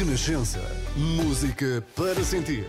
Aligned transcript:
Renascença. 0.00 0.60
Música 0.96 1.84
para 1.94 2.24
sentir. 2.24 2.64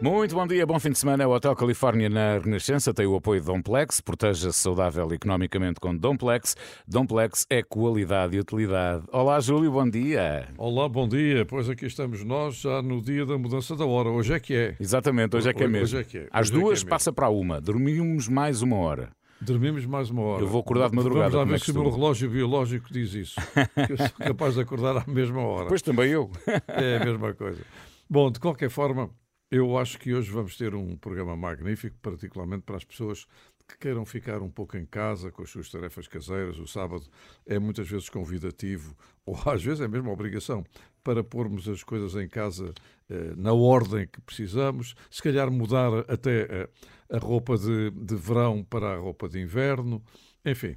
Muito 0.00 0.36
bom 0.36 0.46
dia, 0.46 0.64
bom 0.64 0.78
fim 0.78 0.90
de 0.90 0.98
semana. 1.00 1.26
O 1.26 1.32
Hotel 1.32 1.56
Califórnia 1.56 2.08
na 2.08 2.38
Renascença 2.38 2.94
tem 2.94 3.06
o 3.06 3.16
apoio 3.16 3.40
de 3.40 3.46
Domplex. 3.48 4.00
Proteja-se 4.00 4.56
saudável 4.56 5.12
economicamente 5.12 5.80
com 5.80 5.96
Domplex. 5.96 6.56
Domplex 6.86 7.44
é 7.50 7.60
qualidade 7.60 8.36
e 8.36 8.38
utilidade. 8.38 9.02
Olá, 9.10 9.40
Júlio, 9.40 9.72
bom 9.72 9.90
dia. 9.90 10.46
Olá, 10.56 10.88
bom 10.88 11.08
dia. 11.08 11.44
Pois 11.44 11.68
aqui 11.68 11.86
estamos 11.86 12.22
nós 12.22 12.54
já 12.54 12.80
no 12.80 13.02
dia 13.02 13.26
da 13.26 13.36
mudança 13.36 13.74
da 13.74 13.84
hora. 13.84 14.10
Hoje 14.10 14.34
é 14.34 14.38
que 14.38 14.54
é. 14.54 14.76
Exatamente, 14.78 15.34
hoje 15.34 15.50
é 15.50 15.52
que 15.52 15.64
é 15.64 15.66
mesmo. 15.66 15.98
Hoje 15.98 15.98
é 15.98 16.04
que 16.04 16.18
é. 16.18 16.28
Às 16.30 16.50
Hoje 16.50 16.52
é 16.52 16.54
que 16.54 16.60
duas 16.62 16.84
é 16.84 16.86
passa 16.86 17.12
para 17.12 17.28
uma. 17.28 17.60
Dormimos 17.60 18.28
mais 18.28 18.62
uma 18.62 18.76
hora. 18.76 19.10
Dormimos 19.44 19.84
mais 19.84 20.08
uma 20.10 20.22
hora. 20.22 20.42
Eu 20.42 20.48
vou 20.48 20.60
acordar 20.60 20.88
de 20.88 20.96
madrugada, 20.96 21.30
Vamos 21.30 21.44
lá 21.44 21.44
ver 21.44 21.54
é 21.56 21.58
se 21.64 21.70
o 21.70 21.74
meu 21.74 21.90
relógio 21.90 22.30
biológico 22.30 22.92
diz 22.92 23.12
isso. 23.12 23.40
eu 23.90 23.96
sou 23.96 24.08
capaz 24.18 24.54
de 24.54 24.60
acordar 24.60 24.96
à 24.96 25.04
mesma 25.06 25.40
hora. 25.42 25.68
Pois 25.68 25.82
também 25.82 26.10
eu. 26.10 26.30
É 26.68 26.96
a 26.96 27.04
mesma 27.04 27.34
coisa. 27.34 27.62
Bom, 28.08 28.30
de 28.30 28.40
qualquer 28.40 28.70
forma, 28.70 29.10
eu 29.50 29.76
acho 29.76 29.98
que 29.98 30.14
hoje 30.14 30.30
vamos 30.30 30.56
ter 30.56 30.74
um 30.74 30.96
programa 30.96 31.36
magnífico, 31.36 31.96
particularmente 32.00 32.62
para 32.62 32.76
as 32.76 32.84
pessoas 32.84 33.26
que 33.66 33.78
queiram 33.78 34.04
ficar 34.04 34.42
um 34.42 34.50
pouco 34.50 34.76
em 34.76 34.84
casa 34.84 35.30
com 35.30 35.42
as 35.42 35.50
suas 35.50 35.70
tarefas 35.70 36.06
caseiras. 36.06 36.58
O 36.58 36.66
sábado 36.66 37.04
é 37.46 37.58
muitas 37.58 37.88
vezes 37.88 38.08
convidativo, 38.08 38.96
ou 39.24 39.36
às 39.46 39.62
vezes 39.62 39.80
é 39.80 39.88
mesmo 39.88 40.10
obrigação, 40.10 40.64
para 41.02 41.24
pormos 41.24 41.68
as 41.68 41.82
coisas 41.82 42.14
em 42.14 42.28
casa 42.28 42.72
eh, 43.08 43.34
na 43.36 43.52
ordem 43.52 44.06
que 44.06 44.20
precisamos. 44.20 44.94
Se 45.10 45.22
calhar 45.22 45.50
mudar 45.50 45.90
até 46.08 46.42
eh, 46.42 46.68
a 47.10 47.18
roupa 47.18 47.56
de, 47.56 47.90
de 47.90 48.16
verão 48.16 48.64
para 48.64 48.94
a 48.94 48.96
roupa 48.96 49.28
de 49.28 49.40
inverno. 49.40 50.02
Enfim, 50.44 50.76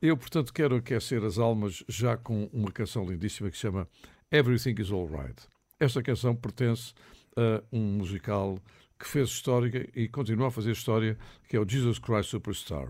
eu, 0.00 0.16
portanto, 0.16 0.52
quero 0.52 0.76
aquecer 0.76 1.24
as 1.24 1.38
almas 1.38 1.84
já 1.88 2.16
com 2.16 2.48
uma 2.52 2.70
canção 2.70 3.04
lindíssima 3.04 3.50
que 3.50 3.56
se 3.56 3.62
chama 3.62 3.88
Everything 4.30 4.74
is 4.80 4.90
Alright. 4.90 5.46
Esta 5.78 6.02
canção 6.02 6.34
pertence 6.34 6.94
a 7.36 7.62
um 7.72 7.80
musical 7.98 8.58
que 8.98 9.06
fez 9.06 9.28
história 9.28 9.88
e 9.94 10.08
continua 10.08 10.48
a 10.48 10.50
fazer 10.50 10.72
história, 10.72 11.18
que 11.48 11.56
é 11.56 11.60
o 11.60 11.68
Jesus 11.68 11.98
Christ 11.98 12.30
Superstar. 12.30 12.88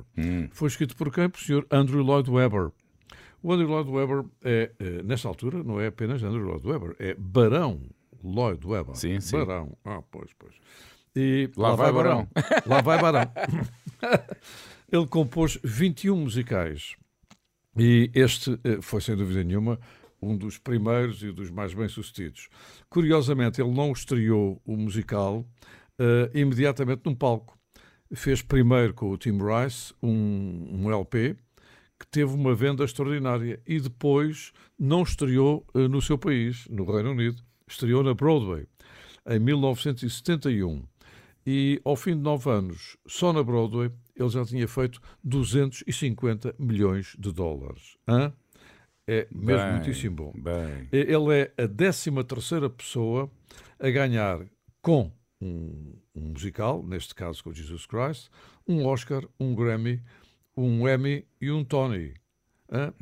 Foi 0.52 0.69
escrito 0.69 0.96
por 0.96 1.12
quem? 1.12 1.28
Por 1.28 1.41
Sr. 1.41 1.66
Andrew 1.70 2.02
Lloyd 2.02 2.30
Webber. 2.30 2.70
O 3.42 3.52
Andrew 3.52 3.69
Lloyd 3.69 3.91
Webber 3.91 4.24
é, 4.42 4.72
eh, 4.78 5.02
nesta 5.02 5.28
altura, 5.28 5.62
não 5.62 5.80
é 5.80 5.88
apenas 5.88 6.22
Andrew 6.22 6.44
Lloyd 6.44 6.66
Webber, 6.66 6.96
é 6.98 7.14
Barão 7.14 7.80
Lloyd 8.22 8.66
Webber. 8.66 8.96
Sim, 8.96 9.20
sim. 9.20 9.36
Barão. 9.36 9.77
Ah, 9.84 10.02
pois, 10.11 10.30
pois. 10.38 10.55
E 11.14 11.50
Lá 11.56 11.74
vai 11.74 11.92
Barão. 11.92 12.27
Lá 12.66 12.80
vai 12.80 13.00
Barão. 13.00 13.30
Ele 14.91 15.06
compôs 15.06 15.58
21 15.62 16.16
musicais. 16.16 16.96
E 17.77 18.11
este 18.14 18.58
eh, 18.64 18.78
foi, 18.80 19.00
sem 19.00 19.16
dúvida 19.16 19.42
nenhuma, 19.42 19.78
um 20.22 20.36
dos 20.36 20.58
primeiros 20.58 21.22
e 21.22 21.30
dos 21.30 21.50
mais 21.50 21.74
bem-sucedidos. 21.74 22.48
Curiosamente, 22.89 23.61
ele 23.61 23.72
não 23.72 23.92
estreou 23.92 24.61
o 24.64 24.77
musical 24.77 25.44
eh, 25.98 26.31
imediatamente 26.34 27.03
num 27.05 27.14
palco. 27.14 27.59
Fez 28.14 28.42
primeiro 28.42 28.95
com 28.95 29.11
o 29.11 29.19
Tim 29.19 29.39
Rice 29.39 29.92
um, 30.03 30.84
um 30.86 30.92
LP 30.92 31.36
que 31.98 32.06
teve 32.06 32.34
uma 32.34 32.55
venda 32.55 32.84
extraordinária 32.84 33.61
e 33.67 33.81
depois 33.81 34.53
não 34.78 35.03
estreou 35.03 35.67
eh, 35.75 35.89
no 35.89 36.03
seu 36.03 36.19
país, 36.19 36.67
no 36.69 36.84
Reino 36.84 37.12
Unido, 37.12 37.42
estreou 37.67 38.03
na 38.03 38.14
Broadway 38.14 38.67
em 39.27 39.39
1971. 39.39 40.83
E 41.47 41.81
ao 41.84 41.95
fim 41.95 42.12
de 42.12 42.23
nove 42.23 42.51
anos, 42.51 42.97
só 43.06 43.33
na 43.33 43.42
Broadway, 43.42 43.91
ele 44.17 44.29
já 44.29 44.45
tinha 44.45 44.67
feito 44.67 45.01
250 45.23 46.55
milhões 46.58 47.14
de 47.19 47.33
dólares. 47.33 47.97
Hã? 48.08 48.33
É 49.06 49.29
mesmo 49.31 49.62
Bem, 49.62 49.73
muitíssimo 49.75 50.17
bom. 50.17 50.33
Bem. 50.34 50.89
Ele 50.91 51.34
é 51.34 51.62
a 51.62 51.69
13 51.69 52.11
terceira 52.25 52.70
pessoa 52.70 53.30
a 53.79 53.91
ganhar 53.91 54.41
com 54.80 55.13
um, 55.40 55.95
um 56.14 56.28
musical, 56.28 56.83
neste 56.83 57.14
caso 57.14 57.42
com 57.42 57.52
Jesus 57.52 57.86
Christ, 57.86 58.28
um 58.67 58.84
Oscar, 58.86 59.24
um 59.39 59.55
Grammy, 59.55 60.00
um 60.56 60.89
Emmy 60.89 61.24
e 61.40 61.50
um 61.50 61.64
Tony. 61.64 62.14
Hã? 62.72 62.92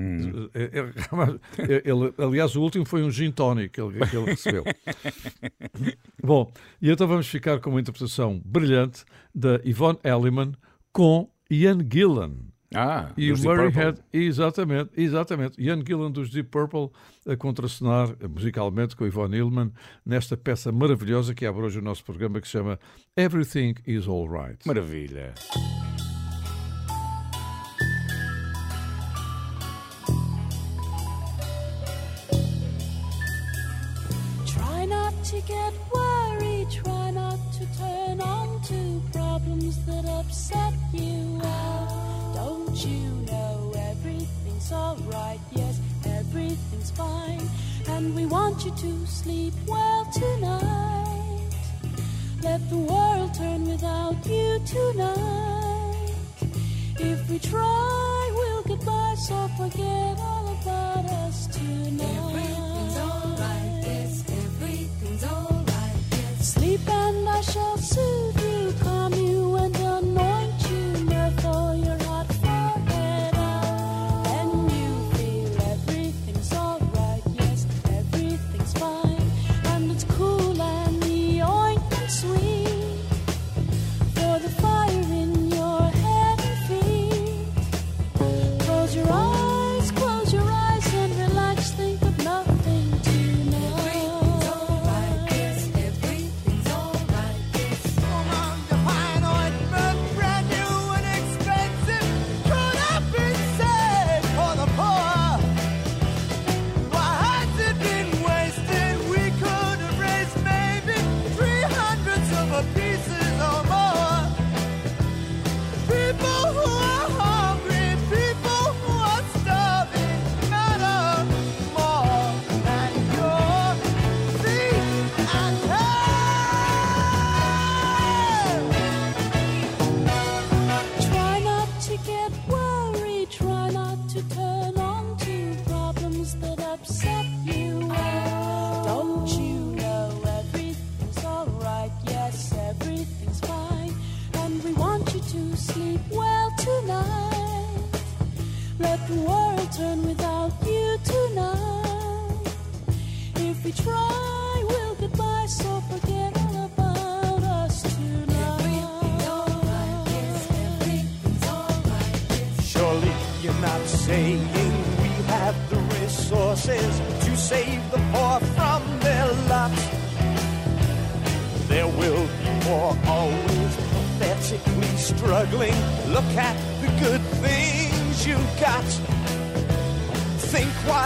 É- 0.54 0.62
é- 0.64 1.72
é- 1.72 1.82
ele- 1.88 2.12
aliás, 2.18 2.56
o 2.56 2.62
último 2.62 2.84
foi 2.84 3.02
um 3.02 3.10
gin 3.10 3.30
tonic 3.30 3.70
que 3.70 3.80
ele, 3.80 4.04
que 4.06 4.16
ele 4.16 4.26
recebeu. 4.26 4.64
Bom, 6.22 6.52
e 6.80 6.90
então 6.90 7.06
vamos 7.06 7.28
ficar 7.28 7.60
com 7.60 7.70
uma 7.70 7.80
interpretação 7.80 8.40
brilhante 8.44 9.04
da 9.34 9.60
Yvonne 9.64 9.98
Elliman 10.04 10.52
com 10.92 11.30
Ian 11.50 11.78
Gillan. 11.90 12.34
Ah, 12.74 13.10
E 13.16 13.30
dos 13.30 13.40
o 13.40 13.42
Deep 13.42 13.48
Murray 13.48 13.70
Purple. 13.72 13.82
Head, 13.82 13.98
exatamente, 14.12 14.90
exatamente. 14.96 15.60
Ian 15.60 15.82
Gillan 15.86 16.10
dos 16.10 16.30
Deep 16.30 16.48
Purple 16.50 16.90
a 17.26 17.36
contracenar 17.36 18.16
musicalmente 18.28 18.96
com 18.96 19.06
Yvonne 19.06 19.36
Hillman 19.36 19.72
nesta 20.04 20.36
peça 20.36 20.72
maravilhosa 20.72 21.34
que 21.34 21.44
abre 21.46 21.62
hoje 21.62 21.78
o 21.78 21.82
nosso 21.82 22.04
programa 22.04 22.40
que 22.40 22.46
se 22.46 22.52
chama 22.52 22.78
Everything 23.16 23.74
is 23.86 24.06
Alright. 24.08 24.66
Maravilha. 24.66 25.34
Try 34.46 34.86
not 34.86 35.14
to 35.24 35.40
get 35.42 35.72
worried, 35.94 36.70
try 36.70 37.10
not 37.10 37.38
to 37.52 37.66
turn 37.78 38.20
on 38.20 38.60
to 38.62 39.02
problems 39.12 39.76
that 39.86 40.04
upset 40.06 40.74
you. 40.92 41.38
Well, 41.40 42.21
don't 42.44 42.84
you 42.84 43.08
know 43.30 43.72
everything's 43.90 44.72
alright? 44.72 45.38
Yes, 45.52 45.78
everything's 46.04 46.90
fine. 46.90 47.48
And 47.88 48.14
we 48.16 48.26
want 48.26 48.64
you 48.64 48.72
to 48.84 49.06
sleep 49.06 49.54
well 49.66 50.04
tonight. 50.12 51.54
Let 52.42 52.60
the 52.68 52.78
world 52.92 53.32
turn 53.34 53.62
without 53.72 54.18
you 54.26 54.60
tonight. 54.66 56.14
If 56.98 57.30
we 57.30 57.38
try, 57.38 58.20
we'll 58.38 58.64
get 58.64 58.84
by, 58.84 59.14
so 59.26 59.36
forget 59.60 60.18
all 60.28 60.46
about 60.58 61.04
us 61.22 61.46
tonight. 61.46 62.18
Everything's 62.26 62.98
alright, 63.06 63.72
yes, 63.88 64.24
everything's 64.44 65.24
alright, 65.24 66.00
yes. 66.10 66.54
Sleep 66.54 66.88
and 66.88 67.28
I 67.28 67.40
shall 67.40 67.78
soothe 67.78 68.41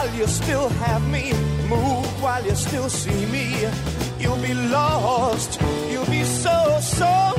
while 0.07 0.15
you 0.15 0.27
still 0.29 0.69
have 0.69 1.03
me, 1.11 1.33
move 1.69 2.23
while 2.23 2.45
you 2.45 2.55
still 2.55 2.89
see 2.89 3.27
me. 3.27 3.67
You'll 4.21 4.41
be 4.41 4.55
lost, 4.55 5.61
you'll 5.91 6.07
be 6.07 6.23
so, 6.23 6.79
so 6.81 7.36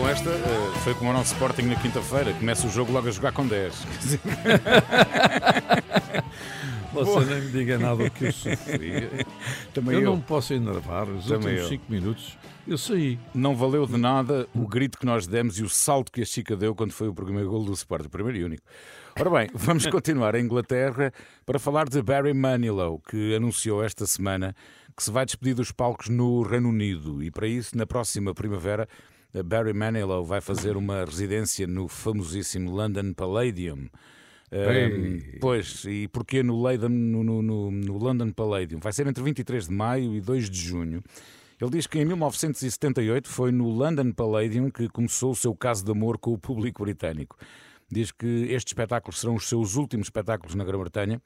com 0.00 0.08
esta 0.08 0.30
eh, 0.30 0.72
foi 0.82 0.94
como 0.94 1.10
o 1.10 1.12
nosso 1.12 1.34
Sporting 1.34 1.62
na 1.62 1.76
quinta-feira. 1.76 2.32
Começa 2.32 2.66
o 2.66 2.70
jogo 2.70 2.90
logo 2.90 3.08
a 3.08 3.10
jogar 3.10 3.32
com 3.32 3.46
10. 3.46 3.74
Você 6.92 7.24
nem 7.26 7.42
me 7.42 7.50
diga 7.50 7.78
nada 7.78 8.08
que 8.08 8.24
eu 8.24 8.32
sofri. 8.32 9.10
Também 9.74 9.96
eu, 9.96 10.00
eu. 10.00 10.06
não 10.06 10.16
me 10.16 10.22
posso 10.22 10.54
enervar. 10.54 11.06
Os 11.08 11.26
Também 11.26 11.48
últimos 11.48 11.62
eu. 11.62 11.68
5 11.68 11.84
minutos 11.92 12.38
eu 12.66 12.78
saí. 12.78 13.18
Não 13.34 13.54
valeu 13.54 13.86
de 13.86 13.98
nada 13.98 14.48
o 14.54 14.66
grito 14.66 14.98
que 14.98 15.04
nós 15.04 15.26
demos 15.26 15.58
e 15.58 15.62
o 15.62 15.68
salto 15.68 16.10
que 16.10 16.22
a 16.22 16.24
Chica 16.24 16.56
deu 16.56 16.74
quando 16.74 16.92
foi 16.92 17.08
o 17.08 17.14
primeiro 17.14 17.50
gol 17.50 17.64
do 17.64 17.72
Sport, 17.72 18.06
o 18.06 18.10
primeiro 18.10 18.38
e 18.38 18.44
único. 18.44 18.62
Ora 19.18 19.28
bem, 19.28 19.50
vamos 19.54 19.86
continuar 19.86 20.34
em 20.34 20.44
Inglaterra 20.44 21.12
para 21.44 21.58
falar 21.58 21.90
de 21.90 22.00
Barry 22.00 22.32
Manilow, 22.32 23.00
que 23.00 23.34
anunciou 23.34 23.84
esta 23.84 24.06
semana 24.06 24.54
que 24.96 25.02
se 25.02 25.10
vai 25.10 25.26
despedir 25.26 25.54
dos 25.54 25.72
palcos 25.72 26.08
no 26.08 26.42
Reino 26.42 26.70
Unido 26.70 27.22
e 27.22 27.30
para 27.30 27.46
isso, 27.46 27.76
na 27.76 27.86
próxima 27.86 28.32
primavera, 28.34 28.88
Barry 29.44 29.72
Manilow 29.72 30.24
vai 30.24 30.40
fazer 30.40 30.76
uma 30.76 31.04
residência 31.04 31.66
no 31.66 31.86
famosíssimo 31.88 32.70
London 32.70 33.12
Palladium. 33.12 33.88
Um, 34.52 35.38
pois, 35.40 35.84
e 35.84 36.08
porquê 36.08 36.42
no, 36.42 36.60
Leiden- 36.62 36.88
no- 36.88 37.22
no- 37.42 37.70
no 37.70 37.98
London 37.98 38.30
Palladium? 38.32 38.80
Vai 38.80 38.92
ser 38.92 39.06
entre 39.06 39.22
23 39.22 39.68
de 39.68 39.72
maio 39.72 40.14
e 40.14 40.20
2 40.20 40.50
de 40.50 40.58
junho. 40.60 41.02
Ele 41.60 41.70
diz 41.70 41.86
que 41.86 41.98
em 42.00 42.04
1978 42.04 43.28
foi 43.28 43.52
no 43.52 43.68
London 43.68 44.10
Palladium 44.12 44.70
que 44.70 44.88
começou 44.88 45.30
o 45.32 45.36
seu 45.36 45.54
caso 45.54 45.84
de 45.84 45.90
amor 45.92 46.18
com 46.18 46.32
o 46.32 46.38
público 46.38 46.82
britânico. 46.82 47.36
Diz 47.88 48.10
que 48.10 48.26
estes 48.50 48.70
espetáculos 48.70 49.20
serão 49.20 49.34
os 49.36 49.48
seus 49.48 49.76
últimos 49.76 50.06
espetáculos 50.06 50.54
na 50.54 50.64
Grã-Bretanha 50.64 51.20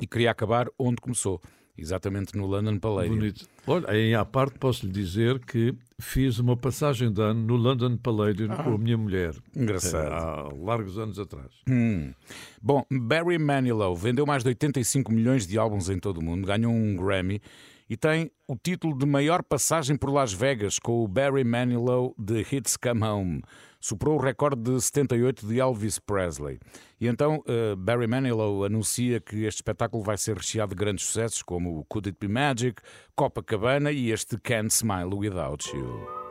e 0.00 0.06
queria 0.06 0.30
acabar 0.30 0.68
onde 0.78 1.00
começou, 1.00 1.40
exatamente 1.76 2.36
no 2.36 2.46
London 2.46 2.78
Palladium. 2.78 3.16
Bonito. 3.16 3.48
Olha, 3.66 3.90
aí 3.90 4.14
à 4.14 4.24
parte 4.24 4.58
posso 4.58 4.86
lhe 4.86 4.92
dizer 4.92 5.38
que 5.40 5.74
fiz 6.00 6.38
uma 6.38 6.56
passagem 6.56 7.12
de 7.12 7.20
ano 7.20 7.46
no 7.46 7.56
London 7.56 7.96
Palladium 7.96 8.48
com 8.48 8.74
a 8.74 8.78
minha 8.78 8.98
mulher. 8.98 9.34
Engraçado. 9.56 10.12
Há 10.12 10.48
largos 10.54 10.98
anos 10.98 11.18
atrás. 11.18 11.52
Hum. 11.68 12.12
Bom, 12.60 12.84
Barry 12.90 13.38
Manilow 13.38 13.94
vendeu 13.96 14.26
mais 14.26 14.42
de 14.42 14.48
85 14.48 15.12
milhões 15.12 15.46
de 15.46 15.58
álbuns 15.58 15.88
em 15.88 15.98
todo 15.98 16.18
o 16.18 16.24
mundo, 16.24 16.46
ganhou 16.46 16.72
um 16.72 16.96
Grammy 16.96 17.40
e 17.88 17.96
tem 17.96 18.30
o 18.48 18.56
título 18.56 18.96
de 18.96 19.04
maior 19.04 19.42
passagem 19.42 19.96
por 19.96 20.10
Las 20.10 20.32
Vegas 20.32 20.78
com 20.78 21.04
o 21.04 21.08
Barry 21.08 21.44
Manilow 21.44 22.14
de 22.18 22.40
Hits 22.40 22.76
Come 22.76 23.02
Home. 23.02 23.42
Superou 23.82 24.16
o 24.16 24.20
recorde 24.20 24.62
de 24.62 24.80
78 24.80 25.46
de 25.46 25.60
Elvis 25.60 25.98
Presley. 25.98 26.58
E 27.00 27.08
então 27.08 27.42
eh, 27.46 27.74
Barry 27.76 28.06
Manilow 28.06 28.64
anuncia 28.64 29.20
que 29.20 29.44
este 29.44 29.58
espetáculo 29.58 30.02
vai 30.02 30.16
ser 30.16 30.36
recheado 30.36 30.74
de 30.74 30.76
grandes 30.76 31.04
sucessos 31.04 31.42
como 31.42 31.84
Could 31.86 32.08
It 32.08 32.18
Be 32.20 32.28
Magic, 32.28 32.80
Copacabana 33.14 33.90
e 33.90 34.10
este 34.10 34.38
Can't 34.38 34.72
Smile 34.72 35.14
Without 35.14 35.68
You. 35.76 35.82
You 35.82 36.21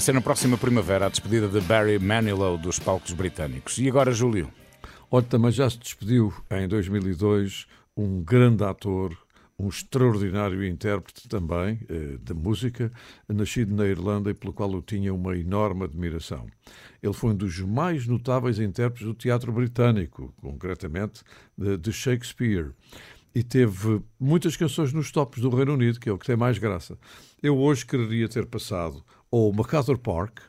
Vai 0.00 0.04
ser 0.06 0.14
na 0.14 0.22
próxima 0.22 0.56
primavera 0.56 1.04
a 1.04 1.08
despedida 1.10 1.46
de 1.46 1.60
Barry 1.60 1.98
Manilow 1.98 2.56
dos 2.56 2.78
palcos 2.78 3.12
britânicos. 3.12 3.76
E 3.76 3.86
agora, 3.86 4.10
Júlio? 4.12 4.50
Olha, 5.10 5.26
também 5.26 5.52
já 5.52 5.68
se 5.68 5.78
despediu 5.78 6.32
em 6.50 6.66
2002 6.66 7.66
um 7.94 8.22
grande 8.22 8.64
ator, 8.64 9.14
um 9.58 9.68
extraordinário 9.68 10.64
intérprete 10.64 11.28
também 11.28 11.80
eh, 11.86 12.16
de 12.18 12.32
música, 12.32 12.90
nascido 13.28 13.74
na 13.74 13.86
Irlanda 13.86 14.30
e 14.30 14.34
pelo 14.34 14.54
qual 14.54 14.72
eu 14.72 14.80
tinha 14.80 15.12
uma 15.12 15.36
enorme 15.36 15.84
admiração. 15.84 16.46
Ele 17.02 17.12
foi 17.12 17.32
um 17.32 17.36
dos 17.36 17.60
mais 17.60 18.06
notáveis 18.06 18.58
intérpretes 18.58 19.06
do 19.06 19.12
teatro 19.12 19.52
britânico, 19.52 20.32
concretamente 20.40 21.20
de, 21.58 21.92
Shakespeare. 21.92 22.70
E 23.34 23.42
teve 23.42 24.00
muitas 24.18 24.56
canções 24.56 24.94
nos 24.94 25.12
tops 25.12 25.42
do 25.42 25.50
Reino 25.50 25.74
Unido, 25.74 26.00
que 26.00 26.08
é 26.08 26.12
o 26.12 26.16
que 26.16 26.24
tem 26.24 26.36
mais 26.36 26.56
graça. 26.56 26.96
Eu 27.42 27.58
hoje 27.58 27.84
quereria 27.84 28.30
ter 28.30 28.46
passado 28.46 29.04
ou 29.30 29.52
MacArthur 29.52 29.98
Park, 29.98 30.40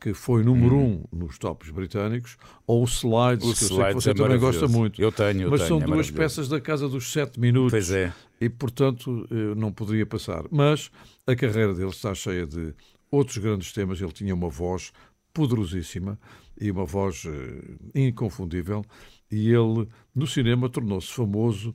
que 0.00 0.12
foi 0.12 0.44
número 0.44 0.76
um 0.76 1.04
nos 1.12 1.38
tops 1.38 1.70
britânicos, 1.70 2.36
ou 2.66 2.82
o 2.82 2.84
Slides, 2.84 3.44
Hum. 3.44 3.50
O 3.50 3.54
que 3.54 3.64
eu 3.64 3.68
sei 3.68 3.86
que 3.86 3.94
você 3.94 4.10
é 4.10 4.14
também 4.14 4.38
gosta 4.38 4.68
muito. 4.68 5.00
Eu 5.00 5.10
tenho, 5.10 5.42
eu 5.42 5.50
Mas 5.50 5.60
tenho, 5.62 5.80
são 5.80 5.82
é 5.82 5.86
duas 5.86 6.10
peças 6.10 6.48
da 6.48 6.60
casa 6.60 6.88
dos 6.88 7.10
sete 7.10 7.40
minutos. 7.40 7.72
Pois 7.72 7.90
é. 7.90 8.12
E, 8.40 8.48
portanto, 8.48 9.26
eu 9.30 9.54
não 9.54 9.72
poderia 9.72 10.04
passar. 10.04 10.44
Mas 10.50 10.90
a 11.26 11.34
carreira 11.34 11.74
dele 11.74 11.90
está 11.90 12.14
cheia 12.14 12.46
de 12.46 12.74
outros 13.10 13.38
grandes 13.38 13.72
temas. 13.72 14.00
Ele 14.00 14.12
tinha 14.12 14.34
uma 14.34 14.50
voz 14.50 14.92
poderosíssima 15.32 16.18
e 16.60 16.70
uma 16.70 16.84
voz 16.84 17.24
eh, 17.26 18.06
inconfundível. 18.06 18.84
E 19.30 19.50
ele, 19.50 19.88
no 20.14 20.26
cinema, 20.26 20.68
tornou-se 20.68 21.12
famoso, 21.12 21.74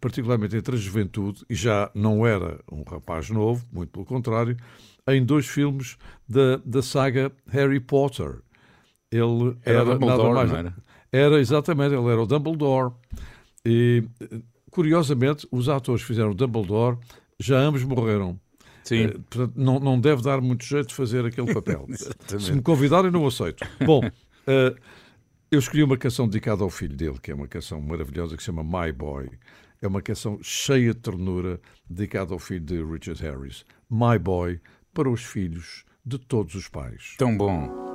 particularmente 0.00 0.56
entre 0.56 0.74
a 0.74 0.78
juventude, 0.78 1.44
e 1.48 1.54
já 1.54 1.90
não 1.94 2.26
era 2.26 2.62
um 2.70 2.82
rapaz 2.82 3.30
novo, 3.30 3.64
muito 3.72 3.90
pelo 3.90 4.04
contrário, 4.04 4.56
em 5.08 5.24
dois 5.24 5.46
filmes 5.46 5.96
da, 6.28 6.56
da 6.64 6.82
saga 6.82 7.32
Harry 7.48 7.80
Potter. 7.80 8.40
Ele 9.10 9.56
Era 9.64 9.80
era, 9.80 9.84
Dumbledore, 9.84 10.34
nada 10.34 10.34
mais. 10.34 10.52
era? 10.52 10.74
Era, 11.12 11.40
exatamente, 11.40 11.94
ele 11.94 12.06
era 12.08 12.22
o 12.22 12.26
Dumbledore. 12.26 12.92
E, 13.64 14.04
curiosamente, 14.70 15.46
os 15.50 15.68
atores 15.68 16.02
que 16.02 16.08
fizeram 16.08 16.30
o 16.30 16.34
Dumbledore 16.34 16.96
já 17.38 17.58
ambos 17.58 17.82
morreram. 17.82 18.38
Sim. 18.84 19.04
Eh, 19.04 19.08
portanto, 19.28 19.52
não, 19.56 19.78
não 19.80 20.00
deve 20.00 20.22
dar 20.22 20.40
muito 20.40 20.64
jeito 20.64 20.88
de 20.88 20.94
fazer 20.94 21.24
aquele 21.24 21.52
papel. 21.54 21.86
Se 22.38 22.52
me 22.52 22.62
convidarem, 22.62 23.10
não 23.10 23.26
aceito. 23.26 23.66
Bom, 23.84 24.00
eh, 24.46 24.74
eu 25.50 25.58
escolhi 25.58 25.82
uma 25.82 25.96
canção 25.96 26.28
dedicada 26.28 26.62
ao 26.62 26.70
filho 26.70 26.96
dele, 26.96 27.18
que 27.20 27.30
é 27.32 27.34
uma 27.34 27.48
canção 27.48 27.80
maravilhosa 27.80 28.36
que 28.36 28.42
se 28.42 28.46
chama 28.46 28.62
My 28.62 28.92
Boy. 28.92 29.28
É 29.82 29.88
uma 29.88 30.02
canção 30.02 30.38
cheia 30.42 30.92
de 30.94 31.00
ternura, 31.00 31.60
dedicada 31.88 32.32
ao 32.32 32.38
filho 32.38 32.60
de 32.60 32.82
Richard 32.84 33.20
Harris. 33.22 33.64
My 33.90 34.18
Boy, 34.18 34.60
para 34.92 35.08
os 35.08 35.22
filhos 35.22 35.84
de 36.04 36.18
todos 36.18 36.54
os 36.54 36.68
pais. 36.68 37.14
Tão 37.18 37.36
bom. 37.36 37.90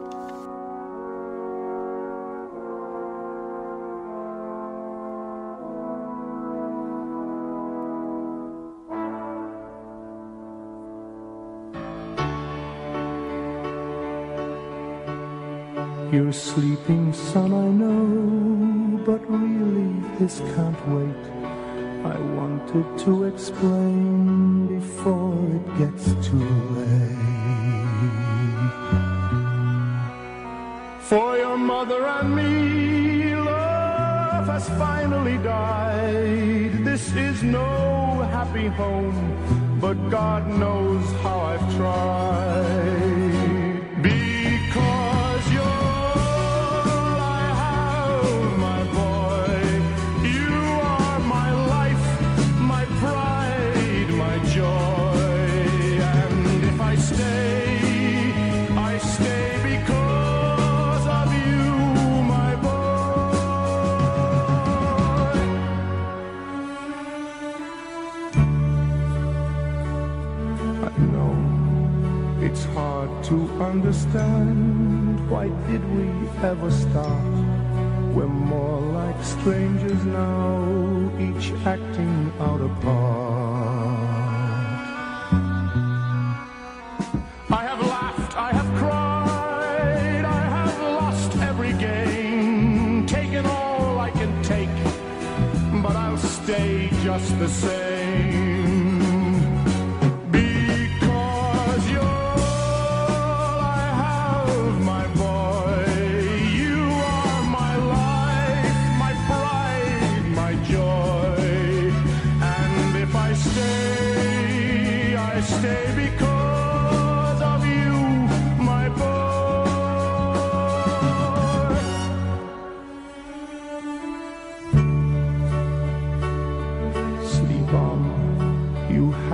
You're 16.12 16.32
sleeping, 16.32 17.12
son, 17.12 17.52
I 17.52 17.68
know, 17.72 19.04
but 19.06 19.20
really 19.30 20.02
this 20.18 20.40
can't 20.56 20.88
wait. 20.88 21.35
I 22.06 22.20
wanted 22.20 23.00
to 23.00 23.24
explain 23.24 24.68
before 24.68 25.34
it 25.58 25.68
gets 25.80 26.06
too 26.28 26.50
late. 26.78 27.16
For 31.00 31.36
your 31.38 31.58
mother 31.58 32.06
and 32.06 32.36
me, 32.36 33.36
love 33.36 34.46
has 34.46 34.70
finally 34.78 35.38
died. 35.40 36.86
This 36.86 37.12
is 37.16 37.42
no 37.42 38.22
happy 38.30 38.68
home, 38.68 39.80
but 39.82 39.96
God 40.12 40.48
knows 40.48 41.04
how 41.24 41.40
I've 41.40 41.76
tried. 41.76 43.35
Understand. 73.62 75.30
Why 75.30 75.48
did 75.68 75.84
we 75.96 76.08
ever 76.44 76.70
start? 76.72 77.34
We're 78.14 78.28
more 78.28 78.80
like 78.80 79.22
strangers 79.24 80.04
now, 80.06 81.12
each 81.20 81.52
acting 81.66 82.32
out 82.40 82.62
a 82.62 82.70
part. 82.82 84.06
I 87.50 87.64
have 87.70 87.82
laughed, 87.82 88.38
I 88.38 88.52
have 88.52 88.78
cried, 88.80 90.26
I 90.26 90.42
have 90.58 90.82
lost 90.82 91.38
every 91.38 91.74
game, 91.74 93.06
taken 93.06 93.46
all 93.46 94.00
I 94.00 94.12
can 94.12 94.44
take, 94.44 94.70
but 95.82 95.96
I'll 95.96 96.18
stay 96.18 96.90
just 97.04 97.38
the 97.40 97.48
same. 97.48 97.95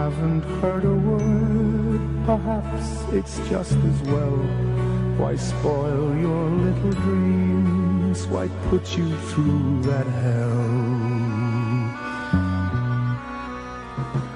haven't 0.04 0.42
heard 0.62 0.84
a 0.84 0.96
word. 1.10 2.02
Perhaps 2.26 2.88
it's 3.14 3.38
just 3.50 3.78
as 3.90 4.00
well. 4.12 4.38
Why 5.22 5.36
spoil 5.36 6.08
your 6.26 6.46
little 6.66 6.96
dreams? 7.06 8.26
Why 8.26 8.48
put 8.70 8.98
you 8.98 9.16
through 9.30 9.84
that 9.90 10.08
hell? 10.24 10.70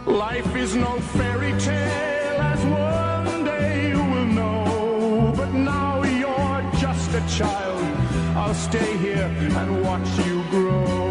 Life 0.05 0.55
is 0.55 0.75
no 0.75 0.93
fairy 1.17 1.53
tale, 1.59 2.41
as 2.53 2.61
one 2.65 3.43
day 3.43 3.89
you 3.89 4.03
will 4.13 4.31
know. 4.39 5.33
But 5.35 5.51
now 5.51 6.03
you're 6.21 6.61
just 6.85 7.09
a 7.21 7.23
child. 7.39 7.83
I'll 8.37 8.59
stay 8.69 8.91
here 8.97 9.31
and 9.59 9.83
watch 9.83 10.09
you 10.27 10.43
grow. 10.51 11.04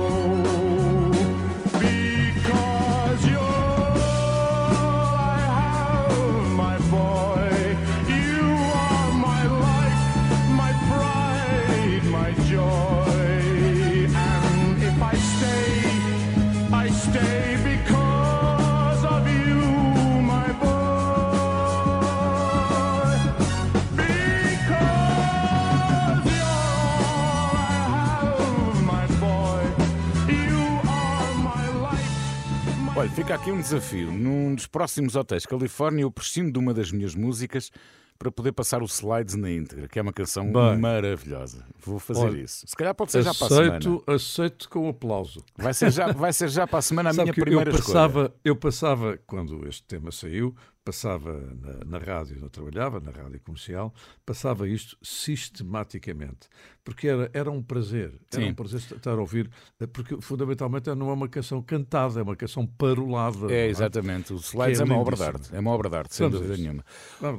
Fica 33.14 33.36
aqui 33.36 33.52
um 33.52 33.60
desafio. 33.60 34.10
Num 34.10 34.56
dos 34.56 34.66
próximos 34.66 35.14
hotéis 35.14 35.46
Califórnia, 35.46 36.02
eu 36.02 36.10
prescindo 36.10 36.50
de 36.50 36.58
uma 36.58 36.74
das 36.74 36.90
minhas 36.90 37.14
músicas 37.14 37.70
para 38.18 38.30
poder 38.30 38.52
passar 38.52 38.82
o 38.82 38.86
Slides 38.86 39.34
na 39.34 39.50
íntegra, 39.50 39.88
que 39.88 39.98
é 39.98 40.02
uma 40.02 40.12
canção 40.12 40.50
Bem. 40.50 40.78
maravilhosa. 40.78 41.64
Vou 41.84 41.98
fazer 41.98 42.20
Olha, 42.20 42.38
isso. 42.40 42.66
Se 42.66 42.76
calhar 42.76 42.94
pode 42.94 43.12
ser 43.12 43.22
já 43.22 43.34
para 43.34 43.46
a 43.46 43.48
semana. 43.50 43.76
Aceito, 43.76 44.04
aceito 44.06 44.68
com 44.70 44.88
aplauso. 44.88 45.44
Vai 45.56 45.74
ser 45.74 45.90
já, 45.90 46.12
vai 46.12 46.32
ser 46.32 46.48
já 46.48 46.66
para 46.66 46.78
a 46.78 46.82
semana 46.82 47.10
a 47.10 47.12
Sabe 47.12 47.24
minha 47.30 47.34
primeira 47.34 47.70
eu 47.70 47.74
escolha. 47.74 47.94
passava, 47.94 48.34
eu 48.44 48.56
passava, 48.56 49.18
quando 49.26 49.66
este 49.68 49.82
tema 49.84 50.10
saiu, 50.12 50.54
passava 50.84 51.32
na, 51.60 51.98
na 51.98 51.98
rádio, 51.98 52.38
eu 52.42 52.50
trabalhava 52.50 53.00
na 53.00 53.10
rádio 53.10 53.40
comercial, 53.40 53.92
passava 54.24 54.68
isto 54.68 54.96
sistematicamente, 55.02 56.46
porque 56.84 57.08
era, 57.08 57.30
era 57.32 57.50
um 57.50 57.62
prazer, 57.62 58.12
era 58.30 58.42
Sim. 58.42 58.50
um 58.50 58.54
prazer 58.54 58.80
estar 58.80 59.12
a 59.12 59.20
ouvir, 59.20 59.50
eh, 59.80 59.86
porque 59.86 60.20
fundamentalmente 60.20 60.94
não 60.94 61.08
é 61.08 61.12
uma 61.14 61.28
canção 61.28 61.62
cantada, 61.62 62.20
é 62.20 62.22
uma 62.22 62.36
canção 62.36 62.66
parolada. 62.66 63.38
não 63.38 63.50
É, 63.50 63.66
exatamente. 63.68 64.34
O 64.34 64.36
Slides 64.36 64.78
é, 64.80 64.82
é 64.82 64.84
uma 64.84 64.98
obra 64.98 65.16
de 65.16 65.22
arte. 65.22 65.56
É 65.56 65.58
uma 65.58 65.70
obra 65.70 65.88
de 65.88 65.96
arte, 65.96 66.14
sem 66.14 66.28
Vamos 66.28 66.46
dúvida 66.46 66.62
nenhuma. 66.62 66.84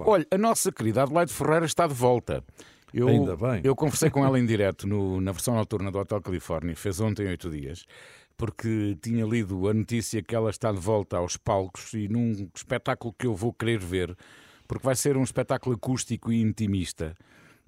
Olha, 0.06 0.26
a 0.32 0.38
nossa 0.40 0.65
querida 0.72 1.04
Adelaide 1.04 1.34
Ferreira 1.34 1.66
está 1.66 1.88
de 1.88 1.94
volta. 1.94 2.44
Eu, 2.94 3.08
Ainda 3.10 3.36
bem. 3.36 3.62
Eu 3.64 3.76
conversei 3.76 4.10
com 4.10 4.24
ela 4.26 4.40
em 4.40 4.46
direto 4.46 4.88
no- 4.88 5.20
na 5.20 5.32
versão 5.34 5.56
noturna 5.56 5.92
do 5.92 5.98
Hotel 6.00 6.22
Califórnia, 6.22 6.76
fez 6.76 7.00
ontem 7.02 7.28
oito 7.28 7.50
dias, 7.50 7.84
porque 8.38 8.98
tinha 9.02 9.26
lido 9.26 9.68
a 9.68 9.74
notícia 9.74 10.22
que 10.22 10.36
ela 10.36 10.50
está 10.50 10.72
de 10.72 10.80
volta 10.80 11.18
aos 11.18 11.36
palcos 11.38 11.94
e 11.94 12.08
num 12.08 12.50
espetáculo 12.56 13.14
que 13.18 13.28
eu 13.28 13.34
vou 13.36 13.52
querer 13.54 13.80
ver, 13.80 14.16
porque 14.68 14.86
vai 14.86 14.96
ser 14.96 15.18
um 15.18 15.24
espetáculo 15.24 15.76
acústico 15.76 16.32
e 16.32 16.42
intimista. 16.42 17.16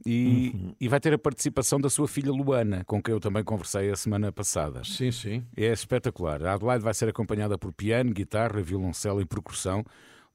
E, 0.06 0.52
Uhum. 0.54 0.76
e 0.80 0.88
vai 0.88 1.00
ter 1.00 1.12
a 1.14 1.18
participação 1.18 1.82
da 1.82 1.90
sua 1.90 2.08
filha 2.08 2.32
Luana, 2.32 2.84
com 2.86 3.02
quem 3.02 3.14
eu 3.14 3.20
também 3.20 3.44
conversei 3.44 3.90
a 3.90 3.96
semana 3.96 4.32
passada. 4.32 4.84
Sim, 4.84 5.12
sim. 5.12 5.44
É 5.58 5.72
espetacular. 5.74 6.44
A 6.46 6.54
Adelaide 6.54 6.84
vai 6.84 6.94
ser 6.94 7.10
acompanhada 7.10 7.58
por 7.58 7.74
piano, 7.74 8.14
guitarra, 8.14 8.62
violoncelo 8.62 9.20
e 9.22 9.26
percussão, 9.26 9.84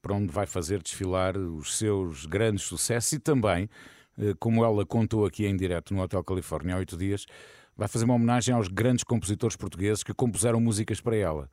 para 0.02 0.14
onde 0.14 0.32
vai 0.32 0.46
fazer 0.46 0.82
desfilar 0.82 1.38
os 1.38 1.78
seus 1.78 2.26
grandes 2.26 2.64
sucessos 2.64 3.12
e 3.12 3.18
também, 3.20 3.70
eh, 4.18 4.34
como 4.38 4.64
ela 4.64 4.84
contou 4.84 5.24
aqui 5.24 5.46
em 5.46 5.56
direto 5.56 5.94
no 5.94 6.02
Hotel 6.02 6.22
Califórnia 6.24 6.74
há 6.74 6.78
oito 6.78 6.96
dias, 6.96 7.24
vai 7.76 7.86
fazer 7.86 8.04
uma 8.04 8.14
homenagem 8.14 8.54
aos 8.54 8.68
grandes 8.68 9.04
compositores 9.04 9.56
portugueses 9.56 10.02
que 10.02 10.12
compuseram 10.12 10.60
músicas 10.60 11.00
para 11.00 11.16
ela. 11.16 11.48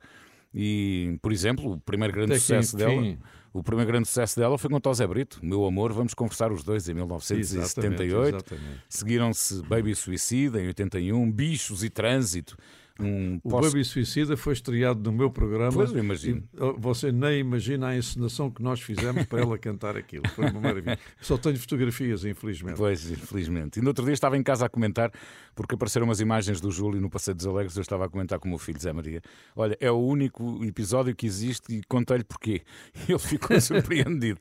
E, 0.52 1.16
por 1.22 1.32
exemplo, 1.32 1.74
o 1.74 1.80
primeiro 1.80 2.12
grande 2.12 2.32
Até 2.32 2.40
sucesso 2.40 2.76
dela, 2.76 3.16
o 3.52 3.62
primeiro 3.62 3.90
grande 3.90 4.08
sucesso 4.08 4.38
dela 4.38 4.58
foi 4.58 4.68
com 4.68 4.80
Tosé 4.80 5.06
Brito, 5.06 5.38
Meu 5.42 5.64
Amor, 5.64 5.92
vamos 5.92 6.12
conversar 6.12 6.50
os 6.50 6.64
dois 6.64 6.88
em 6.88 6.94
1978. 6.94 8.36
exatamente. 8.36 8.80
Seguiram-se 8.88 9.62
Baby 9.62 9.94
Suicida 9.94 10.60
em 10.60 10.66
81, 10.66 11.30
Bichos 11.30 11.84
e 11.84 11.90
Trânsito. 11.90 12.56
Um 13.02 13.40
O 13.42 13.48
pós- 13.50 13.66
Baby 13.72 13.84
Suicida 13.84 14.36
foi 14.36 14.52
estreado 14.52 15.10
no 15.10 15.16
meu 15.16 15.30
programa. 15.30 15.72
Pois, 15.72 15.90
imagino. 15.92 16.42
Você 16.78 17.10
nem 17.12 17.40
imagina 17.40 17.88
a 17.88 17.96
encenação 17.96 18.50
que 18.50 18.62
nós 18.62 18.80
fizemos 18.80 19.24
para 19.26 19.40
ela 19.40 19.58
cantar 19.58 19.96
aquilo. 19.96 20.28
Foi 20.30 20.50
uma 20.50 20.60
maravilha. 20.60 20.98
Só 21.20 21.36
tenho 21.38 21.58
fotografias, 21.58 22.24
infelizmente. 22.24 22.76
Pois, 22.76 23.10
infelizmente. 23.10 23.78
E 23.78 23.82
no 23.82 23.88
outro 23.88 24.04
dia 24.04 24.14
estava 24.14 24.36
em 24.36 24.42
casa 24.42 24.66
a 24.66 24.68
comentar, 24.68 25.10
porque 25.54 25.74
apareceram 25.74 26.06
umas 26.06 26.20
imagens 26.20 26.60
do 26.60 26.70
Júlio 26.70 27.00
no 27.00 27.10
Passeio 27.10 27.34
dos 27.34 27.46
Alegres, 27.46 27.76
eu 27.76 27.82
estava 27.82 28.04
a 28.06 28.08
comentar 28.08 28.38
com 28.38 28.46
o 28.46 28.50
meu 28.50 28.58
filho 28.58 28.78
Zé 28.80 28.92
Maria. 28.92 29.20
Olha, 29.56 29.76
é 29.80 29.90
o 29.90 29.98
único 29.98 30.64
episódio 30.64 31.14
que 31.14 31.26
existe 31.26 31.74
e 31.78 31.82
contei-lhe 31.88 32.24
porquê. 32.24 32.62
Ele 33.08 33.18
ficou 33.18 33.58
surpreendido. 33.60 34.40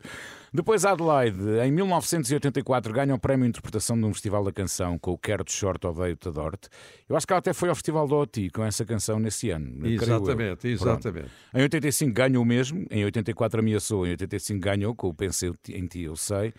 Depois 0.53 0.83
Adelaide, 0.83 1.59
em 1.63 1.71
1984, 1.71 2.91
ganha 2.91 3.13
o 3.13 3.19
prémio 3.19 3.43
de 3.45 3.49
interpretação 3.49 3.97
de 3.99 4.05
um 4.05 4.13
festival 4.13 4.43
da 4.43 4.51
canção 4.51 4.97
com 4.97 5.11
o 5.11 5.17
Quero 5.17 5.43
de 5.43 5.51
Short 5.51 5.85
Odeio-te 5.85 6.27
Adoro-te. 6.27 6.69
Eu 7.07 7.15
acho 7.15 7.27
que 7.27 7.33
ela 7.33 7.39
até 7.39 7.53
foi 7.53 7.69
ao 7.69 7.75
Festival 7.75 8.07
do 8.07 8.15
OTI 8.15 8.49
com 8.49 8.63
essa 8.63 8.83
canção 8.83 9.19
nesse 9.19 9.49
ano. 9.51 9.85
Exatamente, 9.87 10.67
exatamente. 10.67 11.29
Em 11.53 11.61
85 11.61 12.13
ganha 12.13 12.39
o 12.39 12.45
mesmo, 12.45 12.85
em 12.89 13.05
84 13.05 13.59
ameaçou, 13.59 14.05
em 14.07 14.11
85 14.11 14.59
ganhou 14.59 14.95
com 14.95 15.07
o 15.09 15.13
Pensei 15.13 15.51
em 15.69 15.85
Ti, 15.85 16.01
eu 16.01 16.15
sei. 16.15 16.53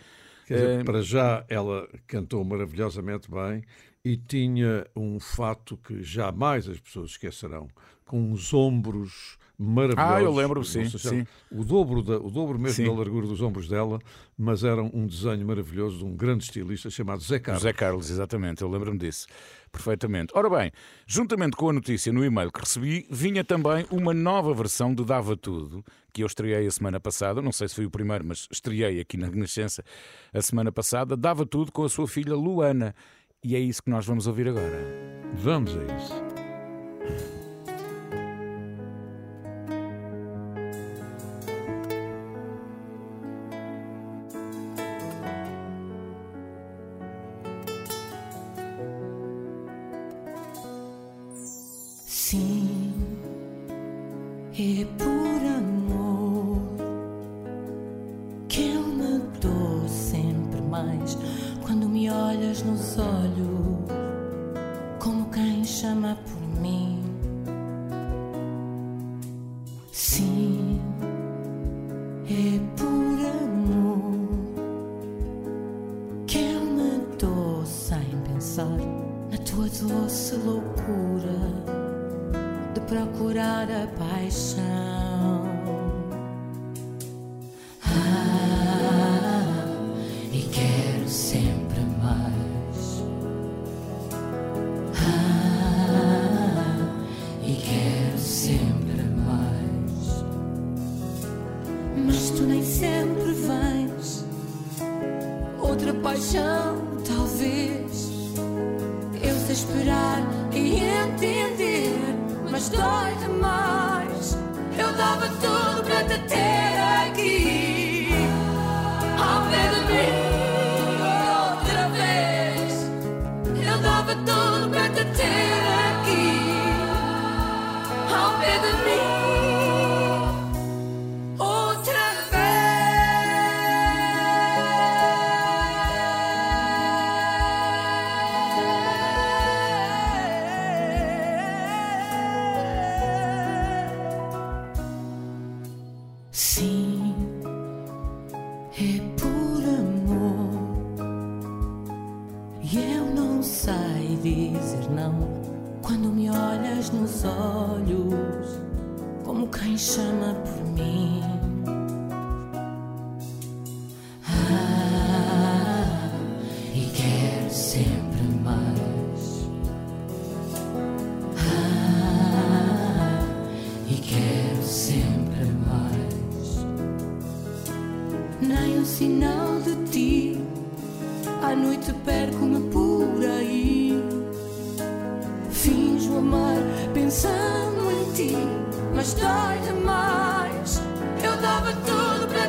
Dizer, 0.48 0.80
Eh, 0.80 0.84
para 0.84 1.00
já 1.02 1.44
ela 1.48 1.88
cantou 2.06 2.44
maravilhosamente 2.44 3.30
bem 3.30 3.62
e 4.04 4.16
tinha 4.16 4.86
um 4.96 5.20
fato 5.20 5.76
que 5.76 6.02
jamais 6.02 6.68
as 6.68 6.80
pessoas 6.80 7.10
esquecerão, 7.10 7.68
com 8.04 8.32
uns 8.32 8.52
ombros 8.52 9.36
maravilhosos. 9.60 10.16
Ah, 10.16 10.22
eu 10.22 10.34
lembro, 10.34 10.64
sim, 10.64 10.88
sim. 10.88 11.26
O 11.52 11.62
dobro, 11.62 12.02
da, 12.02 12.16
o 12.16 12.30
dobro 12.30 12.58
mesmo 12.58 12.76
Sim. 12.76 12.84
da 12.86 12.92
largura 12.98 13.26
dos 13.26 13.42
ombros 13.42 13.68
dela, 13.68 13.98
mas 14.36 14.64
era 14.64 14.82
um 14.82 15.06
desenho 15.06 15.46
maravilhoso 15.46 15.98
de 15.98 16.04
um 16.06 16.16
grande 16.16 16.44
estilista 16.44 16.88
chamado 16.88 17.22
Zé 17.22 17.38
Carlos. 17.38 17.62
José 17.62 17.72
Carlos, 17.74 18.10
exatamente, 18.10 18.62
eu 18.62 18.70
lembro-me 18.70 18.98
disso 18.98 19.26
perfeitamente. 19.70 20.32
Ora 20.34 20.48
bem, 20.48 20.72
juntamente 21.06 21.56
com 21.56 21.68
a 21.68 21.72
notícia 21.72 22.12
no 22.12 22.24
e-mail 22.24 22.50
que 22.50 22.60
recebi, 22.60 23.06
vinha 23.10 23.44
também 23.44 23.86
uma 23.90 24.14
nova 24.14 24.52
versão 24.54 24.94
de 24.94 25.04
Dava 25.04 25.36
Tudo, 25.36 25.84
que 26.12 26.22
eu 26.22 26.26
estreiei 26.26 26.66
a 26.66 26.70
semana 26.70 26.98
passada, 26.98 27.42
não 27.42 27.52
sei 27.52 27.68
se 27.68 27.74
foi 27.74 27.84
o 27.84 27.90
primeiro, 27.90 28.24
mas 28.24 28.48
estreiei 28.50 28.98
aqui 28.98 29.16
na 29.16 29.28
Renascença 29.28 29.84
a 30.32 30.42
semana 30.42 30.72
passada, 30.72 31.16
Dava 31.16 31.44
Tudo 31.44 31.70
com 31.70 31.84
a 31.84 31.88
sua 31.88 32.08
filha 32.08 32.34
Luana. 32.34 32.94
E 33.42 33.56
é 33.56 33.58
isso 33.58 33.82
que 33.82 33.90
nós 33.90 34.04
vamos 34.04 34.26
ouvir 34.26 34.48
agora. 34.48 34.86
Vamos 35.34 35.74
a 35.74 35.82
isso. 35.96 37.39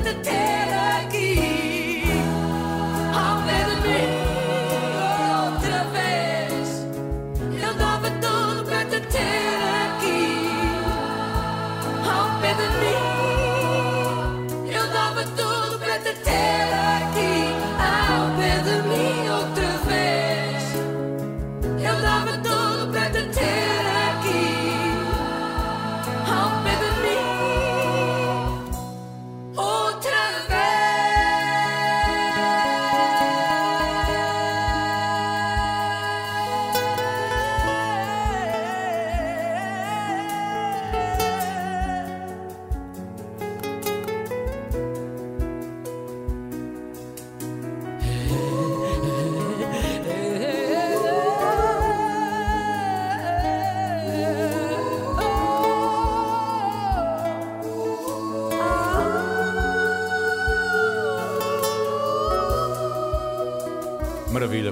Tudo 0.04 0.16
para 0.24 0.41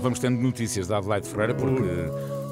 vamos 0.09 0.19
tendo 0.19 0.41
notícias 0.41 0.87
da 0.87 0.97
Adelaide 0.97 1.27
Ferreira, 1.29 1.53
porque 1.53 1.83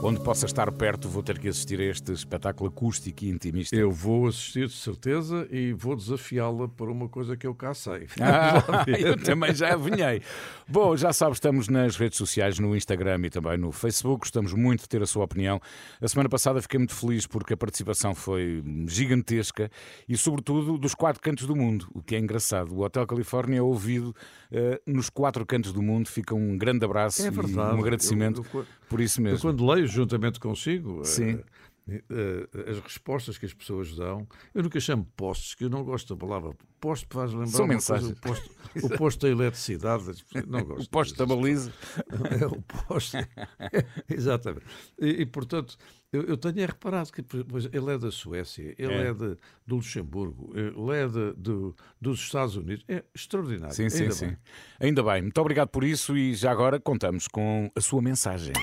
onde 0.03 0.19
possa 0.21 0.45
estar 0.45 0.71
perto 0.71 1.09
vou 1.09 1.23
ter 1.23 1.39
que 1.39 1.47
assistir 1.47 1.79
a 1.79 1.83
este 1.83 2.11
espetáculo 2.13 2.69
acústico 2.69 3.25
e 3.25 3.29
intimista. 3.29 3.75
Eu 3.75 3.91
vou 3.91 4.27
assistir 4.27 4.67
de 4.67 4.73
certeza 4.73 5.47
e 5.51 5.73
vou 5.73 5.95
desafiá-la 5.95 6.67
por 6.67 6.89
uma 6.89 7.09
coisa 7.09 7.35
que 7.35 7.45
eu 7.47 7.53
cá 7.55 7.73
sei. 7.73 8.07
Ah, 8.19 8.85
eu 8.87 9.17
também 9.17 9.53
já 9.55 9.73
adivinhei. 9.73 10.21
Bom, 10.67 10.95
já 10.95 11.11
sabes, 11.13 11.37
estamos 11.37 11.67
nas 11.69 11.95
redes 11.95 12.17
sociais, 12.17 12.59
no 12.59 12.75
Instagram 12.75 13.21
e 13.25 13.29
também 13.29 13.57
no 13.57 13.71
Facebook. 13.71 14.21
Gostamos 14.21 14.53
muito 14.53 14.81
de 14.81 14.89
ter 14.89 15.01
a 15.01 15.05
sua 15.05 15.23
opinião. 15.23 15.59
A 16.01 16.07
semana 16.07 16.29
passada 16.29 16.61
fiquei 16.61 16.77
muito 16.77 16.93
feliz 16.93 17.25
porque 17.25 17.53
a 17.53 17.57
participação 17.57 18.13
foi 18.13 18.61
gigantesca 18.87 19.71
e, 20.07 20.17
sobretudo, 20.17 20.77
dos 20.77 20.93
quatro 20.93 21.21
cantos 21.21 21.45
do 21.47 21.55
mundo, 21.55 21.87
o 21.93 22.01
que 22.01 22.15
é 22.15 22.19
engraçado. 22.19 22.73
O 22.75 22.81
Hotel 22.83 23.05
Califórnia 23.07 23.59
é 23.59 23.61
ouvido 23.61 24.13
eh, 24.51 24.79
nos 24.85 25.09
quatro 25.09 25.45
cantos 25.45 25.71
do 25.73 25.81
mundo. 25.81 26.07
Fica 26.09 26.35
um 26.35 26.57
grande 26.57 26.83
abraço 26.85 27.21
É 27.23 27.27
e 27.27 27.29
um 27.29 27.79
agradecimento 27.79 28.45
Eu- 28.53 28.59
eu- 28.61 28.65
por 28.89 29.01
isso 29.01 29.19
Eu, 29.19 29.23
mesmo. 29.23 29.39
quando 29.41 29.65
leio 29.65 29.86
juntamente 29.87 30.39
consigo 30.39 31.01
eh, 31.01 31.05
Sim. 31.05 31.39
eh, 31.87 32.49
as 32.69 32.79
respostas 32.79 33.37
que 33.37 33.45
as 33.45 33.53
pessoas 33.53 33.95
dão, 33.95 34.27
eu 34.53 34.63
nunca 34.63 34.79
chamo 34.79 35.05
postos, 35.15 35.55
que 35.55 35.63
eu 35.63 35.69
não 35.69 35.83
gosto 35.83 36.13
da 36.13 36.19
palavra 36.19 36.53
posto, 36.79 37.07
faz 37.13 37.31
lembrar 37.31 37.47
São 37.47 37.67
mensagens. 37.67 38.13
Coisa, 38.19 38.39
o, 38.39 38.51
posto, 38.51 38.55
o 38.93 38.97
posto 38.97 39.21
da 39.25 39.29
eletricidade. 39.31 40.03
Não 40.47 40.63
gosto. 40.63 40.85
O 40.85 40.89
posto 40.89 41.17
da 41.17 41.25
baliza. 41.25 41.71
É 42.41 42.45
o 42.45 42.61
posto. 42.61 43.17
Exatamente. 44.09 44.65
E, 44.99 45.21
e, 45.21 45.25
portanto, 45.25 45.77
eu, 46.11 46.23
eu 46.23 46.37
tenho 46.37 46.59
é 46.61 46.65
reparado 46.65 47.11
que 47.11 47.21
pois, 47.21 47.65
ele 47.65 47.91
é 47.93 47.97
da 47.97 48.11
Suécia, 48.11 48.73
ele 48.77 48.93
É. 48.93 49.07
é, 49.09 49.13
de, 49.13 49.37
do 49.65 49.75
Luxemburgo, 49.75 50.51
ele 50.55 50.95
é 50.97 51.07
de, 51.07 51.33
do- 51.33 51.75
dos 51.99 52.19
Estados 52.21 52.55
Unidos. 52.55 52.83
É 52.87 53.03
extraordinário. 53.13 53.75
Sim, 53.75 53.89
sim, 53.89 54.03
Ainda 54.03 54.13
sim. 54.15 54.27
bem. 54.27 54.37
Ainda 54.79 55.03
bem. 55.03 55.21
Muito 55.23 55.37
obrigado 55.41 55.67
por 55.69 55.83
isso 55.83 56.15
e 56.15 56.33
já 56.33 56.51
agora 56.51 56.79
contamos 56.79 57.27
com 57.27 57.69
a 57.75 57.81
sua 57.81 58.01
mensagem. 58.01 58.53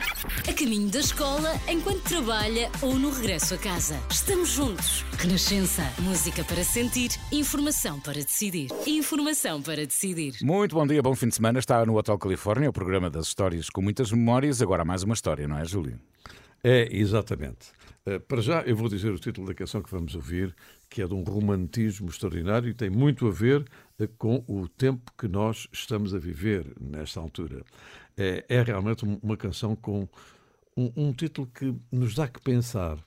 A 0.48 0.52
caminho 0.54 0.88
da 0.90 1.00
escola, 1.00 1.50
enquanto 1.68 2.02
trabalha 2.02 2.70
ou 2.80 2.98
no 2.98 3.10
regresso 3.10 3.54
a 3.54 3.58
casa. 3.58 3.98
Estamos 4.10 4.48
juntos. 4.50 5.02
Renascença. 5.18 5.82
Música 6.00 6.42
para 6.44 6.64
sentir, 6.64 7.10
informação 7.30 8.00
para 8.04 8.14
decidir. 8.22 8.68
Informação 8.86 9.62
para 9.62 9.86
decidir. 9.86 10.34
Muito 10.42 10.74
bom 10.74 10.86
dia, 10.86 11.02
bom 11.02 11.14
fim 11.14 11.28
de 11.28 11.34
semana. 11.36 11.58
Está 11.58 11.84
no 11.86 11.96
Hotel 11.96 12.18
Califórnia, 12.18 12.68
o 12.68 12.72
programa 12.72 13.08
das 13.08 13.26
histórias 13.28 13.70
com 13.70 13.80
muitas 13.80 14.12
memórias. 14.12 14.60
Agora 14.60 14.82
há 14.82 14.84
mais 14.84 15.02
uma 15.02 15.14
história, 15.14 15.48
não 15.48 15.58
é, 15.58 15.64
Júlio? 15.64 15.98
É, 16.62 16.88
exatamente. 16.94 17.72
Eh, 18.06 18.18
para 18.18 18.40
já, 18.40 18.60
eu 18.62 18.76
vou 18.76 18.88
dizer 18.88 19.10
o 19.10 19.18
título 19.18 19.46
da 19.46 19.54
canção 19.54 19.82
que 19.82 19.90
vamos 19.90 20.14
ouvir, 20.14 20.54
que 20.90 21.00
é 21.02 21.06
de 21.06 21.14
um 21.14 21.22
romantismo 21.22 22.08
extraordinário 22.08 22.68
e 22.68 22.74
tem 22.74 22.90
muito 22.90 23.26
a 23.26 23.30
ver 23.30 23.64
eh, 23.98 24.06
com 24.18 24.44
o 24.46 24.68
tempo 24.68 25.10
que 25.18 25.26
nós 25.26 25.66
estamos 25.72 26.14
a 26.14 26.18
viver 26.18 26.66
nesta 26.80 27.20
altura. 27.20 27.62
É, 28.16 28.44
é 28.48 28.62
realmente 28.62 29.04
um- 29.06 29.18
uma 29.22 29.36
canção 29.36 29.74
com 29.74 30.06
um, 30.76 30.92
um 30.96 31.12
título 31.12 31.46
que 31.46 31.74
nos 31.90 32.14
dá 32.14 32.28
que 32.28 32.40
pensar. 32.40 32.98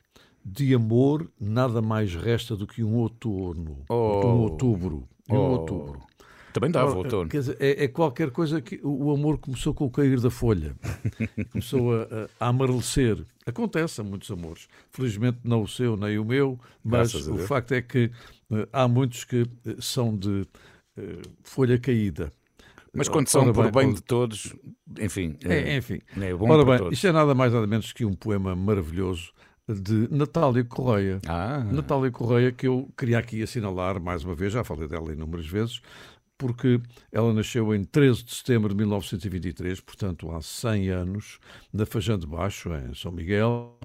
De 0.50 0.74
amor, 0.74 1.30
nada 1.40 1.82
mais 1.82 2.16
resta 2.16 2.56
do 2.56 2.66
que 2.66 2.82
um 2.84 2.96
outono. 2.96 3.84
Oh. 3.90 4.26
Um 4.26 4.40
outubro. 4.42 5.08
E 5.30 5.34
um 5.34 5.38
Oh. 5.38 5.52
outubro. 5.60 6.02
Também 6.54 6.72
dava 6.72 6.90
Ora, 6.92 6.98
outono. 7.00 7.30
Quer 7.30 7.40
dizer, 7.40 7.58
é, 7.60 7.84
é 7.84 7.88
qualquer 7.90 8.32
coisa 8.32 8.62
que 8.62 8.80
o 8.82 9.12
amor 9.12 9.38
começou 9.38 9.74
com 9.74 9.86
o 9.86 9.92
cair 9.92 10.20
da 10.22 10.30
folha. 10.32 10.74
começou 11.52 11.94
a, 11.94 12.04
a, 12.40 12.46
a 12.46 12.48
amarelecer. 12.48 13.24
Acontece 13.46 14.00
a 14.00 14.04
muitos 14.04 14.32
amores. 14.32 14.68
Felizmente 14.90 15.40
não 15.44 15.62
o 15.64 15.68
seu 15.68 15.98
nem 15.98 16.18
o 16.18 16.24
meu, 16.26 16.58
mas 16.84 17.14
o 17.14 17.38
facto 17.40 17.74
é 17.74 17.82
que 17.82 18.10
eh, 18.52 18.68
há 18.72 18.88
muitos 18.88 19.24
que 19.26 19.46
eh, 19.66 19.76
são 19.80 20.18
de 20.18 20.48
eh, 20.98 21.22
folha 21.44 21.78
caída. 21.78 22.32
Mas 22.94 23.08
quando 23.10 23.28
são 23.28 23.44
Ora 23.44 23.54
por 23.54 23.72
bem, 23.72 23.86
bem 23.88 23.94
de 23.94 24.02
todos, 24.02 24.56
enfim. 25.00 25.36
É, 25.44 25.76
enfim. 25.78 26.00
É 26.20 26.34
bom 26.34 26.50
Ora 26.50 26.64
para 26.66 26.72
bem, 26.72 26.78
todos. 26.80 26.94
isto 26.94 27.06
é 27.06 27.12
nada 27.12 27.36
mais 27.36 27.54
nada 27.54 27.68
menos 27.68 27.92
que 27.94 28.04
um 28.06 28.14
poema 28.14 28.56
maravilhoso 28.56 29.32
de 29.68 30.08
Natália 30.10 30.64
Correia. 30.64 31.20
Ah, 31.28 31.64
Natália 31.64 32.10
Correia, 32.10 32.52
que 32.52 32.68
eu 32.68 32.90
queria 32.98 33.20
aqui 33.20 33.44
assinalar 33.44 34.02
mais 34.02 34.24
uma 34.24 34.34
vez, 34.34 34.54
já 34.54 34.64
falei 34.64 34.88
dela 34.88 35.12
inúmeras 35.12 35.46
vezes, 35.46 35.82
porque 36.38 36.80
ela 37.12 37.34
nasceu 37.34 37.74
em 37.74 37.84
13 37.84 38.24
de 38.24 38.34
setembro 38.36 38.70
de 38.70 38.76
1923, 38.76 39.82
portanto 39.82 40.32
há 40.32 40.42
100 40.42 40.90
anos, 40.90 41.40
na 41.74 41.86
Fajã 41.86 42.18
de 42.18 42.28
Baixo, 42.28 42.70
em 42.74 42.94
São 42.94 43.12
Miguel, 43.12 43.78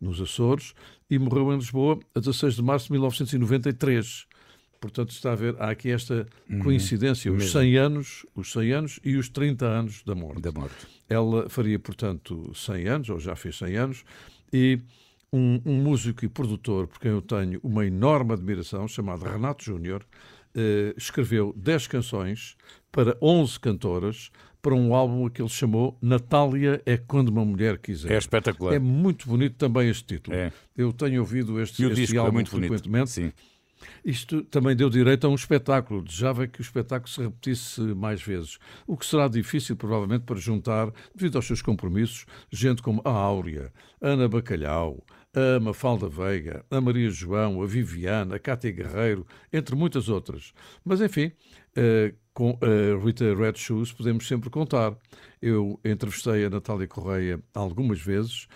nos 0.00 0.20
Açores, 0.20 0.74
e 1.08 1.18
morreu 1.18 1.52
em 1.52 1.56
Lisboa 1.56 1.98
a 2.14 2.20
16 2.20 2.56
de 2.56 2.62
março 2.62 2.86
de 2.86 2.92
1993. 2.92 4.26
Portanto, 4.80 5.10
está 5.10 5.32
a 5.32 5.34
ver, 5.34 5.54
há 5.58 5.70
aqui 5.70 5.90
esta 5.90 6.26
coincidência, 6.62 7.30
os 7.30 7.52
100 7.52 7.76
anos, 7.76 8.24
os 8.34 8.50
100 8.50 8.72
anos 8.72 9.00
e 9.04 9.16
os 9.16 9.28
30 9.28 9.66
anos 9.66 10.02
da 10.04 10.14
morte. 10.14 10.40
da 10.40 10.50
morte. 10.50 10.86
Ela 11.06 11.50
faria, 11.50 11.78
portanto, 11.78 12.50
100 12.54 12.88
anos, 12.88 13.10
ou 13.10 13.20
já 13.20 13.36
fez 13.36 13.58
100 13.58 13.76
anos, 13.76 14.04
e 14.50 14.80
um, 15.32 15.60
um 15.64 15.74
músico 15.82 16.24
e 16.24 16.28
produtor 16.28 16.86
por 16.86 16.98
quem 16.98 17.10
eu 17.10 17.22
tenho 17.22 17.60
uma 17.62 17.86
enorme 17.86 18.32
admiração, 18.32 18.86
chamado 18.88 19.24
Renato 19.24 19.64
Júnior, 19.64 20.04
eh, 20.54 20.94
escreveu 20.96 21.54
10 21.56 21.86
canções 21.86 22.56
para 22.90 23.16
11 23.22 23.60
cantoras 23.60 24.30
para 24.60 24.74
um 24.74 24.94
álbum 24.94 25.28
que 25.28 25.40
ele 25.40 25.48
chamou 25.48 25.96
Natália 26.02 26.82
é 26.84 26.96
quando 26.96 27.28
uma 27.28 27.44
mulher 27.44 27.78
quiser. 27.78 28.12
É 28.12 28.18
espetacular. 28.18 28.74
É 28.74 28.78
muito 28.78 29.26
bonito 29.28 29.56
também 29.56 29.88
este 29.88 30.04
título. 30.04 30.36
É. 30.36 30.52
Eu 30.76 30.92
tenho 30.92 31.20
ouvido 31.20 31.60
este, 31.60 31.82
E 31.82 31.86
o 31.86 31.88
este 31.88 32.00
disco 32.00 32.16
é 32.16 32.18
álbum 32.18 32.32
muito 32.32 32.50
bonito. 32.50 32.68
frequentemente. 32.68 33.10
Sim. 33.10 33.32
Isto 34.04 34.42
também 34.44 34.76
deu 34.76 34.90
direito 34.90 35.26
a 35.26 35.30
um 35.30 35.34
espetáculo. 35.34 36.02
Desejava 36.02 36.46
que 36.46 36.60
o 36.60 36.62
espetáculo 36.62 37.08
se 37.08 37.22
repetisse 37.22 37.80
mais 37.80 38.20
vezes. 38.20 38.58
O 38.86 38.96
que 38.96 39.06
será 39.06 39.28
difícil, 39.28 39.76
provavelmente, 39.76 40.24
para 40.24 40.36
juntar, 40.36 40.92
devido 41.14 41.36
aos 41.36 41.46
seus 41.46 41.62
compromissos, 41.62 42.26
gente 42.50 42.82
como 42.82 43.00
a 43.04 43.10
Áurea, 43.10 43.72
Ana 44.00 44.28
Bacalhau, 44.28 45.02
a 45.34 45.60
Mafalda 45.60 46.08
Veiga, 46.08 46.64
a 46.70 46.80
Maria 46.80 47.10
João, 47.10 47.62
a 47.62 47.66
Viviana, 47.66 48.36
a 48.36 48.38
Cátia 48.38 48.70
Guerreiro, 48.70 49.26
entre 49.52 49.76
muitas 49.76 50.08
outras. 50.08 50.52
Mas, 50.84 51.00
enfim, 51.00 51.32
eh, 51.76 52.14
com 52.34 52.58
a 52.62 53.04
Rita 53.04 53.34
Red 53.34 53.54
Shoes 53.56 53.92
podemos 53.92 54.26
sempre 54.26 54.50
contar. 54.50 54.96
Eu 55.40 55.78
entrevistei 55.84 56.44
a 56.44 56.50
Natália 56.50 56.86
Correia 56.88 57.40
algumas 57.54 58.00
vezes. 58.00 58.46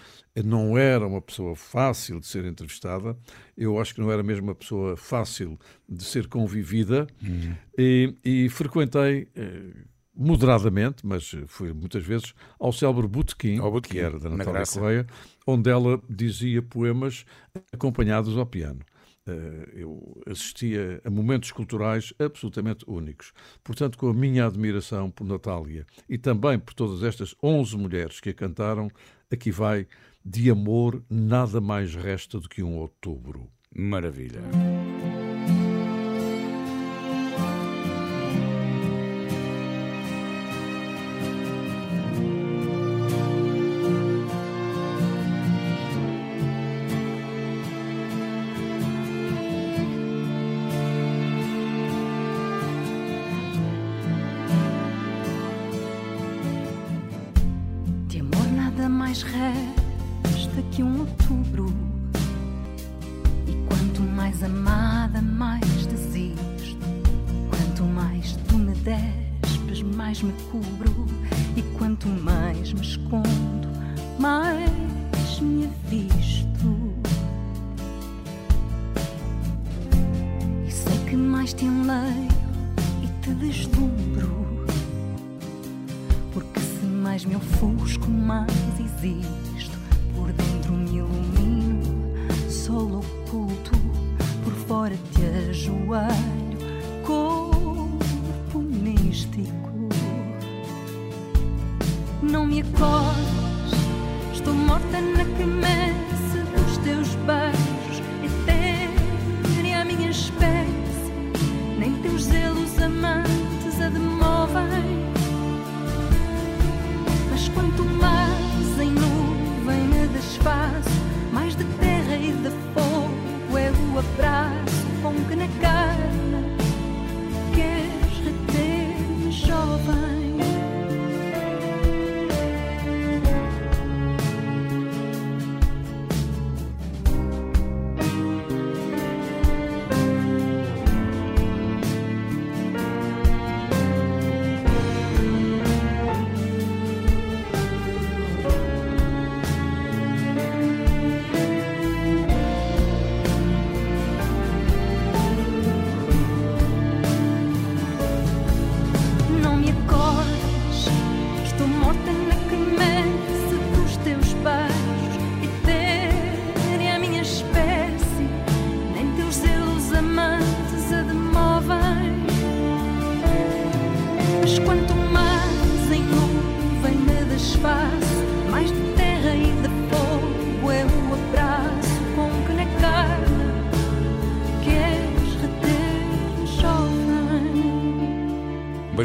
Não 0.45 0.77
era 0.77 1.07
uma 1.07 1.23
pessoa 1.23 1.55
fácil 1.55 2.19
de 2.19 2.27
ser 2.27 2.45
entrevistada. 2.45 3.17
Eu 3.57 3.81
acho 3.81 3.95
que 3.95 4.01
não 4.01 4.11
era 4.11 4.23
mesmo 4.23 4.49
uma 4.49 4.55
pessoa 4.55 4.97
fácil 4.97 5.59
de 5.89 6.03
ser 6.03 6.27
convivida. 6.27 7.07
E, 7.79 8.15
e 8.25 8.49
frequentei 8.49 9.29
eh, 9.37 9.85
moderadamente, 10.17 11.07
mas 11.07 11.31
fui 11.47 11.73
muitas 11.73 12.05
vezes 12.05 12.35
ao 12.59 12.73
célebre 12.73 13.07
Botequim, 13.07 13.59
Ao 13.59 13.71
Botequim, 13.71 13.95
que 13.95 14.01
era 14.01 14.19
da 14.19 14.29
na 14.31 14.37
Natália 14.37 14.61
Graça. 14.61 14.79
Correia, 14.79 15.07
onde 15.47 15.71
ela 15.71 16.01
dizia 16.09 16.63
poemas 16.63 17.25
acompanhados 17.73 18.37
ao 18.37 18.47
piano. 18.47 18.81
Eh, 19.27 19.71
Eu 19.77 20.23
assistia 20.27 21.01
a 21.05 21.11
momentos 21.11 21.51
culturais 21.51 22.13
absolutamente 22.19 22.85
únicos. 22.87 23.33
Portanto, 23.63 23.97
com 23.99 24.09
a 24.09 24.15
minha 24.15 24.47
admiração 24.47 25.11
por 25.11 25.25
Natália 25.25 25.87
e 26.09 26.19
também 26.19 26.59
por 26.59 26.75
todas 26.75 27.03
estas 27.03 27.35
11 27.43 27.77
mulheres 27.77 28.21
que 28.21 28.31
a 28.31 28.35
cantaram, 28.35 28.89
aqui 29.31 29.51
vai 29.51 29.87
De 30.25 30.51
amor 30.51 31.03
nada 31.11 31.61
mais 31.61 31.95
resta 31.95 32.39
do 32.41 32.49
que 32.49 32.63
um 32.63 32.77
outubro. 32.79 33.49
Maravilha. 33.75 34.41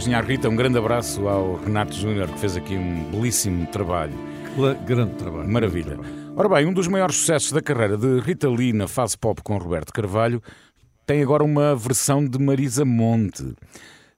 À 0.08 0.22
Rita, 0.22 0.48
um 0.50 0.56
grande 0.56 0.78
abraço 0.78 1.28
ao 1.28 1.56
Renato 1.58 1.94
Júnior, 1.94 2.30
que 2.30 2.40
fez 2.40 2.56
aqui 2.56 2.74
um 2.76 3.12
belíssimo 3.12 3.68
trabalho. 3.68 4.14
Grande 4.88 5.14
trabalho. 5.16 5.50
Maravilha. 5.50 5.96
grande 5.96 6.04
trabalho. 6.10 6.34
Ora 6.38 6.50
bem, 6.50 6.66
um 6.66 6.74
dos 6.74 6.88
maiores 6.88 7.18
sucessos 7.18 7.52
da 7.52 7.62
carreira 7.62 7.98
de 7.98 8.20
Rita 8.22 8.50
Lee 8.50 8.72
na 8.72 8.88
fase 8.88 9.18
pop 9.18 9.42
com 9.44 9.58
Roberto 9.58 9.92
Carvalho 9.92 10.42
tem 11.06 11.22
agora 11.22 11.44
uma 11.44 11.76
versão 11.76 12.26
de 12.26 12.40
Marisa 12.40 12.86
Monte. 12.86 13.54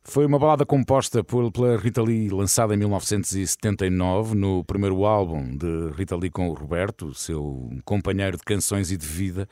Foi 0.04 0.26
uma 0.26 0.38
balada 0.38 0.65
composta 0.65 1.24
por- 1.24 1.52
pela 1.52 1.76
Rita 1.78 2.02
Lee, 2.04 2.30
lançada 2.30 2.74
em 2.76 2.78
1979, 2.78 4.36
no 4.36 4.63
primeiro 4.63 5.04
álbum 5.04 5.56
de 5.58 5.89
Rita 5.98 6.15
Lee 6.15 6.30
com 6.30 6.48
o 6.50 6.54
Roberto, 6.54 7.13
seu 7.15 7.70
companheiro 7.84 8.38
de 8.38 8.44
canções 8.44 8.91
e 8.91 8.98
de 8.98 9.06
vida. 9.06 9.48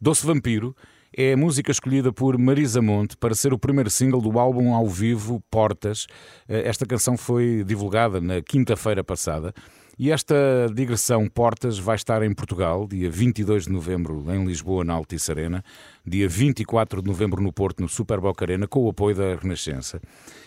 Doce 0.00 0.26
Vampiro 0.26 0.74
é 1.16 1.32
a 1.32 1.36
música 1.36 1.72
escolhida 1.72 2.12
por 2.12 2.38
Marisa 2.38 2.80
Monte 2.80 3.16
para 3.16 3.34
ser 3.34 3.52
o 3.52 3.58
primeiro 3.58 3.90
single 3.90 4.20
do 4.20 4.38
álbum 4.38 4.72
ao 4.72 4.86
vivo 4.86 5.42
Portas. 5.50 6.06
Eh, 6.48 6.68
Esta 6.68 6.86
canção 6.86 7.16
foi 7.16 7.64
divulgada 7.64 8.20
na 8.20 8.40
quinta-feira 8.40 9.02
passada. 9.02 9.52
E 9.98 10.10
esta 10.10 10.34
digressão 10.74 11.28
Portas 11.28 11.78
vai 11.78 11.94
estar 11.94 12.22
em 12.22 12.32
Portugal, 12.32 12.86
dia 12.88 13.10
22 13.10 13.64
de 13.64 13.70
novembro 13.70 14.24
em 14.32 14.46
Lisboa, 14.46 14.82
na 14.82 14.94
Altice 14.94 15.30
Arena, 15.30 15.62
dia 16.06 16.26
24 16.26 17.02
de 17.02 17.08
novembro 17.08 17.42
no 17.42 17.52
Porto, 17.52 17.80
no 17.80 17.88
Super 17.88 18.18
Boca 18.18 18.42
Arena, 18.42 18.66
com 18.66 18.80
o 18.80 18.88
apoio 18.88 19.14
da 19.14 19.36
Renascença. 19.36 20.00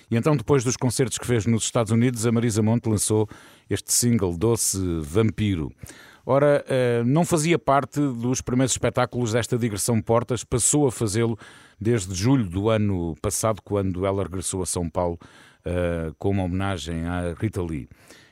E 0.09 0.15
então, 0.15 0.35
depois 0.35 0.63
dos 0.63 0.75
concertos 0.75 1.19
que 1.19 1.27
fez 1.27 1.45
nos 1.45 1.65
Estados 1.65 1.91
Unidos, 1.91 2.25
a 2.25 2.31
Marisa 2.31 2.63
Monte 2.63 2.89
lançou 2.89 3.29
este 3.69 3.93
single 3.93 4.35
Doce 4.35 4.79
Vampiro. 5.01 5.71
Ora, 6.25 6.63
eh, 6.69 7.03
não 7.05 7.25
fazia 7.25 7.59
parte 7.59 7.99
dos 7.99 8.39
primeiros 8.39 8.71
espetáculos 8.71 9.33
desta 9.33 9.57
digressão 9.57 10.01
Portas, 10.01 10.43
passou 10.43 10.87
a 10.87 10.91
fazê-lo 10.91 11.37
desde 11.79 12.15
julho 12.15 12.45
do 12.45 12.69
ano 12.69 13.13
passado, 13.21 13.61
quando 13.61 14.05
ela 14.05 14.23
regressou 14.23 14.61
a 14.61 14.65
São 14.65 14.89
Paulo 14.89 15.19
eh, 15.65 16.13
com 16.17 16.29
uma 16.29 16.43
homenagem 16.43 17.05
à 17.05 17.33
Rita 17.33 17.61
Lee. 17.61 17.89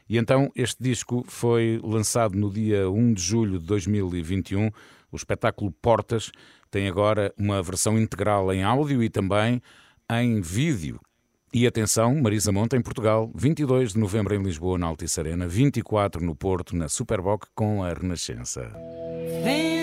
E 0.08 0.18
então 0.18 0.50
este 0.56 0.82
disco 0.82 1.24
foi 1.28 1.82
lançado 1.84 2.38
no 2.38 2.50
dia 2.50 2.90
1 2.90 3.14
de 3.14 3.22
julho 3.22 3.60
de 3.60 3.66
2021. 3.66 4.70
O 5.12 5.16
espetáculo 5.16 5.72
Portas 5.82 6.32
tem 6.70 6.88
agora 6.88 7.34
uma 7.38 7.62
versão 7.62 8.00
integral 8.00 8.54
em 8.54 8.64
áudio 8.64 9.04
e 9.04 9.10
também 9.10 9.62
em 10.10 10.40
vídeo. 10.40 11.00
E 11.54 11.68
atenção, 11.68 12.16
Marisa 12.16 12.50
Monte 12.50 12.78
em 12.78 12.82
Portugal, 12.82 13.30
22 13.36 13.92
de 13.92 14.00
novembro 14.00 14.34
em 14.34 14.42
Lisboa, 14.42 14.78
na 14.78 14.88
Altice 14.88 15.20
Arena, 15.20 15.46
24 15.46 16.24
no 16.24 16.34
Porto, 16.34 16.74
na 16.78 16.88
Superboc 16.88 17.46
com 17.54 17.84
a 17.84 17.92
Renascença. 17.94 18.72
Vem 19.44 19.81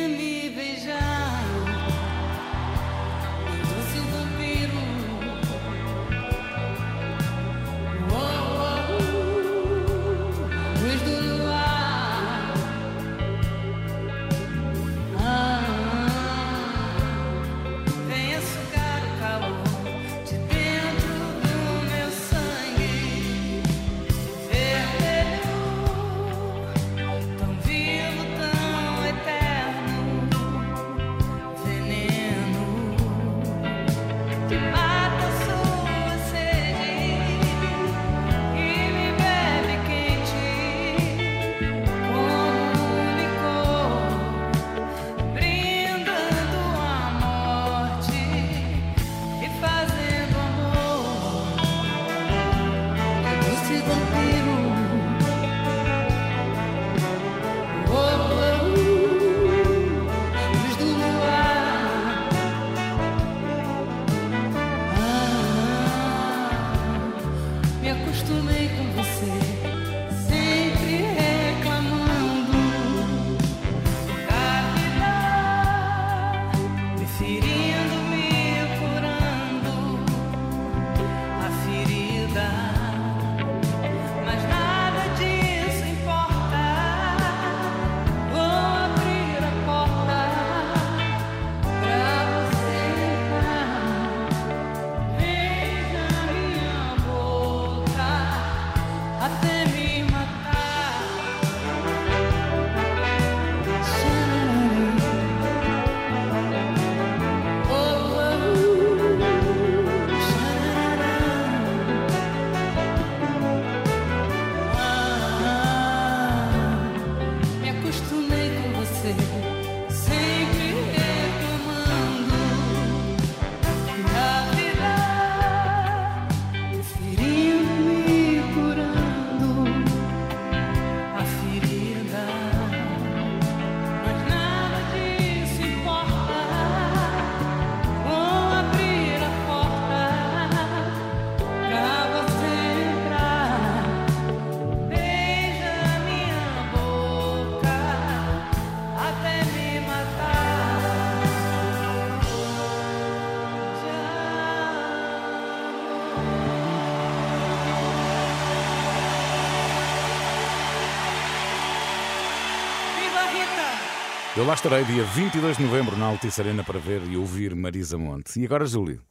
lá 164.48 164.54
estarei 164.54 164.82
dia 164.84 165.04
22 165.04 165.58
de 165.58 165.62
novembro 165.62 165.94
na 165.94 166.06
Altice 166.06 166.40
Arena 166.40 166.64
para 166.64 166.78
ver 166.78 167.02
e 167.06 167.18
ouvir 167.18 167.54
Marisa 167.54 167.98
Monte. 167.98 168.40
E 168.40 168.46
agora, 168.46 168.64
Júlio? 168.64 169.02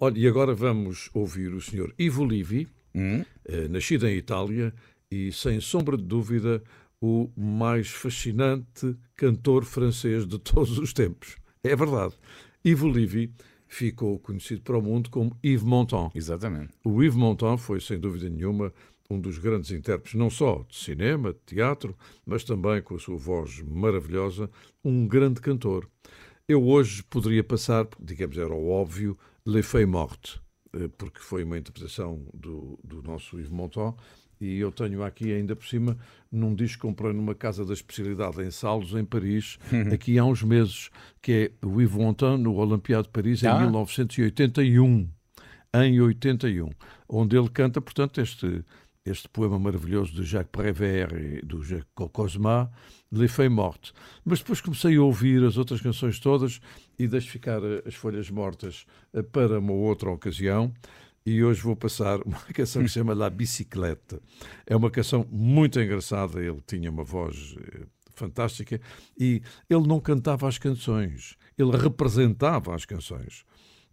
Olha, 0.00 0.18
e 0.18 0.26
agora 0.26 0.54
vamos 0.54 1.10
ouvir 1.12 1.52
o 1.52 1.60
senhor 1.60 1.92
Ivo 1.98 2.24
Livi, 2.24 2.66
eh, 2.94 3.68
nascido 3.68 4.08
em 4.08 4.16
Itália 4.16 4.72
e, 5.10 5.30
sem 5.30 5.60
sombra 5.60 5.94
de 5.94 6.04
dúvida, 6.04 6.62
o 7.02 7.30
mais 7.36 7.90
fascinante 7.90 8.96
cantor 9.14 9.62
francês 9.62 10.26
de 10.26 10.38
todos 10.40 10.78
os 10.78 10.94
tempos. 10.94 11.36
É 11.62 11.76
verdade. 11.76 12.14
Ivo 12.64 12.88
Livi 12.88 13.30
ficou 13.68 14.18
conhecido 14.18 14.62
para 14.62 14.78
o 14.78 14.80
mundo 14.80 15.10
como 15.10 15.36
Yves 15.44 15.62
Montand. 15.62 16.10
Exatamente. 16.14 16.72
O 16.82 17.02
Yves 17.02 17.14
Montand 17.14 17.58
foi, 17.58 17.78
sem 17.78 18.00
dúvida 18.00 18.30
nenhuma, 18.30 18.72
um 19.14 19.20
dos 19.20 19.38
grandes 19.38 19.70
intérpretes, 19.70 20.14
não 20.14 20.28
só 20.28 20.64
de 20.68 20.76
cinema, 20.76 21.32
de 21.32 21.38
teatro, 21.46 21.96
mas 22.26 22.44
também, 22.44 22.82
com 22.82 22.94
a 22.96 22.98
sua 22.98 23.16
voz 23.16 23.62
maravilhosa, 23.62 24.50
um 24.84 25.06
grande 25.06 25.40
cantor. 25.40 25.88
Eu 26.48 26.62
hoje 26.66 27.02
poderia 27.04 27.42
passar, 27.42 27.86
digamos, 27.98 28.36
era 28.36 28.52
o 28.52 28.68
óbvio, 28.68 29.16
Le 29.46 29.62
Feuilles 29.62 29.90
Morte, 29.90 30.40
eh, 30.74 30.88
porque 30.98 31.20
foi 31.20 31.44
uma 31.44 31.56
interpretação 31.56 32.26
do, 32.34 32.78
do 32.84 33.02
nosso 33.02 33.38
Yves 33.38 33.48
Montand, 33.50 33.94
e 34.40 34.58
eu 34.58 34.70
tenho 34.72 35.02
aqui 35.02 35.32
ainda 35.32 35.54
por 35.56 35.66
cima, 35.66 35.96
num 36.30 36.54
disco 36.54 36.82
que 36.82 36.86
comprei 36.88 37.12
numa 37.12 37.34
casa 37.34 37.64
da 37.64 37.72
especialidade 37.72 38.42
em 38.42 38.50
Salos, 38.50 38.92
em 38.92 39.04
Paris, 39.04 39.58
aqui 39.92 40.18
há 40.18 40.24
uns 40.24 40.42
meses, 40.42 40.90
que 41.22 41.32
é 41.62 41.66
o 41.66 41.80
Yves 41.80 41.96
Montand 41.96 42.38
no 42.38 42.54
Olympiade 42.56 43.04
de 43.04 43.10
Paris 43.10 43.42
em 43.42 43.46
Ah. 43.46 43.60
1981 43.60 45.08
em 45.76 46.00
81, 46.00 46.70
onde 47.08 47.36
ele 47.36 47.48
canta, 47.48 47.80
portanto, 47.80 48.20
este, 48.20 48.64
este 49.04 49.28
poema 49.28 49.58
maravilhoso 49.58 50.14
de 50.14 50.24
Jacques 50.24 50.50
Prévert 50.50 51.12
e 51.12 51.44
do 51.44 51.62
Jacques 51.62 52.08
Cosma, 52.10 52.70
Feuilles 53.28 53.54
Morte. 53.54 53.92
Mas 54.24 54.38
depois 54.38 54.62
comecei 54.62 54.96
a 54.96 55.02
ouvir 55.02 55.44
as 55.44 55.58
outras 55.58 55.82
canções 55.82 56.18
todas 56.18 56.58
e 56.98 57.06
deixo 57.06 57.30
ficar 57.30 57.62
eh, 57.62 57.82
as 57.86 57.94
folhas 57.94 58.30
mortas 58.30 58.86
eh, 59.12 59.22
para 59.22 59.58
uma 59.58 59.74
outra 59.74 60.10
ocasião. 60.10 60.72
E 61.26 61.44
hoje 61.44 61.60
vou 61.60 61.76
passar 61.76 62.18
uma 62.24 62.40
canção 62.54 62.82
que 62.82 62.88
se 62.88 62.94
chama 62.94 63.12
La 63.12 63.28
Bicicleta. 63.28 64.22
É 64.66 64.74
uma 64.74 64.90
canção 64.90 65.26
muito 65.30 65.78
engraçada, 65.78 66.42
ele 66.42 66.62
tinha 66.66 66.90
uma 66.90 67.04
voz 67.04 67.56
eh, 67.60 67.86
fantástica 68.14 68.80
e 69.20 69.42
ele 69.68 69.86
não 69.86 70.00
cantava 70.00 70.48
as 70.48 70.56
canções, 70.56 71.36
ele 71.58 71.76
representava 71.76 72.74
as 72.74 72.86
canções. 72.86 73.44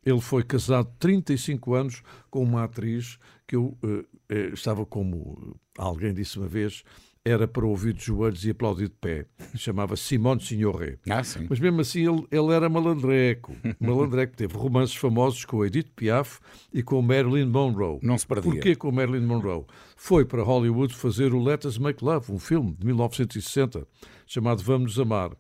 Ele 0.06 0.22
foi 0.22 0.44
casado 0.44 0.92
35 1.00 1.74
anos 1.74 2.04
com 2.30 2.44
uma 2.44 2.64
atriz 2.64 3.20
que 3.48 3.56
eu 3.56 3.78
eh, 3.84 4.06
eh, 4.30 4.50
estava 4.54 4.86
como 4.86 5.56
alguém 5.78 6.14
disse 6.14 6.38
uma 6.40 6.48
vez, 6.48 6.84
era 7.24 7.48
para 7.48 7.66
ouvir 7.66 7.94
de 7.94 8.06
joelhos 8.06 8.44
e 8.46 8.50
aplaudir 8.50 8.88
de 8.88 8.96
pé. 8.96 9.26
Chamava 9.56 9.96
Simone 9.96 10.42
Signoret. 10.42 10.98
Ah, 11.08 11.24
sim. 11.24 11.46
Mas 11.50 11.60
mesmo 11.60 11.82
assim 11.82 12.00
ele, 12.08 12.26
ele 12.32 12.52
era 12.52 12.68
malandreco. 12.68 13.56
Malandreco. 13.80 14.36
Teve 14.36 14.56
romances 14.56 14.96
famosos 14.96 15.46
com 15.46 15.64
Edith 15.64 15.92
Piaf 15.96 16.40
e 16.74 16.82
com 16.82 17.02
Marilyn 17.02 17.46
Monroe. 17.46 18.00
Não 18.02 18.18
se 18.18 18.26
perdia. 18.26 18.52
Porquê 18.52 18.76
com 18.76 18.92
Marilyn 18.92 19.26
Monroe? 19.26 19.66
Foi 19.96 20.26
para 20.26 20.42
Hollywood 20.42 20.96
fazer 20.96 21.34
o 21.34 21.44
Let 21.44 21.66
Us 21.66 21.78
Make 21.78 22.04
Love, 22.04 22.32
um 22.32 22.40
filme 22.40 22.74
de 22.74 22.86
1960, 22.88 23.88
chamado 24.26 24.64
Vamos 24.64 24.96
Nos 24.96 25.00
Amar. 25.00 25.32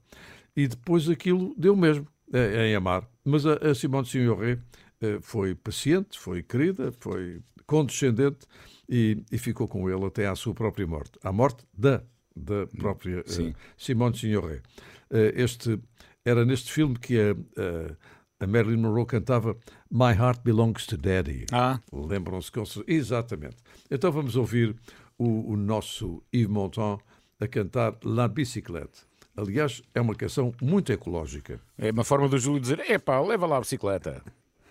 E 0.55 0.67
depois 0.67 1.09
aquilo 1.09 1.55
deu 1.57 1.75
mesmo 1.75 2.05
eh, 2.31 2.67
em 2.67 2.75
amar. 2.75 3.10
Mas 3.23 3.45
a, 3.45 3.53
a 3.55 3.75
Simone 3.75 4.05
Signoret 4.07 4.59
eh, 5.01 5.19
foi 5.21 5.53
paciente, 5.55 6.17
foi 6.19 6.41
querida, 6.43 6.91
foi 6.99 7.41
condescendente 7.67 8.45
e, 8.89 9.23
e 9.31 9.37
ficou 9.37 9.67
com 9.67 9.89
ele 9.89 10.05
até 10.05 10.27
à 10.27 10.35
sua 10.35 10.53
própria 10.53 10.85
morte. 10.87 11.11
À 11.23 11.31
morte 11.31 11.63
da, 11.77 12.03
da 12.35 12.67
própria 12.77 13.23
Sim. 13.25 13.53
Simone 13.77 14.17
Signoret. 14.17 14.61
Eh, 15.09 15.33
este, 15.35 15.79
era 16.25 16.43
neste 16.45 16.71
filme 16.71 16.97
que 16.97 17.17
a, 17.19 17.31
a, 17.61 18.43
a 18.43 18.47
Marilyn 18.47 18.77
Monroe 18.81 19.05
cantava 19.05 19.55
My 19.89 20.13
Heart 20.17 20.41
Belongs 20.43 20.85
to 20.87 20.97
Daddy. 20.97 21.45
Ah. 21.51 21.79
Lembram-se 21.93 22.51
com 22.51 22.65
cer- 22.65 22.83
Exatamente. 22.87 23.57
Então 23.89 24.11
vamos 24.11 24.35
ouvir 24.35 24.75
o, 25.17 25.53
o 25.53 25.55
nosso 25.57 26.23
Yves 26.33 26.47
Montand 26.49 26.99
a 27.39 27.47
cantar 27.47 27.97
La 28.03 28.27
Bicyclette. 28.27 29.01
Aliás, 29.41 29.81
é 29.93 29.99
uma 30.01 30.13
canção 30.15 30.53
muito 30.61 30.91
ecológica. 30.91 31.59
É 31.77 31.91
uma 31.91 32.03
forma 32.03 32.29
do 32.29 32.37
Júlio 32.37 32.61
dizer: 32.61 32.79
epá, 32.89 33.19
leva 33.21 33.45
lá 33.45 33.57
a 33.57 33.61
bicicleta. 33.61 34.21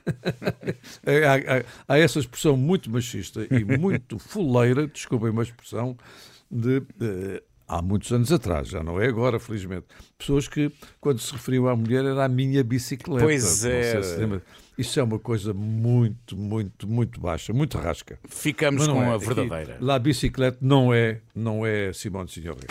Há, 1.07 1.57
há- 1.59 1.65
há 1.95 1.99
essa 1.99 2.19
expressão 2.19 2.57
muito 2.57 2.91
machista 2.91 3.47
e 3.51 3.65
muito 3.79 4.19
fuleira, 4.21 4.87
desculpem 4.87 5.31
uma 5.31 5.43
expressão, 5.43 5.97
de. 6.51 6.83
eh, 7.01 7.43
Há 7.73 7.81
muitos 7.81 8.11
anos 8.11 8.33
atrás, 8.33 8.67
já 8.67 8.83
não 8.83 9.01
é 9.01 9.07
agora, 9.07 9.39
felizmente. 9.39 9.87
Pessoas 10.19 10.49
que, 10.49 10.73
quando 11.01 11.21
se 11.21 11.33
referiam 11.33 11.69
à 11.69 11.77
mulher, 11.77 12.05
era 12.05 12.25
a 12.25 12.29
minha 12.29 12.65
bicicleta. 12.65 13.23
Pois 13.23 13.65
é. 13.65 14.03
se. 14.03 14.41
Isso 14.77 14.99
é 14.99 15.03
uma 15.05 15.21
coisa 15.21 15.55
muito, 15.55 16.37
muito, 16.37 16.89
muito 16.89 17.21
baixa, 17.21 17.53
muito 17.53 17.79
rasca. 17.79 18.19
Ficamos 18.29 18.89
com 18.89 19.01
é. 19.01 19.11
a 19.11 19.15
Aqui, 19.15 19.25
verdadeira. 19.27 19.79
La 19.81 20.01
bicicleta 20.01 20.59
não 20.61 20.93
é, 20.93 21.21
não 21.33 21.65
é 21.65 21.93
Simone 21.93 22.29
Signoret. 22.29 22.67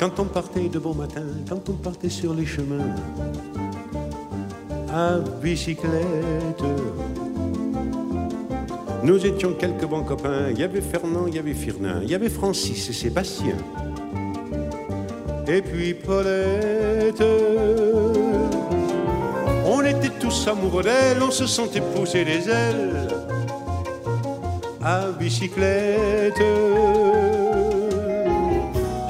Quand 0.00 0.18
on 0.18 0.24
partait 0.24 0.70
de 0.70 0.78
bon 0.78 0.94
matin, 0.94 1.26
quand 1.46 1.68
on 1.68 1.74
partait 1.74 2.08
sur 2.08 2.32
les 2.32 2.46
chemins, 2.46 2.96
à 4.90 5.18
bicyclette, 5.42 6.64
nous 9.04 9.26
étions 9.26 9.52
quelques 9.52 9.84
bons 9.84 10.02
copains. 10.02 10.48
Il 10.52 10.58
y 10.58 10.62
avait 10.62 10.80
Fernand, 10.80 11.26
il 11.26 11.34
y 11.34 11.38
avait 11.38 11.52
Firnin, 11.52 12.00
il 12.02 12.10
y 12.10 12.14
avait 12.14 12.30
Francis 12.30 12.88
et 12.88 12.94
Sébastien. 12.94 13.56
Et 15.46 15.60
puis 15.60 15.92
Paulette. 15.92 17.22
On 19.66 19.82
était 19.84 20.18
tous 20.18 20.48
amoureux 20.48 20.82
d'elle, 20.82 21.22
on 21.22 21.30
se 21.30 21.46
sentait 21.46 21.82
pousser 21.82 22.24
des 22.24 22.48
ailes 22.48 23.08
à 24.82 25.10
bicyclette. 25.10 26.42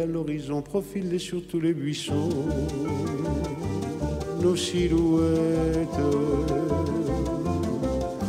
à 0.00 0.06
l'horizon 0.06 0.62
profilait 0.62 1.18
sur 1.18 1.46
tous 1.46 1.60
les 1.60 1.72
buissons, 1.72 2.28
nos 4.42 4.56
silhouettes. 4.56 5.88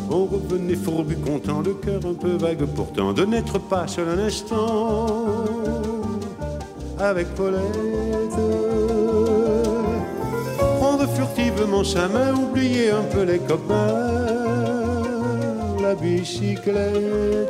On 0.10 0.26
revenait 0.26 0.76
fourbu 0.76 1.16
content, 1.18 1.62
le 1.62 1.74
cœur 1.74 2.02
un 2.06 2.14
peu 2.14 2.38
vague 2.38 2.66
pourtant, 2.76 3.14
de 3.14 3.26
n'être 3.26 3.60
pas 3.60 3.88
seul 3.88 4.08
un 4.10 4.20
instant 4.20 5.46
avec 7.00 7.28
Paulette. 7.36 7.62
Prendre 10.80 11.08
furtivement 11.10 11.84
sa 11.84 12.08
main, 12.08 12.34
oublier 12.34 12.92
un 12.92 13.04
peu 13.04 13.24
les 13.24 13.40
copains, 13.40 14.24
la 15.82 15.96
bicyclette. 15.96 17.50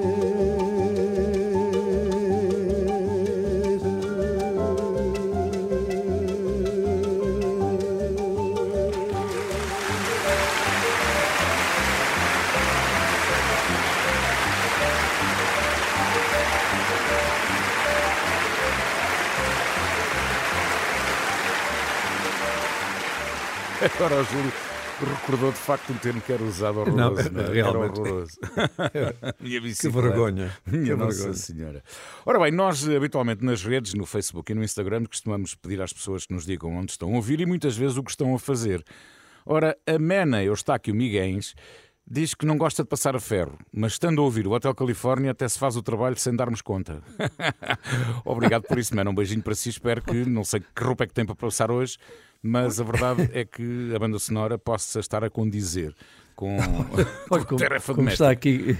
Agora 24.01 24.19
o 24.19 24.23
Júlio 24.23 24.51
recordou 24.99 25.51
de 25.51 25.59
facto 25.59 25.93
um 25.93 25.97
termo 25.97 26.19
que 26.21 26.33
era 26.33 26.41
usado 26.41 26.79
horroroso. 26.79 27.31
Não, 27.31 27.41
é? 27.43 27.53
realmente. 27.53 27.99
Era 27.99 28.09
horroroso. 28.09 28.39
Que 29.79 29.89
vergonha. 29.89 30.57
Minha 30.65 30.85
Que 30.85 30.95
Nossa 30.95 31.17
vergonha. 31.17 31.33
Senhora. 31.35 31.83
Ora 32.25 32.39
bem, 32.39 32.51
nós 32.51 32.89
habitualmente 32.89 33.45
nas 33.45 33.63
redes, 33.63 33.93
no 33.93 34.07
Facebook 34.07 34.51
e 34.51 34.55
no 34.55 34.63
Instagram, 34.63 35.05
costumamos 35.05 35.53
pedir 35.53 35.79
às 35.83 35.93
pessoas 35.93 36.25
que 36.25 36.33
nos 36.33 36.47
digam 36.47 36.75
onde 36.75 36.93
estão 36.93 37.13
a 37.13 37.15
ouvir 37.15 37.41
e 37.41 37.45
muitas 37.45 37.77
vezes 37.77 37.95
o 37.95 38.01
que 38.01 38.09
estão 38.09 38.33
a 38.33 38.39
fazer. 38.39 38.83
Ora, 39.45 39.77
a 39.85 39.99
Mena 39.99 40.43
Eustáquio 40.43 40.95
Miguens 40.95 41.53
diz 42.09 42.33
que 42.33 42.47
não 42.47 42.57
gosta 42.57 42.81
de 42.81 42.89
passar 42.89 43.15
a 43.15 43.19
ferro, 43.19 43.59
mas 43.71 43.91
estando 43.91 44.19
a 44.19 44.23
ouvir 44.23 44.47
o 44.47 44.51
Hotel 44.51 44.73
Califórnia 44.73 45.29
até 45.29 45.47
se 45.47 45.59
faz 45.59 45.77
o 45.77 45.83
trabalho 45.83 46.17
sem 46.17 46.35
darmos 46.35 46.63
conta. 46.63 47.03
Obrigado 48.25 48.63
por 48.63 48.79
isso, 48.79 48.95
Mena. 48.95 49.11
Um 49.11 49.15
beijinho 49.15 49.43
para 49.43 49.53
si. 49.53 49.69
Espero 49.69 50.01
que, 50.01 50.25
não 50.25 50.43
sei 50.43 50.59
que 50.59 50.83
roupa 50.83 51.03
é 51.03 51.07
que 51.07 51.13
tem 51.13 51.23
para 51.23 51.35
passar 51.35 51.69
hoje, 51.69 51.99
mas 52.41 52.79
a 52.79 52.83
verdade 52.83 53.29
é 53.33 53.45
que 53.45 53.91
a 53.95 53.99
banda 53.99 54.17
sonora 54.19 54.57
possa 54.57 54.99
estar 54.99 55.23
a 55.23 55.29
condizer 55.29 55.93
com, 56.35 56.57
Olha, 57.29 57.45
com 57.45 57.55
tarefa 57.55 57.93
como 57.93 58.09
está 58.09 58.31
aqui, 58.31 58.77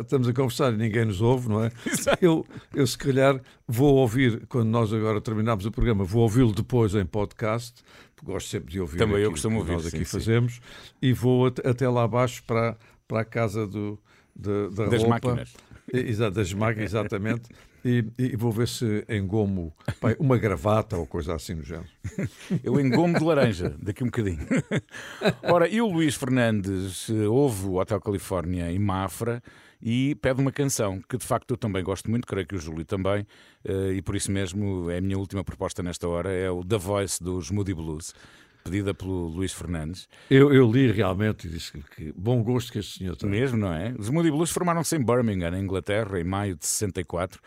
estamos 0.00 0.28
a 0.28 0.32
conversar 0.32 0.72
e 0.74 0.76
ninguém 0.76 1.04
nos 1.06 1.20
ouve, 1.22 1.48
não 1.48 1.64
é? 1.64 1.70
Eu, 2.20 2.46
eu, 2.74 2.86
se 2.86 2.98
calhar, 2.98 3.40
vou 3.66 3.96
ouvir, 3.96 4.46
quando 4.48 4.68
nós 4.68 4.92
agora 4.92 5.20
terminarmos 5.20 5.64
o 5.66 5.70
programa, 5.70 6.04
vou 6.04 6.22
ouvi-lo 6.22 6.52
depois 6.52 6.94
em 6.94 7.04
podcast, 7.06 7.82
porque 8.14 8.30
gosto 8.30 8.48
sempre 8.48 8.70
de 8.72 8.80
ouvir 8.80 8.98
Também 8.98 9.18
eu 9.22 9.30
costumo 9.30 9.56
que 9.56 9.60
ouvir, 9.62 9.72
nós 9.72 9.86
aqui 9.86 9.98
sim, 9.98 10.04
sim. 10.04 10.10
fazemos, 10.10 10.60
e 11.00 11.12
vou 11.12 11.46
at- 11.46 11.64
até 11.66 11.88
lá 11.88 12.02
abaixo 12.04 12.42
para, 12.44 12.76
para 13.08 13.20
a 13.20 13.24
casa 13.24 13.66
do, 13.66 13.98
da, 14.36 14.68
da 14.68 14.86
Das 14.86 15.02
roupa. 15.02 15.08
máquinas. 15.28 15.54
Exato, 15.92 16.32
das 16.32 16.52
máquinas, 16.52 16.90
exatamente. 16.92 17.48
E, 17.84 18.04
e 18.18 18.36
vou 18.36 18.52
ver 18.52 18.68
se 18.68 19.04
engomo 19.08 19.74
pá, 20.00 20.14
uma 20.18 20.36
gravata 20.36 20.96
ou 20.96 21.06
coisa 21.06 21.34
assim 21.34 21.54
no 21.54 21.62
género. 21.62 21.88
Eu 22.62 22.78
engomo 22.78 23.18
de 23.18 23.24
laranja, 23.24 23.74
daqui 23.80 24.02
um 24.02 24.08
bocadinho. 24.08 24.46
Ora, 25.42 25.68
e 25.68 25.80
o 25.80 25.86
Luís 25.86 26.14
Fernandes 26.14 27.08
ouve 27.08 27.66
o 27.66 27.80
Hotel 27.80 28.00
Califórnia 28.00 28.70
em 28.70 28.78
Mafra 28.78 29.42
e 29.82 30.14
pede 30.16 30.40
uma 30.40 30.52
canção 30.52 31.00
que 31.08 31.16
de 31.16 31.24
facto 31.24 31.52
eu 31.52 31.56
também 31.56 31.82
gosto 31.82 32.10
muito, 32.10 32.26
creio 32.26 32.46
que 32.46 32.54
o 32.54 32.58
Júlio 32.58 32.84
também, 32.84 33.26
eh, 33.64 33.94
e 33.94 34.02
por 34.02 34.14
isso 34.14 34.30
mesmo 34.30 34.90
é 34.90 34.98
a 34.98 35.00
minha 35.00 35.18
última 35.18 35.42
proposta 35.42 35.82
nesta 35.82 36.06
hora, 36.06 36.30
é 36.30 36.50
o 36.50 36.62
The 36.64 36.76
Voice 36.76 37.22
dos 37.22 37.50
Moody 37.50 37.72
Blues, 37.72 38.14
pedida 38.62 38.92
pelo 38.92 39.28
Luís 39.28 39.52
Fernandes. 39.52 40.06
Eu, 40.30 40.52
eu 40.52 40.70
li 40.70 40.90
realmente 40.92 41.46
e 41.46 41.50
disse 41.50 41.72
que, 41.72 41.82
que 41.82 42.12
bom 42.14 42.42
gosto 42.42 42.72
que 42.72 42.78
este 42.78 42.98
senhor 42.98 43.16
tem. 43.16 43.30
Mesmo, 43.30 43.56
não 43.56 43.72
é? 43.72 43.94
Os 43.98 44.10
Moody 44.10 44.30
Blues 44.30 44.50
formaram-se 44.50 44.96
em 44.96 45.04
Birmingham, 45.04 45.52
na 45.52 45.58
Inglaterra, 45.58 46.20
em 46.20 46.24
maio 46.24 46.56
de 46.56 46.66
64. 46.66 47.40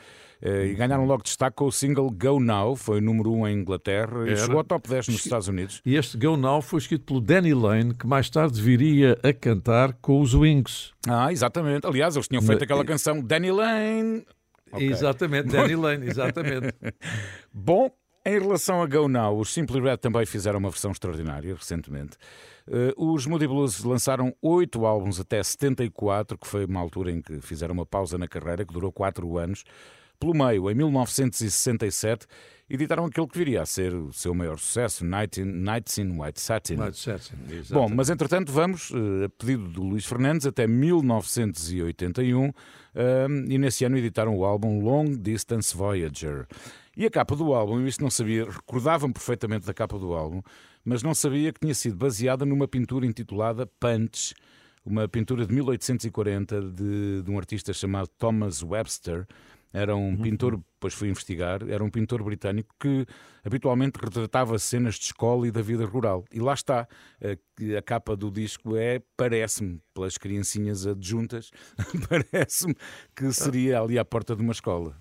Eh, 0.43 0.67
E 0.67 0.75
ganharam 0.75 1.05
logo 1.05 1.23
destaque 1.23 1.55
com 1.55 1.65
o 1.65 1.71
single 1.71 2.09
Go 2.11 2.39
Now, 2.39 2.75
foi 2.75 2.99
número 2.99 3.31
1 3.31 3.39
um 3.39 3.47
em 3.47 3.59
Inglaterra 3.59 4.25
e 4.25 4.31
Era. 4.31 4.35
chegou 4.35 4.57
ao 4.57 4.63
top 4.63 4.89
10 4.89 5.07
nos 5.07 5.23
Estados 5.23 5.47
Unidos. 5.47 5.81
E 5.85 5.95
este 5.95 6.17
Go 6.17 6.35
Now 6.35 6.61
foi 6.61 6.79
escrito 6.79 7.05
pelo 7.05 7.21
Danny 7.21 7.53
Lane, 7.53 7.93
que 7.93 8.05
mais 8.05 8.29
tarde 8.29 8.61
viria 8.61 9.17
a 9.23 9.31
cantar 9.31 9.93
com 10.01 10.19
os 10.19 10.33
Wings. 10.33 10.91
Ah, 11.07 11.31
exatamente. 11.31 11.87
Aliás, 11.87 12.15
eles 12.15 12.27
tinham 12.27 12.41
feito 12.41 12.63
aquela 12.63 12.83
canção 12.83 13.21
Danny 13.21 13.51
Lane. 13.51 14.25
Ok. 14.71 14.89
Exatamente, 14.89 15.49
Danny 15.49 15.75
Lane, 15.75 16.07
exatamente. 16.07 16.73
Bom, 17.53 17.89
em 18.25 18.39
relação 18.39 18.81
a 18.81 18.87
Go 18.87 19.07
Now, 19.07 19.37
os 19.37 19.53
Simply 19.53 19.79
Red 19.79 19.97
também 19.97 20.25
fizeram 20.25 20.59
uma 20.59 20.69
versão 20.69 20.91
extraordinária 20.91 21.53
recentemente. 21.53 22.17
Eh, 22.67 22.93
os 22.97 23.25
Moody 23.27 23.47
Blues 23.47 23.83
lançaram 23.83 24.33
oito 24.41 24.85
álbuns 24.85 25.19
até 25.19 25.43
74, 25.43 26.37
que 26.37 26.47
foi 26.47 26.65
uma 26.65 26.79
altura 26.79 27.11
em 27.11 27.21
que 27.21 27.39
fizeram 27.41 27.73
uma 27.73 27.85
pausa 27.85 28.17
na 28.17 28.27
carreira, 28.27 28.65
que 28.65 28.73
durou 28.73 28.91
quatro 28.91 29.37
anos. 29.37 29.63
Pelo 30.23 30.33
meio, 30.33 30.71
em 30.71 30.73
1967, 30.73 32.25
editaram 32.69 33.03
aquele 33.03 33.27
que 33.27 33.37
viria 33.37 33.61
a 33.61 33.65
ser 33.65 33.93
o 33.93 34.13
seu 34.13 34.33
maior 34.33 34.57
sucesso, 34.57 35.03
Night 35.03 35.41
in, 35.41 35.43
Nights 35.43 35.97
in 35.97 36.17
White 36.17 36.39
Satin. 36.39 36.77
White 36.77 36.97
Satin. 36.97 37.35
Bom, 37.69 37.89
mas 37.89 38.09
entretanto 38.09 38.49
vamos, 38.49 38.89
eh, 38.91 39.25
a 39.25 39.29
pedido 39.29 39.67
do 39.67 39.83
Luís 39.83 40.05
Fernandes, 40.05 40.47
até 40.47 40.65
1981, 40.65 42.53
eh, 42.95 43.27
e 43.49 43.57
nesse 43.57 43.83
ano 43.83 43.97
editaram 43.97 44.37
o 44.37 44.45
álbum 44.45 44.81
Long 44.81 45.11
Distance 45.11 45.75
Voyager. 45.75 46.47
E 46.95 47.05
a 47.05 47.09
capa 47.09 47.35
do 47.35 47.53
álbum, 47.53 47.81
eu 47.81 47.87
isto 47.87 48.01
não 48.01 48.09
sabia, 48.09 48.45
recordava-me 48.45 49.13
perfeitamente 49.13 49.65
da 49.65 49.73
capa 49.73 49.99
do 49.99 50.13
álbum, 50.13 50.41
mas 50.85 51.03
não 51.03 51.13
sabia 51.13 51.51
que 51.51 51.59
tinha 51.59 51.75
sido 51.75 51.97
baseada 51.97 52.45
numa 52.45 52.65
pintura 52.65 53.05
intitulada 53.05 53.67
Punch, 53.77 54.33
uma 54.85 55.05
pintura 55.05 55.45
de 55.45 55.53
1840 55.53 56.61
de, 56.61 57.23
de 57.23 57.29
um 57.31 57.37
artista 57.37 57.73
chamado 57.73 58.07
Thomas 58.17 58.63
Webster. 58.63 59.25
Era 59.73 59.95
um 59.95 60.15
pintor, 60.15 60.57
depois 60.75 60.93
fui 60.93 61.09
investigar, 61.09 61.67
era 61.67 61.83
um 61.83 61.89
pintor 61.89 62.23
britânico 62.23 62.73
que 62.79 63.07
habitualmente 63.43 63.99
retratava 63.99 64.59
cenas 64.59 64.95
de 64.95 65.05
escola 65.05 65.47
e 65.47 65.51
da 65.51 65.63
vida 65.63 65.83
rural. 65.83 66.23
E 66.31 66.39
lá 66.39 66.53
está, 66.53 66.87
a, 67.19 67.35
que 67.57 67.75
a 67.75 67.81
capa 67.81 68.15
do 68.15 68.29
disco 68.29 68.75
é, 68.77 69.01
parece-me, 69.17 69.81
pelas 69.93 70.15
criancinhas 70.17 70.85
adjuntas, 70.85 71.49
parece-me 72.07 72.75
que 73.15 73.31
seria 73.33 73.81
ali 73.81 73.97
à 73.97 74.05
porta 74.05 74.35
de 74.35 74.43
uma 74.43 74.51
escola. 74.51 74.95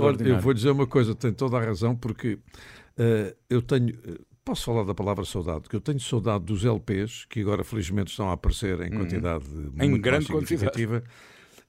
Olha, 0.00 0.16
eu 0.36 0.40
vou 0.42 0.52
dizer 0.52 0.70
uma 0.70 0.86
coisa, 0.86 1.14
tem 1.14 1.32
toda 1.32 1.56
a 1.56 1.60
razão, 1.64 1.94
porque 1.94 2.38
eh, 2.98 3.36
eu 3.48 3.62
tenho. 3.62 3.90
eh, 4.04 4.18
Posso 4.44 4.64
falar 4.64 4.82
da 4.82 4.94
palavra 4.94 5.26
saudade? 5.26 5.68
Que 5.68 5.76
eu 5.76 5.80
tenho 5.80 6.00
saudade 6.00 6.42
dos 6.46 6.64
LPs, 6.64 7.26
que 7.26 7.40
agora 7.42 7.62
felizmente 7.62 8.10
estão 8.10 8.30
a 8.30 8.32
aparecer 8.32 8.80
em 8.80 8.90
quantidade 8.90 9.44
Uhum. 9.46 9.72
Em 9.78 9.90
muito 9.90 10.02
grande 10.02 10.32
mais 10.32 10.48
significativa. 10.48 11.04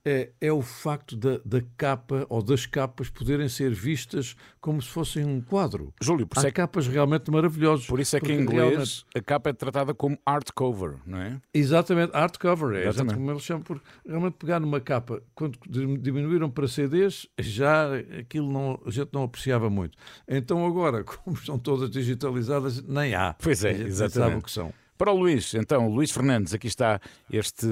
É, 0.06 0.30
é 0.40 0.52
o 0.52 0.62
facto 0.62 1.18
da, 1.18 1.40
da 1.44 1.62
capa 1.76 2.26
ou 2.30 2.42
das 2.42 2.66
capas 2.66 3.10
poderem 3.10 3.50
ser 3.50 3.72
vistas 3.72 4.36
como 4.62 4.82
se 4.82 4.88
fossem 4.88 5.26
um 5.26 5.42
quadro. 5.42 5.94
Júlio, 6.02 6.26
por 6.26 6.40
Há 6.40 6.48
é 6.48 6.52
capas 6.52 6.88
realmente 6.88 7.30
maravilhosas. 7.30 7.86
Por 7.86 8.00
isso 8.00 8.16
é 8.16 8.20
que 8.20 8.32
em 8.32 8.40
inglês 8.42 8.60
realmente- 8.70 9.06
a 9.14 9.22
capa 9.22 9.50
é 9.50 9.54
tratada 9.54 9.94
como 9.94 10.18
art 10.26 10.50
cover, 10.56 10.96
não 11.06 11.18
é? 11.20 11.42
Exatamente, 11.54 12.16
art 12.16 12.38
cover, 12.38 12.78
é 12.78 12.88
Exatamente. 12.88 13.16
como 13.16 13.32
eles 13.32 13.44
chamam, 13.44 13.64
porque 13.64 13.86
realmente 14.08 14.34
pegar 14.36 14.60
numa 14.60 14.80
capa, 14.80 15.22
quando 15.36 15.60
diminuíram 16.00 16.50
para 16.50 16.68
CDs, 16.68 17.28
já 17.38 17.90
aquilo 18.20 18.52
não, 18.52 18.82
a 18.86 18.90
gente 18.92 19.10
não 19.12 19.24
apreciava 19.24 19.70
muito. 19.70 19.98
Então 20.28 20.66
agora, 20.66 21.04
como 21.24 21.36
estão 21.36 21.60
todas 21.60 21.90
digitalizadas, 21.90 22.82
nem 22.84 23.14
há. 23.16 23.34
Pois 23.34 23.64
é, 23.66 23.72
exatamente. 23.74 24.14
sabe 24.14 24.36
o 24.38 24.42
que 24.42 24.52
são. 24.52 24.74
Para 24.98 25.14
o 25.14 25.18
Luís, 25.18 25.54
então, 25.54 25.88
Luís 25.88 26.12
Fernandes, 26.12 26.54
aqui 26.54 26.68
está 26.68 27.00
este 27.32 27.66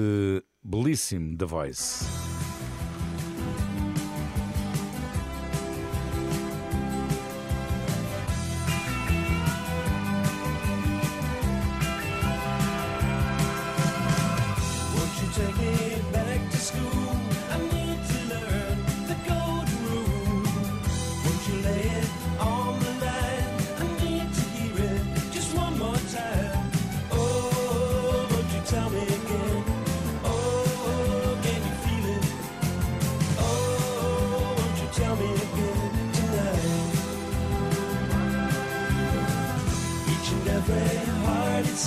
belíssimo 0.62 1.36
The 1.36 1.46
Voice. 1.46 2.47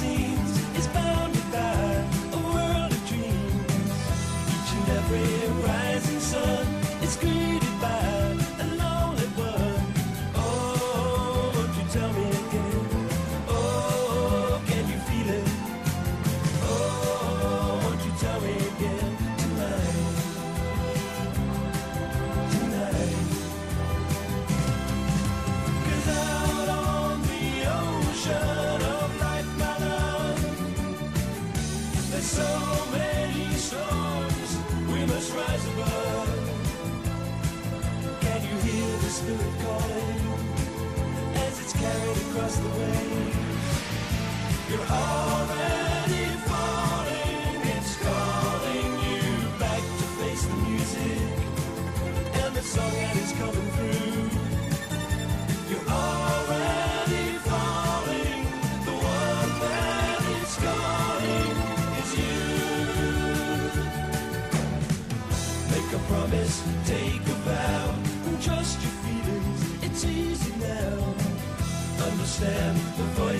Seems 0.02 0.51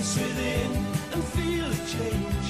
the 0.02 0.08
voice 0.08 0.18
within 0.18 0.72
and 1.12 1.24
feel 1.24 1.66
a 1.66 1.76
change 1.86 2.41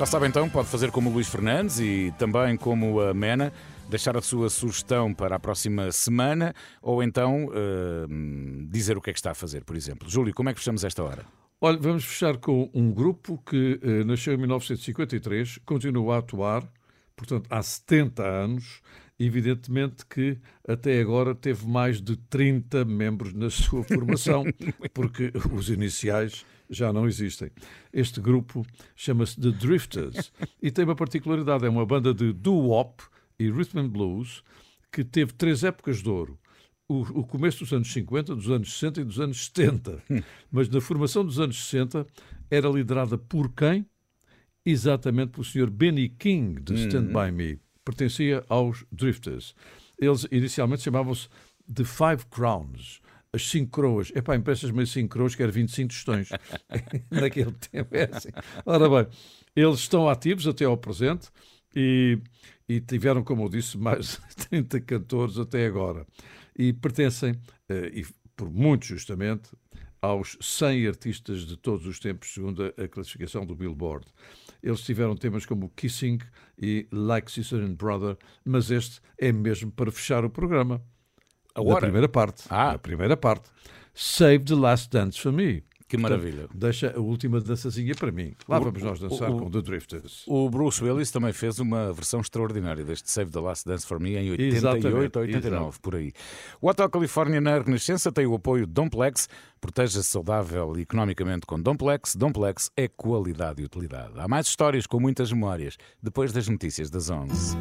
Já 0.00 0.06
sabe 0.06 0.26
então, 0.26 0.48
pode 0.48 0.66
fazer 0.66 0.90
como 0.90 1.10
o 1.10 1.12
Luís 1.12 1.28
Fernandes 1.28 1.78
e 1.78 2.10
também 2.18 2.56
como 2.56 3.02
a 3.02 3.12
Mena, 3.12 3.52
deixar 3.86 4.16
a 4.16 4.22
sua 4.22 4.48
sugestão 4.48 5.12
para 5.12 5.36
a 5.36 5.38
próxima 5.38 5.92
semana 5.92 6.54
ou 6.80 7.02
então 7.02 7.50
eh, 7.52 8.06
dizer 8.70 8.96
o 8.96 9.02
que 9.02 9.10
é 9.10 9.12
que 9.12 9.18
está 9.18 9.32
a 9.32 9.34
fazer, 9.34 9.62
por 9.62 9.76
exemplo. 9.76 10.08
Júlio, 10.08 10.32
como 10.32 10.48
é 10.48 10.54
que 10.54 10.58
fechamos 10.58 10.84
esta 10.84 11.04
hora? 11.04 11.26
Olha, 11.60 11.76
vamos 11.76 12.06
fechar 12.06 12.38
com 12.38 12.70
um 12.72 12.90
grupo 12.90 13.42
que 13.44 13.78
eh, 13.82 14.02
nasceu 14.04 14.32
em 14.32 14.38
1953, 14.38 15.58
continua 15.66 16.14
a 16.14 16.18
atuar, 16.20 16.66
portanto, 17.14 17.46
há 17.50 17.62
70 17.62 18.22
anos. 18.26 18.80
Evidentemente 19.18 20.06
que 20.06 20.38
até 20.66 20.98
agora 20.98 21.34
teve 21.34 21.66
mais 21.66 22.00
de 22.00 22.16
30 22.16 22.86
membros 22.86 23.34
na 23.34 23.50
sua 23.50 23.84
formação, 23.84 24.44
porque 24.94 25.30
os 25.52 25.68
iniciais 25.68 26.46
já 26.70 26.92
não 26.92 27.06
existem. 27.06 27.50
Este 27.92 28.20
grupo 28.20 28.64
chama-se 28.94 29.40
The 29.40 29.50
Drifters 29.50 30.32
e 30.62 30.70
tem 30.70 30.84
uma 30.84 30.94
particularidade: 30.94 31.66
é 31.66 31.68
uma 31.68 31.84
banda 31.84 32.14
de 32.14 32.32
doo-wop 32.32 33.02
e 33.38 33.50
rhythm 33.50 33.80
and 33.80 33.88
blues 33.88 34.42
que 34.92 35.04
teve 35.04 35.32
três 35.32 35.64
épocas 35.64 36.02
de 36.02 36.08
ouro. 36.08 36.38
O, 36.88 37.00
o 37.20 37.26
começo 37.26 37.60
dos 37.60 37.72
anos 37.72 37.92
50, 37.92 38.34
dos 38.34 38.50
anos 38.50 38.72
60 38.72 39.00
e 39.00 39.04
dos 39.04 39.20
anos 39.20 39.46
70. 39.46 40.02
Mas 40.50 40.68
na 40.68 40.80
formação 40.80 41.24
dos 41.24 41.38
anos 41.38 41.56
60 41.64 42.06
era 42.50 42.68
liderada 42.68 43.16
por 43.16 43.52
quem? 43.52 43.86
Exatamente 44.64 45.30
pelo 45.30 45.44
Sr. 45.44 45.70
Benny 45.70 46.08
King, 46.08 46.60
de 46.60 46.74
Stand 46.86 47.06
By 47.06 47.30
Me. 47.32 47.60
Pertencia 47.84 48.44
aos 48.48 48.84
Drifters. 48.92 49.54
Eles 49.98 50.26
inicialmente 50.30 50.82
chamavam-se 50.82 51.28
The 51.72 51.84
Five 51.84 52.26
Crowns. 52.30 53.00
As 53.32 53.48
cinco 53.48 53.70
coroas. 53.70 54.10
Epá, 54.14 54.34
emprestas-me 54.34 54.82
as 54.82 54.90
cinco 54.90 55.12
coroas, 55.12 55.34
quero 55.34 55.52
25 55.52 55.88
tostões. 55.88 56.28
Naquele 57.10 57.52
tempo 57.52 57.96
é 57.96 58.08
assim. 58.12 58.30
Ora 58.66 58.88
bem, 58.88 59.12
eles 59.54 59.80
estão 59.80 60.08
ativos 60.08 60.46
até 60.46 60.64
ao 60.64 60.76
presente 60.76 61.28
e, 61.74 62.18
e 62.68 62.80
tiveram, 62.80 63.22
como 63.22 63.44
eu 63.44 63.48
disse, 63.48 63.78
mais 63.78 64.20
de 64.36 64.48
30 64.48 64.80
cantores 64.80 65.38
até 65.38 65.66
agora. 65.66 66.06
E 66.58 66.72
pertencem, 66.72 67.38
eh, 67.68 67.90
e 67.94 68.06
por 68.36 68.50
muito 68.50 68.86
justamente, 68.86 69.50
aos 70.02 70.36
100 70.40 70.88
artistas 70.88 71.46
de 71.46 71.56
todos 71.56 71.86
os 71.86 71.98
tempos, 71.98 72.32
segundo 72.32 72.64
a, 72.64 72.84
a 72.84 72.88
classificação 72.88 73.44
do 73.44 73.54
Billboard. 73.54 74.06
Eles 74.62 74.80
tiveram 74.80 75.16
temas 75.16 75.46
como 75.46 75.70
Kissing 75.70 76.18
e 76.58 76.86
Like 76.90 77.30
Sister 77.30 77.60
and 77.60 77.74
Brother, 77.74 78.16
mas 78.44 78.70
este 78.70 79.00
é 79.18 79.32
mesmo 79.32 79.70
para 79.70 79.90
fechar 79.90 80.24
o 80.24 80.30
programa. 80.30 80.82
A 81.54 81.60
hora? 81.62 81.74
Da 81.74 81.80
primeira 81.80 82.08
parte. 82.08 82.44
Ah. 82.48 82.72
A 82.72 82.78
primeira 82.78 83.16
parte. 83.16 83.48
Save 83.94 84.40
the 84.44 84.54
Last 84.54 84.88
Dance 84.90 85.20
for 85.20 85.32
Me. 85.32 85.62
Que 85.88 85.96
maravilha. 85.96 86.42
Portanto, 86.42 86.56
deixa 86.56 86.94
a 86.96 87.00
última 87.00 87.40
dançazinha 87.40 87.96
para 87.96 88.12
mim. 88.12 88.32
Lá 88.48 88.60
O- 88.60 88.62
vamos 88.62 88.80
nós 88.80 89.00
dançar 89.00 89.28
o- 89.28 89.38
com 89.38 89.50
The 89.50 89.60
Drifters. 89.60 90.22
O 90.28 90.48
Bruce 90.48 90.84
Willis 90.84 91.10
também 91.10 91.32
fez 91.32 91.58
uma 91.58 91.92
versão 91.92 92.20
extraordinária 92.20 92.84
deste 92.84 93.10
Save 93.10 93.32
the 93.32 93.40
Last 93.40 93.66
Dance 93.66 93.84
for 93.84 93.98
Me 93.98 94.10
em 94.16 94.30
88 94.30 94.54
Exatamente, 94.56 94.86
ou 95.18 95.22
89, 95.24 95.64
exato. 95.64 95.80
por 95.80 95.96
aí. 95.96 96.12
O 96.60 96.68
Hotel 96.68 96.88
Califórnia 96.88 97.40
na 97.40 97.58
Renascença 97.58 98.12
tem 98.12 98.24
o 98.24 98.36
apoio 98.36 98.68
de 98.68 98.72
Domplex. 98.72 99.28
Proteja-se 99.60 100.04
saudável 100.08 100.78
e 100.78 100.82
economicamente 100.82 101.44
com 101.44 101.60
Domplex. 101.60 102.14
Domplex 102.14 102.70
é 102.76 102.86
qualidade 102.86 103.60
e 103.60 103.64
utilidade. 103.64 104.12
Há 104.16 104.28
mais 104.28 104.46
histórias 104.46 104.86
com 104.86 105.00
muitas 105.00 105.32
memórias 105.32 105.76
depois 106.00 106.32
das 106.32 106.46
notícias 106.46 106.88
das 106.88 107.10
11. 107.10 107.56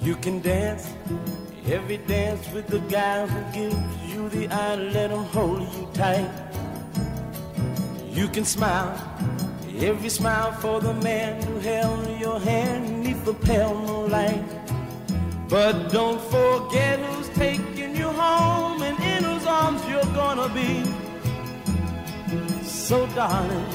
You 0.00 0.16
can 0.22 0.38
dance 0.38 0.88
every 1.66 1.98
dance 1.98 2.48
with 2.52 2.66
the 2.66 2.80
guy 2.80 3.26
who 3.26 3.52
gives 3.52 4.12
you 4.12 4.28
the 4.28 4.48
eye, 4.48 4.76
let 4.76 5.10
him 5.10 5.24
hold 5.24 5.60
you 5.60 5.88
tight. 5.94 6.30
You 8.10 8.28
can 8.28 8.44
smile 8.44 8.92
every 9.78 10.10
smile 10.10 10.52
for 10.52 10.80
the 10.80 10.94
man 10.94 11.42
who 11.42 11.58
held 11.58 12.20
your 12.20 12.38
hand 12.38 13.02
neath 13.02 13.24
the 13.24 13.34
pale 13.34 13.74
moonlight. 13.74 14.44
But 15.48 15.90
don't 15.90 16.20
forget 16.20 16.98
who's 17.00 17.28
taking 17.30 17.96
you 17.96 18.08
home 18.08 18.82
and 18.82 18.98
in 19.02 19.24
whose 19.24 19.46
arms 19.46 19.82
you're 19.88 20.14
gonna 20.14 20.48
be. 20.54 20.84
So, 22.64 23.06
darling, 23.08 23.66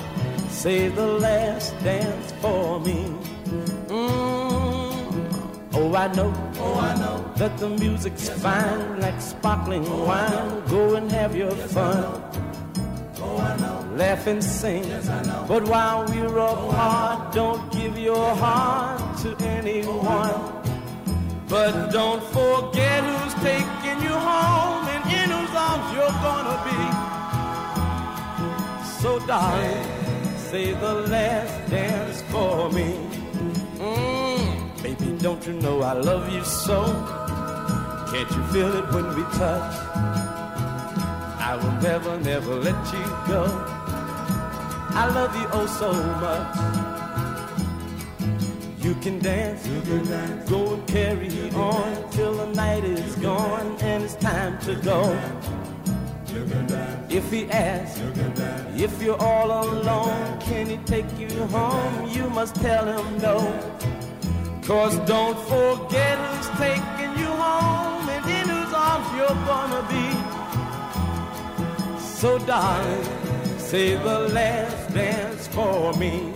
save 0.50 0.96
the 0.96 1.08
last 1.08 1.74
dance 1.84 2.32
for 2.42 2.80
me. 2.80 3.06
Mm. 3.88 4.77
Oh, 5.80 5.94
I 5.96 6.08
know, 6.14 6.34
oh, 6.58 6.80
I 6.80 6.96
know 6.98 7.18
that 7.36 7.58
the 7.60 7.70
music's 7.70 8.30
fine 8.30 9.00
like 9.00 9.22
sparkling 9.22 9.86
wine. 10.08 10.64
Go 10.68 10.96
and 10.96 11.12
have 11.12 11.36
your 11.36 11.52
fun. 11.52 12.04
Oh, 13.22 13.38
I 13.38 13.56
know. 13.58 13.78
Laugh 13.96 14.26
and 14.26 14.44
sing. 14.44 14.84
But 15.48 15.64
while 15.68 16.04
we're 16.08 16.38
apart, 16.38 17.32
don't 17.34 17.72
give 17.72 17.96
your 17.98 18.36
heart 18.36 19.20
to 19.20 19.36
anyone. 19.46 20.34
But 21.48 21.92
don't 21.92 22.24
forget 22.38 23.04
who's 23.04 23.36
taking 23.36 24.00
you 24.02 24.16
home 24.32 24.84
and 24.96 25.04
in 25.20 25.30
whose 25.36 25.56
arms 25.68 25.88
you're 25.96 26.18
gonna 26.26 26.60
be. 26.70 26.82
So, 29.00 29.20
darling, 29.28 29.84
say 30.50 30.74
the 30.74 30.94
last 31.14 31.70
dance 31.70 32.22
for 32.32 32.72
me. 32.72 32.90
Mm, 33.78 34.47
baby, 34.82 35.18
don't 35.20 35.46
you 35.46 35.54
know 35.54 35.82
I 35.82 35.94
love 35.94 36.32
you 36.32 36.44
so? 36.44 36.84
Can't 38.12 38.32
you 38.32 38.44
feel 38.54 38.76
it 38.78 38.94
when 38.94 39.08
we 39.16 39.24
touch? 39.38 39.76
I 41.40 41.56
will 41.62 41.82
never, 41.82 42.20
never 42.20 42.56
let 42.56 42.94
you 42.94 43.04
go. 43.28 43.44
I 45.00 45.08
love 45.14 45.36
you 45.36 45.48
oh 45.52 45.66
so 45.68 45.92
much. 46.24 46.58
You 48.84 48.96
can 48.96 49.20
dance, 49.20 49.68
you 49.68 49.82
can 49.82 50.06
dance. 50.06 50.50
go 50.50 50.74
and 50.74 50.88
carry 50.88 51.30
on 51.52 52.10
till 52.12 52.34
the 52.34 52.48
night 52.54 52.84
is 52.84 53.16
gone 53.16 53.78
and 53.82 54.04
it's 54.04 54.16
time 54.16 54.60
to 54.62 54.76
go. 54.76 55.02
If 57.10 57.32
he 57.32 57.50
asks, 57.50 58.00
if 58.76 59.02
you're 59.02 59.22
all 59.22 59.52
alone, 59.64 60.40
can 60.40 60.70
he 60.70 60.78
take 60.86 61.06
you 61.20 61.30
home? 61.48 62.10
You 62.10 62.30
must 62.30 62.56
tell 62.56 62.86
him 62.86 63.18
no. 63.20 63.38
Cause 64.68 64.98
don't 65.08 65.40
forget 65.48 66.18
who's 66.20 66.50
taking 66.60 67.18
you 67.18 67.28
home 67.28 68.10
and 68.10 68.26
in 68.26 68.50
whose 68.50 68.74
arms 68.74 69.08
you're 69.16 69.30
gonna 69.48 69.82
be. 69.88 70.08
So 72.02 72.38
darling, 72.40 73.06
say 73.58 73.96
the 73.96 74.28
last 74.28 74.94
dance 74.94 75.48
for 75.48 75.94
me. 75.94 76.34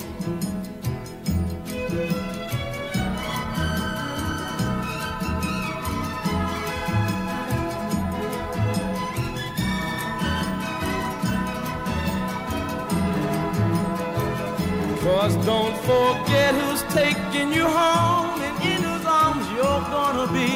Cause 15.03 15.35
don't 15.45 15.75
forget 15.79 16.55
who's 16.55 16.70
taking 16.93 17.53
you 17.53 17.65
home 17.65 18.41
and 18.47 18.57
in 18.71 18.81
whose 18.83 19.05
arms 19.05 19.45
you're 19.57 19.83
gonna 19.95 20.27
be. 20.39 20.51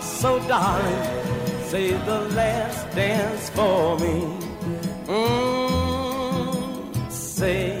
So 0.00 0.38
darling, 0.48 1.04
say 1.70 1.92
the 2.10 2.20
last 2.40 2.90
dance 2.94 3.50
for 3.50 3.98
me. 3.98 4.16
Mm, 5.06 7.10
say 7.10 7.78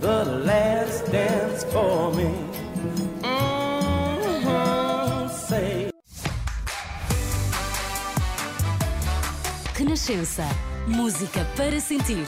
the 0.00 0.24
last 0.24 1.10
dance 1.12 1.64
for 1.64 2.12
me. 2.12 2.30
Mm, 3.22 5.30
say 5.30 5.90
Renascença. 9.94 10.44
Música 10.86 11.46
para 11.56 11.80
sentir. 11.80 12.26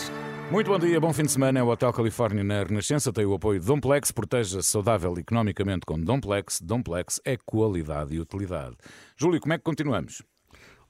Muito 0.50 0.70
bom 0.70 0.78
dia, 0.78 1.00
bom 1.00 1.12
fim 1.12 1.24
de 1.24 1.32
semana. 1.32 1.64
O 1.64 1.68
Hotel 1.68 1.92
Califórnia 1.92 2.44
na 2.44 2.62
Renascença 2.62 3.12
tem 3.12 3.26
o 3.26 3.34
apoio 3.34 3.58
de 3.58 3.66
Domplex. 3.66 4.12
Proteja-se 4.12 4.68
saudável 4.68 5.12
economicamente 5.18 5.84
com 5.84 6.00
Domplex. 6.00 6.60
Domplex 6.60 7.20
é 7.24 7.36
qualidade 7.36 8.14
e 8.14 8.20
utilidade. 8.20 8.76
Júlio, 9.16 9.40
como 9.40 9.54
é 9.54 9.58
que 9.58 9.64
continuamos? 9.64 10.22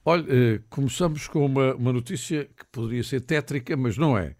Olha, 0.05 0.25
eh, 0.29 0.61
começamos 0.69 1.27
com 1.27 1.43
uma, 1.43 1.73
uma 1.73 1.91
notícia 1.91 2.45
que 2.45 2.65
poderia 2.71 3.03
ser 3.03 3.21
tétrica, 3.21 3.75
mas 3.75 3.97
não 3.97 4.15
é. 4.15 4.35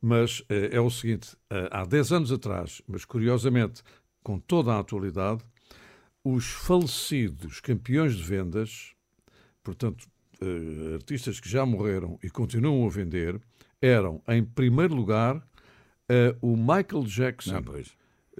Mas 0.00 0.42
eh, 0.48 0.70
é 0.72 0.80
o 0.80 0.88
seguinte: 0.88 1.36
eh, 1.50 1.68
há 1.70 1.84
10 1.84 2.12
anos 2.12 2.32
atrás, 2.32 2.80
mas 2.88 3.04
curiosamente 3.04 3.82
com 4.24 4.38
toda 4.38 4.72
a 4.72 4.78
atualidade, 4.78 5.44
os 6.24 6.46
falecidos 6.46 7.60
campeões 7.60 8.16
de 8.16 8.22
vendas, 8.22 8.94
portanto, 9.62 10.08
artistas 10.94 11.38
que 11.38 11.48
já 11.48 11.64
morreram 11.64 12.18
e 12.22 12.30
continuam 12.30 12.84
a 12.84 12.88
vender, 12.88 13.40
eram, 13.82 14.22
em 14.28 14.42
primeiro 14.44 14.94
lugar, 14.94 15.42
eh, 16.08 16.34
o 16.40 16.56
Michael 16.56 17.04
Jackson, 17.04 17.56
Ah, 17.56 17.62
pois. 17.62 17.90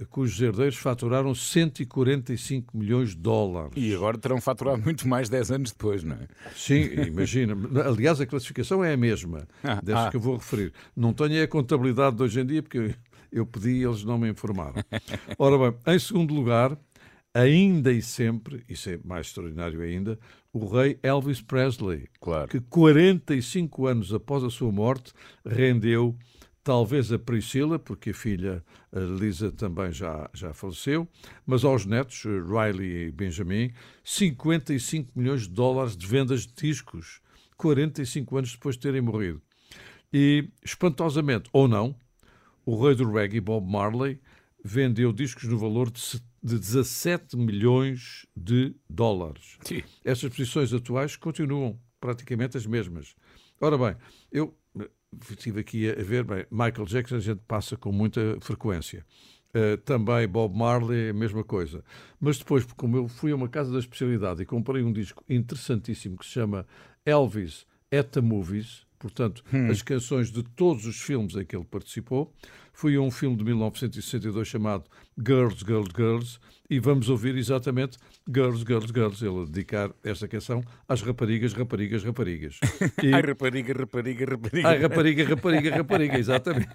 cujos 0.09 0.41
herdeiros 0.41 0.77
faturaram 0.77 1.35
145 1.35 2.75
milhões 2.77 3.09
de 3.09 3.17
dólares. 3.17 3.73
E 3.75 3.93
agora 3.93 4.17
terão 4.17 4.39
faturado 4.41 4.81
muito 4.81 5.07
mais 5.07 5.29
10 5.29 5.51
anos 5.51 5.71
depois, 5.71 6.03
não 6.03 6.15
é? 6.15 6.27
Sim, 6.55 6.81
imagina. 7.07 7.53
Aliás, 7.87 8.19
a 8.19 8.25
classificação 8.25 8.83
é 8.83 8.93
a 8.93 8.97
mesma 8.97 9.47
Ah, 9.63 9.79
dessas 9.83 10.07
ah. 10.07 10.09
que 10.09 10.15
eu 10.17 10.21
vou 10.21 10.37
referir. 10.37 10.73
Não 10.95 11.13
tenho 11.13 11.43
a 11.43 11.47
contabilidade 11.47 12.15
de 12.15 12.23
hoje 12.23 12.39
em 12.39 12.45
dia, 12.45 12.63
porque 12.63 12.77
eu, 12.77 12.93
eu 13.31 13.45
pedi 13.45 13.71
e 13.71 13.83
eles 13.83 14.03
não 14.03 14.17
me 14.17 14.29
informaram. 14.29 14.75
Ora 15.37 15.57
bem, 15.71 15.93
em 15.95 15.99
segundo 15.99 16.33
lugar, 16.33 16.77
ainda 17.33 17.91
e 17.91 18.01
sempre, 18.01 18.63
isso 18.69 18.89
é 18.89 18.99
mais 19.03 19.27
extraordinário 19.27 19.81
ainda, 19.81 20.17
o 20.53 20.67
rei 20.67 20.99
Elvis 21.01 21.41
Presley, 21.41 22.07
Claro. 22.21 22.47
que 22.47 22.61
45 22.61 23.87
anos 23.87 24.13
após 24.13 24.43
a 24.43 24.49
sua 24.49 24.71
morte 24.71 25.11
rendeu 25.43 26.15
talvez 26.63 27.11
a 27.11 27.19
Priscila, 27.19 27.77
porque 27.77 28.11
a 28.11 28.13
filha 28.13 28.63
a 28.91 28.99
Lisa 28.99 29.51
também 29.51 29.91
já, 29.91 30.29
já 30.33 30.53
faleceu, 30.53 31.07
mas 31.45 31.65
aos 31.65 31.85
netos, 31.85 32.23
Riley 32.23 33.07
e 33.07 33.11
Benjamin, 33.11 33.73
55 34.03 35.11
milhões 35.15 35.41
de 35.41 35.49
dólares 35.49 35.97
de 35.97 36.05
vendas 36.05 36.45
de 36.47 36.53
discos, 36.53 37.19
45 37.57 38.37
anos 38.37 38.51
depois 38.53 38.75
de 38.75 38.81
terem 38.81 39.01
morrido. 39.01 39.41
E, 40.13 40.47
espantosamente, 40.63 41.49
ou 41.51 41.67
não, 41.67 41.95
o 42.65 42.81
rei 42.85 42.95
do 42.95 43.11
reggae, 43.11 43.41
Bob 43.41 43.69
Marley, 43.69 44.19
vendeu 44.63 45.11
discos 45.11 45.43
no 45.45 45.57
valor 45.57 45.91
de 45.91 45.99
se- 45.99 46.21
de 46.41 46.57
17 46.59 47.35
milhões 47.37 48.25
de 48.35 48.75
dólares. 48.89 49.57
Sim. 49.61 49.81
Estas 50.03 50.29
posições 50.29 50.73
atuais 50.73 51.15
continuam 51.15 51.79
praticamente 51.99 52.57
as 52.57 52.65
mesmas. 52.65 53.15
Ora 53.61 53.77
bem, 53.77 53.95
eu 54.31 54.57
eh, 54.79 54.89
estive 55.29 55.61
aqui 55.61 55.89
a 55.89 56.03
ver, 56.03 56.23
bem, 56.23 56.45
Michael 56.51 56.85
Jackson 56.85 57.15
a 57.15 57.19
gente 57.19 57.41
passa 57.47 57.77
com 57.77 57.91
muita 57.91 58.37
frequência. 58.41 59.05
Eh, 59.53 59.77
também 59.77 60.27
Bob 60.27 60.57
Marley, 60.57 61.09
a 61.09 61.13
mesma 61.13 61.43
coisa. 61.43 61.83
Mas 62.19 62.37
depois, 62.39 62.65
como 62.75 62.97
eu 62.97 63.07
fui 63.07 63.31
a 63.31 63.35
uma 63.35 63.47
casa 63.47 63.71
da 63.71 63.79
especialidade 63.79 64.41
e 64.41 64.45
comprei 64.45 64.83
um 64.83 64.91
disco 64.91 65.23
interessantíssimo 65.29 66.17
que 66.17 66.25
se 66.25 66.31
chama 66.31 66.65
Elvis 67.05 67.65
at 67.91 68.07
the 68.09 68.19
Movies, 68.21 68.82
portanto, 69.03 69.43
as 69.69 69.81
canções 69.81 70.31
de 70.31 70.41
todos 70.41 70.85
os 70.85 71.01
filmes 71.01 71.35
em 71.35 71.43
que 71.45 71.53
ele 71.55 71.65
participou, 71.65 72.33
fui 72.71 72.95
a 72.95 73.01
um 73.01 73.11
filme 73.11 73.35
de 73.35 73.43
1962 73.43 74.47
chamado 74.47 74.85
Girls, 75.17 75.57
Girls, 75.59 75.91
Girls, 75.95 76.39
e 76.69 76.79
vamos 76.79 77.09
ouvir 77.09 77.35
exatamente 77.35 77.97
Girls, 78.33 78.63
Girls, 78.65 78.87
Girls, 78.87 79.23
ele 79.25 79.41
a 79.41 79.45
dedicar 79.45 79.91
esta 80.03 80.25
canção 80.27 80.63
às 80.87 81.01
raparigas, 81.01 81.51
raparigas, 81.53 82.01
raparigas. 82.03 82.59
E- 83.03 83.13
Ai, 83.13 83.21
rapariga, 83.21 83.73
rapariga, 83.73 84.25
rapariga. 84.25 84.67
Ai, 84.69 84.79
rapariga, 84.81 85.25
rapariga, 85.25 85.75
rapariga, 85.75 86.17
exatamente. 86.17 86.69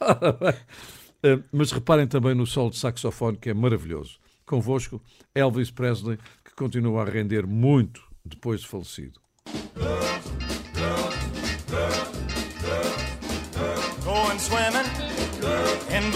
Eh, 1.22 1.38
Mas 1.52 1.70
reparem 1.70 2.06
também 2.06 2.34
no 2.34 2.46
solo 2.46 2.70
de 2.70 2.78
saxofone, 2.78 3.36
que 3.36 3.50
é 3.50 3.54
maravilhoso. 3.54 4.18
Convosco, 4.46 5.02
Elvis 5.34 5.70
Presley, 5.70 6.16
que 6.42 6.54
continua 6.54 7.02
a 7.02 7.04
render 7.04 7.46
muito 7.46 8.00
depois 8.24 8.62
de 8.62 8.66
falecido. 8.68 9.20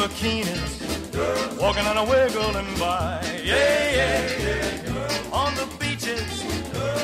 Bikinis, 0.04 1.58
walking 1.58 1.86
on 1.86 1.96
a 1.96 2.04
wiggling 2.04 2.78
by. 2.78 3.20
Yeah, 3.42 3.90
yeah, 3.98 4.28
yeah. 4.44 5.40
On 5.40 5.54
the 5.54 5.66
beaches, 5.80 6.44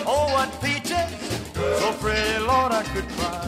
oh 0.07 0.29
what 0.35 0.51
peaches, 0.61 1.11
so 1.81 1.93
pretty, 1.95 2.39
Lord, 2.41 2.73
I 2.73 2.83
could 2.93 3.09
cry. 3.17 3.47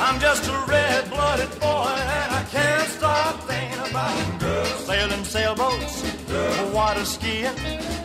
I'm 0.00 0.20
just 0.20 0.48
a 0.48 0.64
red-blooded 0.68 1.50
boy, 1.60 1.94
and 2.18 2.30
I 2.40 2.44
can't 2.50 2.88
stop 2.88 3.42
thinking 3.42 3.90
about 3.90 4.40
girls 4.40 4.86
sailing 4.86 5.24
sailboats, 5.24 5.94
water 6.72 7.04
skiing. 7.04 7.58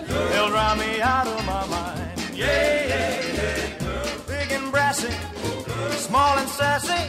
They'll 0.07 0.49
drive 0.49 0.79
me 0.79 1.01
out 1.01 1.27
of 1.27 1.45
my 1.45 1.65
mind. 1.67 2.11
Yeah, 2.33 2.87
yeah, 2.87 3.21
yeah. 3.39 4.07
Big 4.27 4.51
and 4.51 4.71
brassy, 4.71 5.13
small 5.91 6.37
and 6.39 6.49
sassy. 6.49 7.03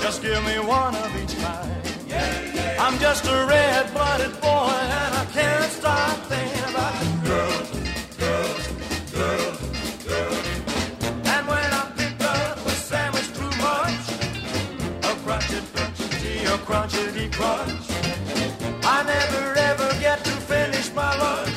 Just 0.00 0.22
give 0.22 0.42
me 0.44 0.58
one 0.58 0.94
of 0.96 1.22
each 1.22 1.36
kind. 1.38 2.45
I'm 2.78 2.98
just 2.98 3.24
a 3.26 3.46
red-blooded 3.48 4.40
boy, 4.40 4.46
and 4.48 5.14
I 5.14 5.24
can't 5.32 5.72
stop 5.72 6.18
thinking 6.26 6.64
about 6.70 6.94
girls, 7.24 7.70
girls, 8.18 8.68
girls, 9.12 9.58
girls. 10.04 10.46
And 11.26 11.48
when 11.48 11.70
I 11.80 11.92
pick 11.96 12.20
up 12.20 12.58
a 12.58 12.70
sandwich 12.70 13.28
too 13.32 13.52
much, 13.64 14.04
a 15.02 15.12
crunchy, 15.24 15.60
crunchy, 15.72 16.44
a 16.44 16.58
crunchity 16.68 17.32
crunch, 17.32 17.86
I 18.84 19.02
never 19.02 19.58
ever 19.58 19.88
get 20.00 20.22
to 20.24 20.30
finish 20.30 20.92
my 20.92 21.16
lunch 21.18 21.56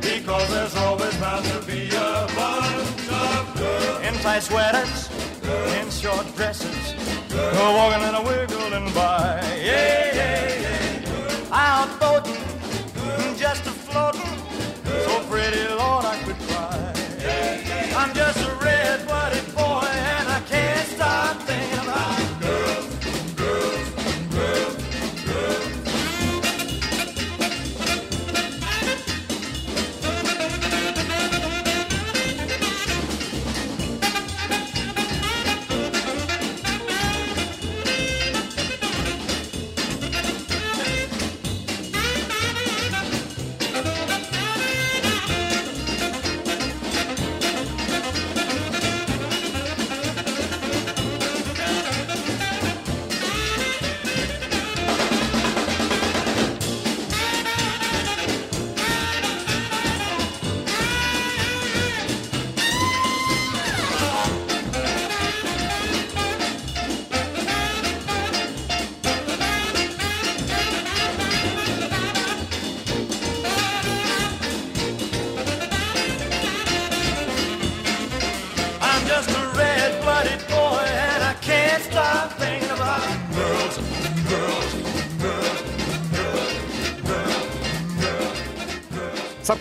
because 0.00 0.50
there's 0.50 0.76
always 0.76 1.14
bound 1.18 1.44
to 1.44 1.60
be 1.66 1.88
a 1.88 2.26
bunch 2.34 3.08
of 3.10 3.54
girls 3.56 4.00
in 4.06 4.14
tight 4.22 4.42
sweaters, 4.42 5.10
in 5.78 5.90
short 5.90 6.26
dresses, 6.36 6.95
walking 7.36 8.02
and 8.02 8.16
a 8.16 8.22
wiggling 8.22 8.92
by. 8.94 9.40
Yeah, 9.62 10.14
yeah, 10.14 10.60
yeah. 10.62 11.48
Out 11.52 12.00
boating, 12.00 12.34
mm, 12.34 13.38
just 13.38 13.66
a 13.66 13.70
floating, 13.70 14.38
so 15.04 15.20
pretty, 15.28 15.66
Lord, 15.74 16.04
I 16.04 16.18
could 16.24 16.38
cry. 16.48 16.92
I'm 17.96 18.14
just 18.14 18.38
a 18.38 18.54
red-blooded 18.64 19.55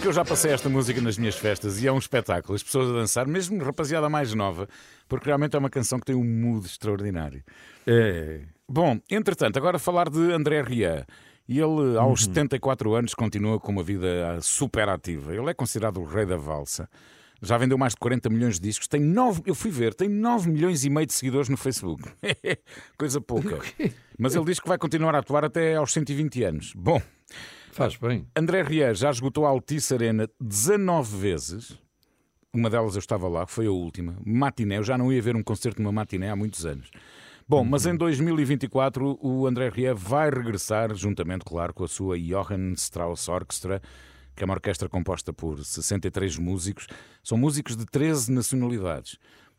Sabe 0.06 0.14
que 0.14 0.20
eu 0.20 0.24
já 0.24 0.26
passei 0.26 0.52
esta 0.52 0.70
música 0.70 1.02
nas 1.02 1.18
minhas 1.18 1.36
festas 1.36 1.82
e 1.82 1.88
é 1.88 1.92
um 1.92 1.98
espetáculo. 1.98 2.54
As 2.54 2.62
pessoas 2.62 2.92
a 2.92 2.94
dançar, 2.94 3.26
mesmo 3.26 3.64
rapaziada 3.64 4.08
mais 4.08 4.36
nova, 4.36 4.70
porque 5.10 5.26
realmente 5.26 5.56
é 5.56 5.60
uma 5.60 5.70
canção 5.70 6.00
que 6.00 6.06
tem 6.06 6.16
um 6.16 6.24
mood 6.24 6.64
extraordinário. 6.68 7.44
É. 7.88 8.42
Bom, 8.70 9.00
entretanto, 9.10 9.58
agora 9.58 9.80
falar 9.80 10.08
de 10.10 10.32
André 10.32 10.62
Ria. 10.62 11.08
E 11.50 11.60
ele, 11.60 11.98
aos 11.98 12.26
74 12.26 12.94
anos, 12.94 13.16
continua 13.16 13.60
com 13.60 13.72
uma 13.72 13.82
vida 13.82 14.40
super 14.42 14.88
ativa. 14.90 15.34
Ele 15.34 15.50
é 15.50 15.56
considerado 15.56 16.00
o 16.00 16.06
rei 16.06 16.28
da 16.28 16.38
valsa. 16.38 16.88
Já 17.42 17.58
vendeu 17.58 17.78
mais 17.78 17.94
de 17.94 18.00
40 18.00 18.30
milhões 18.30 18.60
de 18.60 18.62
discos. 18.62 18.88
Tem 18.88 19.02
9, 19.02 19.42
eu 19.48 19.56
fui 19.56 19.72
ver, 19.72 19.96
tem 19.96 20.08
9 20.08 20.52
milhões 20.52 20.86
e 20.86 20.90
meio 20.90 21.08
de 21.08 21.14
seguidores 21.14 21.50
no 21.50 21.58
Facebook. 21.58 22.04
Coisa 22.96 23.20
pouca. 23.20 23.58
Mas 24.20 24.36
ele 24.36 24.46
diz 24.46 24.60
que 24.60 24.68
vai 24.68 24.78
continuar 24.78 25.16
a 25.16 25.20
atuar 25.20 25.44
até 25.46 25.76
aos 25.76 25.92
120 25.92 26.44
anos. 26.44 26.74
Bom, 26.76 27.02
Faz 27.76 27.98
bem. 27.98 28.26
André 28.34 28.64
Ria 28.64 28.94
já 28.94 29.12
esgotou 29.12 29.46
a 29.46 29.50
Altice 29.50 29.94
Arena 29.94 30.30
19 30.40 31.18
vezes. 31.18 31.78
Uma 32.54 32.70
delas 32.70 32.96
eu 32.96 33.00
estava 33.00 33.28
lá, 33.28 33.46
que 33.46 33.52
foi 33.52 33.68
a 33.68 33.72
última. 33.72 34.16
Matiné, 34.26 34.78
eu 34.78 34.84
já 34.84 34.98
não 34.98 35.12
ia 35.12 35.22
ver 35.22 35.36
um 35.36 35.44
concerto 35.44 35.82
numa 35.82 35.92
matiné 35.92 36.30
há 36.30 36.38
muitos 36.38 36.66
anos. 36.66 36.90
Bom, 37.46 37.66
mas 37.66 37.86
em 37.86 37.94
2024 37.98 39.20
o 39.22 39.46
André 39.46 39.68
Ria 39.68 39.94
vai 39.94 40.30
regressar, 40.30 40.96
juntamente, 40.96 41.44
claro, 41.44 41.74
com 41.74 41.84
a 41.84 41.88
sua 41.90 42.18
Johann 42.18 42.72
Strauss 42.78 43.28
Orchestra, 43.28 43.82
que 44.34 44.42
é 44.42 44.46
uma 44.46 44.54
orquestra 44.54 44.88
composta 44.88 45.34
por 45.34 45.62
63 45.62 46.38
músicos. 46.38 46.88
São 47.22 47.38
músicos 47.38 47.76
de 47.76 47.86
13 47.86 48.32
nacionalidades. 48.32 49.18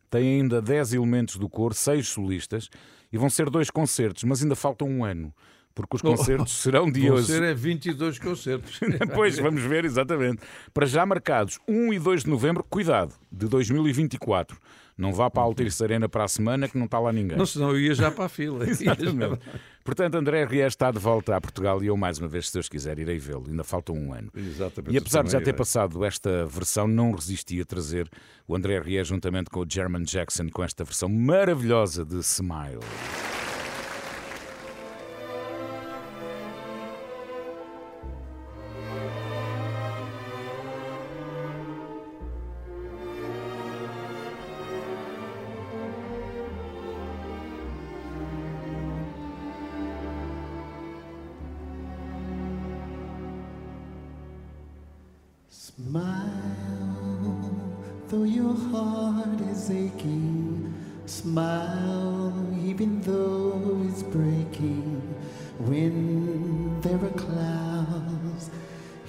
Tem 0.09 0.41
ainda 0.41 0.63
10 0.63 0.95
elementos 0.95 1.37
do 1.37 1.51
coro, 1.51 1.75
6 1.75 2.09
solistas, 2.09 2.71
e 3.13 3.19
vão 3.19 3.29
ser 3.29 3.51
dois 3.51 3.69
concertos, 3.69 4.25
mas 4.25 4.43
ainda 4.43 4.57
falta 4.57 4.87
um 4.87 5.05
ano. 5.05 5.35
Porque 5.77 5.97
os 5.97 6.03
concertos 6.03 6.55
serão 6.57 6.91
dia 6.91 7.11
Vão 7.11 7.19
11. 7.19 7.27
ser 7.27 7.43
é 7.43 7.55
22 7.55 8.19
concertos. 8.19 8.81
Pois, 9.15 9.39
vamos 9.39 9.63
ver, 9.63 9.85
exatamente. 9.85 10.43
Para 10.73 10.87
já 10.87 11.05
marcados 11.05 11.59
1 11.69 11.93
e 11.93 11.99
2 11.99 12.25
de 12.25 12.31
novembro, 12.31 12.65
cuidado, 12.65 13.13
de 13.31 13.47
2024. 13.47 14.59
Não 14.97 15.13
vá 15.13 15.31
para 15.31 15.43
a 15.43 15.45
Altice 15.45 15.85
Arena 15.85 16.09
para 16.09 16.25
a 16.25 16.29
semana 16.29 16.67
que 16.67 16.79
não 16.79 16.87
está 16.87 16.99
lá 16.99 17.13
ninguém. 17.13 17.37
Não, 17.37 17.45
senão 17.45 17.71
eu 17.71 17.79
ia 17.79 17.95
já 17.95 18.11
para 18.11 18.25
a 18.25 18.29
fila. 18.31 18.65
Exatamente. 18.67 19.39
Portanto, 19.85 20.15
André 20.15 20.47
Ries 20.47 20.69
está 20.69 20.91
de 20.91 20.99
volta 20.99 21.37
a 21.37 21.41
Portugal 21.41 21.85
e 21.85 21.89
eu, 21.89 21.97
mais 21.97 22.19
uma 22.19 22.27
vez, 22.27 22.47
se 22.47 22.55
Deus 22.55 22.69
quiser, 22.71 22.99
irei 22.99 23.19
vê-lo. 23.19 23.45
Ainda 23.47 23.63
falta 23.63 23.93
um 23.93 24.15
ano. 24.15 24.31
Exatamente. 24.35 24.95
E 24.95 24.97
apesar 24.99 25.23
de 25.23 25.31
já 25.31 25.39
ter 25.39 25.45
também 25.45 25.59
passado 25.59 26.03
esta 26.03 26.47
versão, 26.47 26.89
não 26.89 27.13
resisti 27.13 27.61
a 27.61 27.65
trazer 27.67 28.09
o 28.49 28.57
André 28.57 28.81
Ries 28.81 29.07
juntamente 29.07 29.51
com 29.51 29.61
o 29.61 29.67
German 29.69 30.05
Jackson 30.05 30.49
com 30.49 30.65
esta 30.65 30.83
versão 30.83 31.11
maravilhosa 31.11 32.03
de. 32.03 32.17
Smile, 32.21 32.81
is 59.57 59.71
aching. 59.71 60.75
Smile, 61.07 62.35
even 62.63 63.01
though 63.03 63.83
it's 63.89 64.03
breaking. 64.03 65.01
When 65.59 66.81
there 66.83 67.03
are 67.09 67.19
clouds 67.25 68.51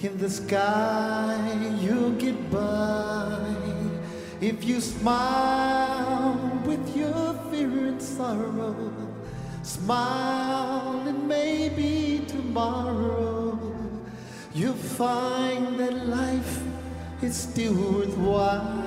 in 0.01 0.17
the 0.17 0.29
sky, 0.29 1.35
you'll 1.81 2.11
get 2.11 2.37
by. 2.49 3.55
If 4.39 4.63
you 4.63 4.79
smile 4.79 6.61
with 6.65 6.95
your 6.95 7.33
fear 7.49 7.87
and 7.91 8.01
sorrow, 8.01 8.93
smile 9.63 11.03
and 11.07 11.27
maybe 11.27 12.23
tomorrow 12.27 13.59
you'll 14.53 14.83
find 15.03 15.79
that 15.79 16.07
life 16.07 16.61
is 17.21 17.35
still 17.35 17.73
worthwhile 17.73 18.86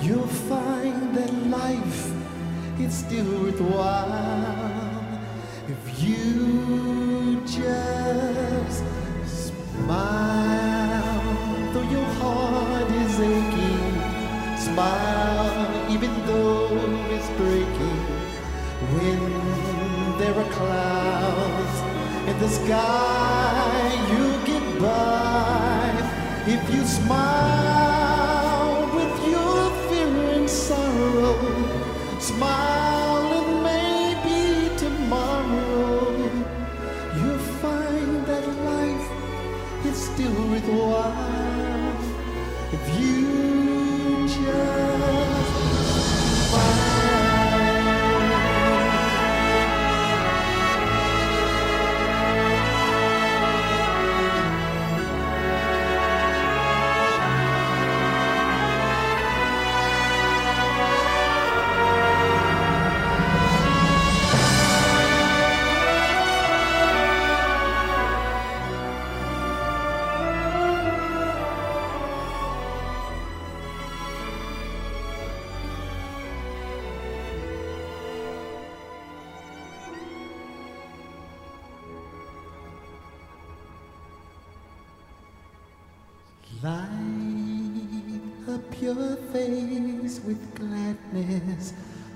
You'll 0.00 0.26
find 0.26 1.16
that 1.16 1.32
life 1.48 2.12
is 2.78 2.94
still 2.94 3.26
worthwhile 3.42 5.02
if 5.66 6.02
you 6.02 7.42
just 7.44 8.84
smile. 9.26 10.42
Though 11.72 11.88
your 11.90 12.08
heart 12.20 12.90
is 12.92 13.20
aching, 13.20 13.94
smile 14.56 15.90
even 15.90 16.12
though 16.26 16.78
it's 17.10 17.28
breaking. 17.30 18.00
When 18.94 20.18
there 20.18 20.34
are 20.38 20.50
clouds 20.52 21.76
in 22.30 22.38
the 22.38 22.48
sky, 22.48 23.92
you 24.12 24.24
get 24.46 24.80
by 24.80 25.90
if 26.46 26.74
you 26.74 26.84
smile 26.84 27.27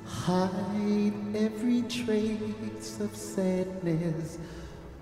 Hide 0.07 1.13
every 1.35 1.83
trace 1.83 3.01
of 3.01 3.17
sadness. 3.17 4.39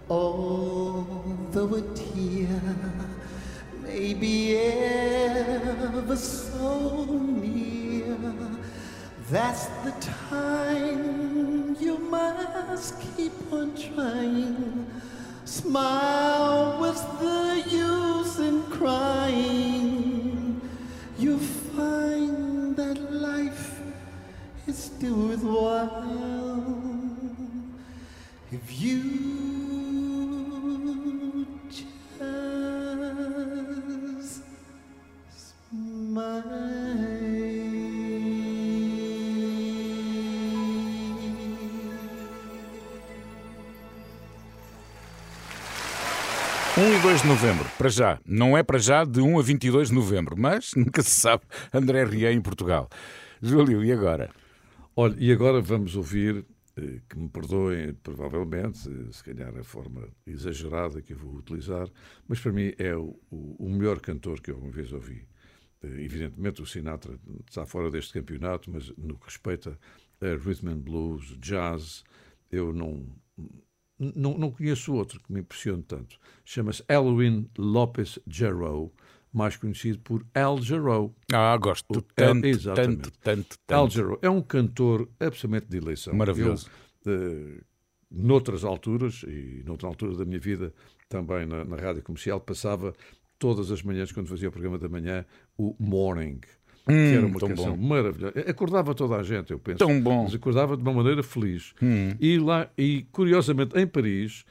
Although 0.08 1.74
a 1.74 1.82
tear 1.94 2.60
may 3.82 4.14
be 4.14 4.56
ever 4.56 6.16
so 6.16 7.04
near, 7.20 8.16
that's 9.30 9.66
the 9.84 9.92
time 10.30 11.76
you 11.78 11.98
must 11.98 12.94
keep 13.16 13.32
on 13.52 13.74
trying. 13.76 14.86
Smile, 15.44 16.78
what's 16.80 17.02
the 17.20 17.62
use 17.68 18.38
in 18.38 18.62
crying? 18.64 20.60
You 21.18 21.38
still 24.72 25.14
worthwhile 25.14 26.66
if 28.52 28.80
you 28.80 29.30
just 34.20 34.50
Um 46.80 46.96
e 46.96 46.98
2 47.00 47.20
de 47.20 47.28
novembro, 47.28 47.66
para 47.76 47.90
já. 47.90 48.18
Não 48.24 48.56
é 48.56 48.62
para 48.62 48.78
já 48.78 49.04
de 49.04 49.20
1 49.20 49.38
a 49.38 49.42
22 49.42 49.88
de 49.88 49.94
novembro, 49.94 50.34
mas 50.38 50.72
nunca 50.76 51.02
se 51.02 51.10
sabe. 51.10 51.42
André 51.74 52.04
Ria 52.04 52.32
em 52.32 52.40
Portugal. 52.40 52.88
Júlio, 53.42 53.84
e 53.84 53.92
agora? 53.92 54.30
Olha, 55.02 55.16
e 55.18 55.32
agora 55.32 55.60
vamos 55.62 55.96
ouvir, 55.96 56.44
eh, 56.76 57.00
que 57.08 57.18
me 57.18 57.28
perdoem 57.28 57.94
provavelmente, 57.94 58.80
eh, 58.88 59.12
se 59.12 59.22
calhar 59.24 59.56
a 59.56 59.64
forma 59.64 60.02
exagerada 60.26 61.00
que 61.00 61.12
eu 61.14 61.16
vou 61.18 61.34
utilizar, 61.36 61.88
mas 62.28 62.38
para 62.40 62.52
mim 62.52 62.68
é 62.78 62.94
o, 62.94 63.18
o- 63.30 63.68
melhor 63.70 63.98
cantor 64.00 64.40
que 64.40 64.50
eu 64.50 64.56
alguma 64.56 64.72
vez 64.72 64.92
ouvi. 64.92 65.26
Eh, 65.82 66.02
Evidentemente 66.08 66.62
o 66.62 66.66
Sinatra 66.66 67.18
está 67.48 67.64
fora 67.66 67.90
deste 67.90 68.12
campeonato, 68.12 68.70
mas 68.70 68.90
no 68.96 69.18
que 69.18 69.26
respeita 69.26 69.78
a 70.20 70.26
rhythm 70.44 70.68
and 70.68 70.80
blues, 70.80 71.24
jazz, 71.38 72.04
eu 72.50 72.72
não, 72.72 73.06
não, 73.98 74.36
não 74.38 74.50
conheço 74.50 74.94
outro 74.94 75.20
que 75.20 75.32
me 75.32 75.40
impressione 75.40 75.82
tanto. 75.82 76.18
Chama-se 76.44 76.82
Elwin 76.88 77.48
Lopes 77.58 78.18
Jarreau, 78.26 78.92
mais 79.32 79.56
conhecido 79.56 79.98
por 80.00 80.24
Al 80.34 80.60
Jarreau. 80.60 81.14
Ah, 81.32 81.56
gosto 81.56 81.86
O- 81.98 82.02
tanto, 82.02 82.44
é, 82.44 82.48
exatamente. 82.50 83.02
tanto, 83.02 83.12
tanto, 83.22 83.56
Al 83.68 83.84
tanto. 83.84 83.94
Jarreau 83.94 84.18
é 84.22 84.30
um 84.30 84.42
cantor 84.42 85.08
absolutamente 85.20 85.66
de 85.70 85.76
eleição. 85.78 86.14
Maravilhoso. 86.14 86.68
Eu, 87.04 87.12
eh, 87.12 87.60
noutras 88.10 88.64
alturas, 88.64 89.22
e 89.26 89.62
noutra 89.64 89.86
altura 89.86 90.16
da 90.16 90.24
minha 90.24 90.40
vida, 90.40 90.72
também 91.08 91.46
na, 91.46 91.64
na 91.64 91.76
rádio 91.76 92.02
comercial, 92.02 92.40
passava 92.40 92.92
todas 93.38 93.70
as 93.70 93.82
manhãs, 93.82 94.10
quando 94.12 94.26
fazia 94.28 94.48
o 94.48 94.52
programa 94.52 94.78
da 94.78 94.88
manhã, 94.88 95.24
o 95.56 95.74
Morning. 95.78 96.38
que 96.40 96.92
Hum, 96.92 97.14
era 97.14 97.26
uma 97.26 97.38
canção 97.38 97.76
bom. 97.76 97.86
maravilhosa. 97.88 98.40
Acordava 98.48 98.94
toda 98.94 99.14
a 99.16 99.22
gente, 99.22 99.52
eu 99.52 99.58
penso. 99.60 99.78
Tão 99.78 100.00
bom. 100.00 100.24
Mas 100.24 100.34
acordava 100.34 100.76
de 100.76 100.82
uma 100.82 100.92
maneira 100.92 101.22
feliz. 101.22 101.72
Hum. 101.80 102.14
E 102.18 102.36
lá, 102.38 102.68
e 102.76 103.06
curiosamente, 103.12 103.78
em 103.78 103.86
Paris, 103.86 104.44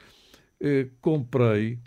eh, 0.61 0.88
comprei 1.01 1.80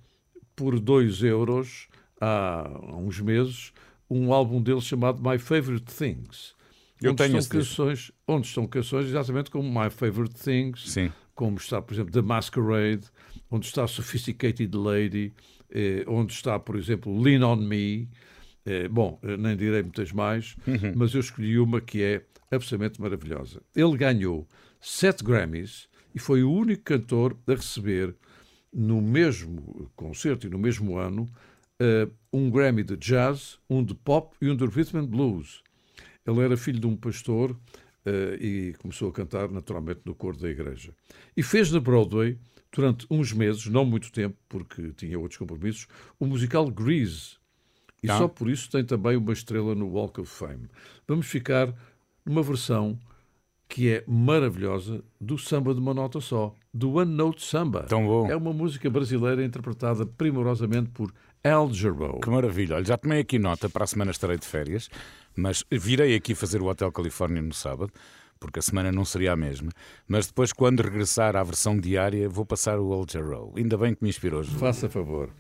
por 0.54 0.78
2 0.78 1.22
euros 1.22 1.88
há 2.24 2.96
uns 2.96 3.18
meses 3.20 3.72
um 4.08 4.32
álbum 4.32 4.62
dele 4.62 4.80
chamado 4.80 5.20
My 5.22 5.38
Favorite 5.38 5.92
Things. 5.92 6.54
Eu 7.00 7.12
onde 7.12 7.22
tenho 7.24 7.38
disco. 7.38 7.56
canções, 7.56 8.12
onde 8.28 8.46
estão 8.46 8.66
canções 8.66 9.06
exatamente 9.06 9.50
como 9.50 9.68
My 9.68 9.90
Favorite 9.90 10.34
Things, 10.34 10.90
Sim. 10.92 11.10
como 11.34 11.56
está, 11.56 11.80
por 11.82 11.94
exemplo, 11.94 12.12
The 12.12 12.22
Masquerade, 12.22 13.02
onde 13.50 13.66
está 13.66 13.86
Sophisticated 13.88 14.72
Lady, 14.76 15.32
eh, 15.70 16.04
onde 16.06 16.32
está, 16.32 16.58
por 16.58 16.76
exemplo, 16.76 17.18
Lean 17.20 17.42
on 17.44 17.56
Me. 17.56 18.08
Eh, 18.64 18.86
bom, 18.86 19.18
eh, 19.22 19.36
nem 19.36 19.56
direi 19.56 19.82
muitas 19.82 20.12
mais, 20.12 20.54
Uhum. 20.66 20.92
mas 20.94 21.12
eu 21.14 21.20
escolhi 21.20 21.58
uma 21.58 21.80
que 21.80 22.02
é 22.02 22.22
absolutamente 22.50 23.00
maravilhosa. 23.00 23.60
Ele 23.74 23.96
ganhou 23.96 24.46
sete 24.80 25.24
Grammys 25.24 25.88
e 26.14 26.18
foi 26.20 26.42
o 26.44 26.52
único 26.52 26.82
cantor 26.84 27.36
a 27.48 27.52
receber 27.54 28.14
no 28.72 29.00
mesmo 29.02 29.90
concerto 29.96 30.46
e 30.46 30.50
no 30.50 30.58
mesmo 30.58 30.96
ano 30.98 31.26
um 32.32 32.50
Grammy 32.50 32.82
de 32.82 32.96
jazz, 32.96 33.58
um 33.68 33.82
de 33.84 33.94
pop 33.94 34.34
e 34.40 34.48
um 34.50 34.56
de 34.56 34.64
rhythm 34.66 34.98
and 34.98 35.06
blues. 35.06 35.62
Ele 36.26 36.40
era 36.40 36.56
filho 36.56 36.78
de 36.80 36.86
um 36.86 36.96
pastor 36.96 37.56
eh, 38.04 38.36
e 38.40 38.74
começou 38.78 39.08
a 39.08 39.12
cantar 39.12 39.50
naturalmente 39.50 40.00
no 40.04 40.14
coro 40.14 40.36
da 40.36 40.48
igreja. 40.48 40.94
E 41.36 41.42
fez 41.42 41.70
na 41.72 41.80
Broadway, 41.80 42.38
durante 42.72 43.06
uns 43.10 43.32
meses, 43.32 43.66
não 43.66 43.84
muito 43.84 44.10
tempo, 44.12 44.36
porque 44.48 44.92
tinha 44.92 45.18
outros 45.18 45.38
compromissos, 45.38 45.86
o 46.18 46.26
musical 46.26 46.70
Grease. 46.70 47.36
E 48.02 48.10
Ah. 48.10 48.18
só 48.18 48.28
por 48.28 48.48
isso 48.50 48.70
tem 48.70 48.84
também 48.84 49.16
uma 49.16 49.32
estrela 49.32 49.74
no 49.74 49.88
Walk 49.88 50.20
of 50.20 50.30
Fame. 50.30 50.68
Vamos 51.06 51.26
ficar 51.26 51.72
numa 52.24 52.42
versão 52.42 52.98
que 53.68 53.88
é 53.88 54.04
maravilhosa 54.06 55.02
do 55.20 55.38
samba 55.38 55.72
de 55.72 55.80
uma 55.80 55.94
nota 55.94 56.20
só, 56.20 56.54
do 56.74 56.92
One 56.94 57.10
Note 57.12 57.42
Samba. 57.42 57.84
Tão 57.84 58.04
bom. 58.06 58.28
É 58.30 58.36
uma 58.36 58.52
música 58.52 58.90
brasileira 58.90 59.44
interpretada 59.44 60.04
primorosamente 60.04 60.90
por 60.90 61.12
Elgero. 61.44 62.20
Que 62.20 62.30
maravilha. 62.30 62.76
Olha, 62.76 62.84
já 62.84 62.96
tomei 62.96 63.20
aqui 63.20 63.38
nota, 63.38 63.68
para 63.68 63.84
a 63.84 63.86
semana 63.86 64.10
estarei 64.10 64.38
de 64.38 64.46
férias, 64.46 64.88
mas 65.36 65.64
virei 65.70 66.14
aqui 66.14 66.34
fazer 66.34 66.62
o 66.62 66.66
Hotel 66.66 66.92
Califórnia 66.92 67.42
no 67.42 67.52
sábado, 67.52 67.92
porque 68.38 68.60
a 68.60 68.62
semana 68.62 68.92
não 68.92 69.04
seria 69.04 69.32
a 69.32 69.36
mesma. 69.36 69.70
Mas 70.06 70.26
depois, 70.26 70.52
quando 70.52 70.82
regressar 70.82 71.34
à 71.36 71.42
versão 71.42 71.76
diária, 71.78 72.28
vou 72.28 72.46
passar 72.46 72.78
o 72.78 72.92
Elgero. 72.92 73.52
Ainda 73.56 73.76
bem 73.76 73.94
que 73.94 74.02
me 74.02 74.10
inspirou. 74.10 74.42
Júlio. 74.42 74.58
Faça 74.58 74.88
favor. 74.88 75.30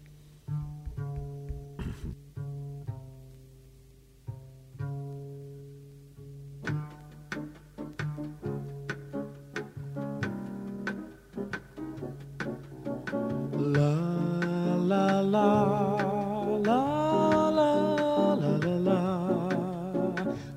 la 14.92 15.22
la 15.22 15.71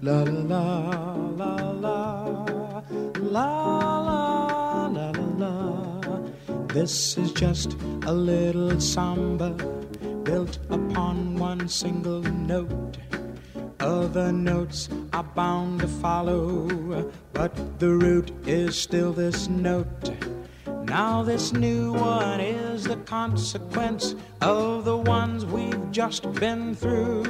la 0.05 0.21
la 0.21 1.25
la 1.35 1.55
la 1.71 2.45
la 3.21 3.47
la 4.07 4.87
la 4.87 5.11
la 5.39 6.19
This 6.67 7.17
is 7.17 7.31
just 7.31 7.75
a 8.05 8.13
little 8.13 8.79
samba 8.79 9.49
built 10.23 10.59
upon 10.69 11.35
one 11.37 11.67
single 11.67 12.21
note. 12.21 12.97
Other 13.79 14.31
notes 14.31 14.89
are 15.11 15.23
bound 15.23 15.81
to 15.81 15.87
follow, 15.87 17.11
but 17.33 17.79
the 17.79 17.89
root 17.89 18.31
is 18.45 18.79
still 18.79 19.11
this 19.11 19.47
note. 19.47 20.11
Now, 20.83 21.23
this 21.23 21.51
new 21.51 21.93
one 21.93 22.39
is 22.39 22.83
the 22.83 22.97
consequence 22.97 24.13
of 24.41 24.85
the 24.85 24.97
ones 24.97 25.45
we've 25.45 25.91
just 25.91 26.31
been 26.33 26.75
through, 26.75 27.23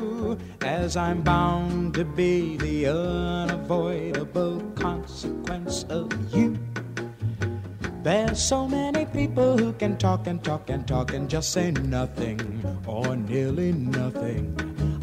as 0.62 0.98
I'm 0.98 1.22
bound 1.22 1.94
to 1.96 2.06
be 2.06 2.58
the 2.58 2.88
unavoidable 2.88 4.60
consequence 4.76 5.84
of 5.90 6.12
you. 6.34 6.58
There's 8.04 8.40
so 8.40 8.68
many 8.68 9.06
people 9.08 9.58
who 9.58 9.74
can 9.74 9.98
talk 9.98 10.28
and 10.28 10.44
talk 10.44 10.70
and 10.70 10.88
talk 10.88 11.14
and 11.14 11.28
just 11.28 11.52
say 11.52 11.72
nothing 11.72 12.40
or 12.86 13.16
nearly 13.16 13.72
nothing. 13.72 14.56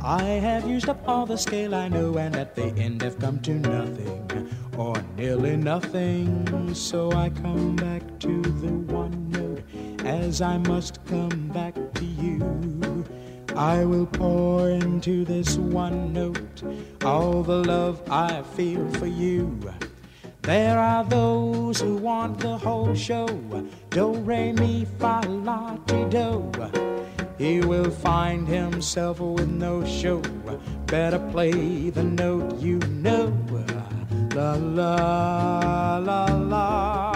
I 0.05 0.22
have 0.22 0.68
used 0.68 0.89
up 0.89 1.03
all 1.09 1.26
the 1.26 1.37
scale 1.37 1.74
I 1.74 1.89
know, 1.89 2.16
and 2.16 2.37
at 2.37 2.55
the 2.55 2.66
end 2.76 3.03
have 3.03 3.18
come 3.18 3.41
to 3.41 3.55
nothing 3.55 4.49
or 4.76 4.95
nearly 5.16 5.57
nothing. 5.57 6.74
So 6.74 7.11
I 7.12 7.30
come 7.30 7.76
back 7.76 8.03
to 8.20 8.43
the 8.43 8.72
one 8.93 9.30
note 9.30 9.62
as 10.05 10.41
I 10.41 10.59
must 10.59 11.05
come 11.07 11.49
back 11.49 11.74
to 11.95 12.05
you. 12.05 12.91
I 13.57 13.84
will 13.84 14.07
pour 14.07 14.70
into 14.70 15.24
this 15.24 15.57
one 15.57 16.12
note 16.12 16.62
all 17.05 17.42
the 17.42 17.62
love 17.64 18.03
I 18.11 18.42
feel 18.55 18.88
for 18.94 19.07
you. 19.07 19.61
There 20.42 20.78
are 20.78 21.05
those 21.05 21.80
who 21.80 21.96
want 21.96 22.40
the 22.40 22.59
whole 22.59 22.94
show. 22.94 23.26
Do, 23.90 24.14
re, 24.14 24.53
mi, 24.53 24.86
fa, 24.98 25.20
la, 25.28 25.76
ti, 25.86 26.05
do. 26.07 26.50
He 27.38 27.61
will 27.61 27.90
find 27.90 28.48
himself 28.48 29.20
with 29.20 29.48
no 29.48 29.84
show. 29.84 30.20
Better 30.86 31.18
play 31.30 31.90
the 31.90 32.05
note 32.05 32.59
you 32.61 32.78
know. 32.78 33.32
La 34.34 34.55
la 34.55 35.98
la 35.98 36.24
la 36.24 37.11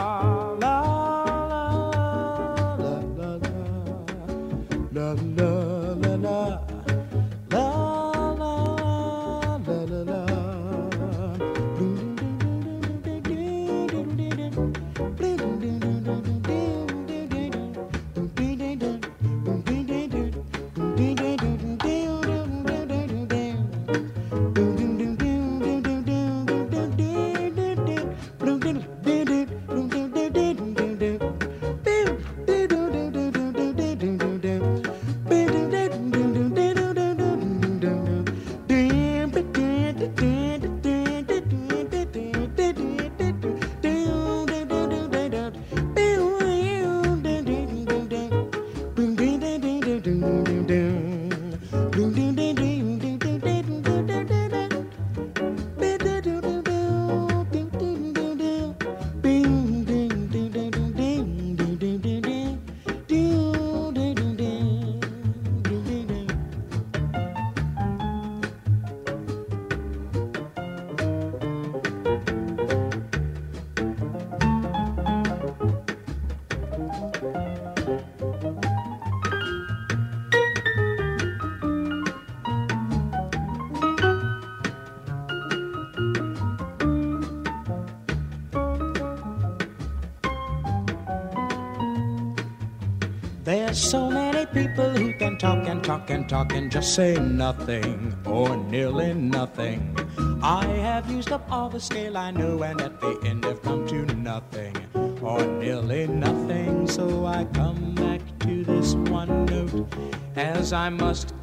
talk 96.07 96.17
and 96.17 96.29
talk 96.29 96.53
and 96.53 96.71
just 96.71 96.95
say 96.95 97.17
nothing 97.17 98.15
or 98.25 98.57
nearly 98.57 99.13
nothing. 99.13 99.97
I 100.41 100.65
have 100.65 101.11
used 101.11 101.33
up 101.33 101.51
all 101.51 101.69
the 101.69 101.81
scale 101.81 102.17
I 102.17 102.31
know, 102.31 102.63
and 102.63 102.81
at 102.81 103.01
the 103.01 103.19
end 103.25 103.45
have 103.45 103.61
come 103.63 103.87
to 103.89 104.07
nothing 104.15 104.77
or 105.21 105.45
nearly 105.45 106.07
nothing. 106.07 106.87
So 106.87 107.27
I 107.27 107.45
come 107.47 107.95
back 107.97 108.21
to 108.41 108.65
this 108.65 108.95
one 108.95 109.47
note 109.47 109.89
as 110.37 110.73
I 110.73 110.91
must 110.91 111.35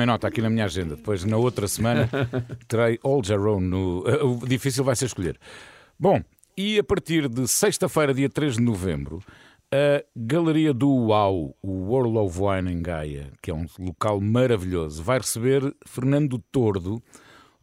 tomei 0.00 0.06
nota 0.06 0.28
aqui 0.28 0.40
na 0.40 0.48
minha 0.48 0.64
agenda. 0.64 0.96
Depois, 0.96 1.24
na 1.24 1.36
outra 1.36 1.68
semana, 1.68 2.08
terei 2.66 2.98
All 3.02 3.22
Jarone 3.22 3.66
no. 3.66 4.04
eh, 4.06 4.22
O 4.22 4.46
difícil 4.46 4.82
vai 4.82 4.96
ser 4.96 5.06
escolher. 5.06 5.38
Bom, 5.98 6.22
e 6.56 6.78
a 6.78 6.84
partir 6.84 7.28
de 7.28 7.46
sexta-feira, 7.46 8.14
dia 8.14 8.28
3 8.28 8.54
de 8.54 8.62
novembro, 8.62 9.22
a 9.72 10.02
Galeria 10.16 10.72
do 10.72 10.88
UAU, 10.90 11.54
o 11.62 11.70
World 11.90 12.16
of 12.16 12.38
Wine 12.40 12.72
em 12.72 12.82
Gaia, 12.82 13.30
que 13.42 13.50
é 13.50 13.54
um 13.54 13.66
local 13.78 14.20
maravilhoso, 14.20 15.02
vai 15.02 15.18
receber 15.18 15.74
Fernando 15.86 16.38
Tordo, 16.50 17.02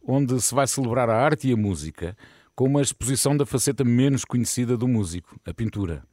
onde 0.06 0.40
se 0.40 0.54
vai 0.54 0.66
celebrar 0.66 1.10
a 1.10 1.16
arte 1.16 1.48
e 1.48 1.52
a 1.52 1.56
música 1.56 2.16
com 2.54 2.64
uma 2.66 2.82
exposição 2.82 3.36
da 3.36 3.44
faceta 3.44 3.84
menos 3.84 4.24
conhecida 4.24 4.76
do 4.76 4.86
músico, 4.86 5.38
a 5.44 5.52
pintura. 5.52 6.04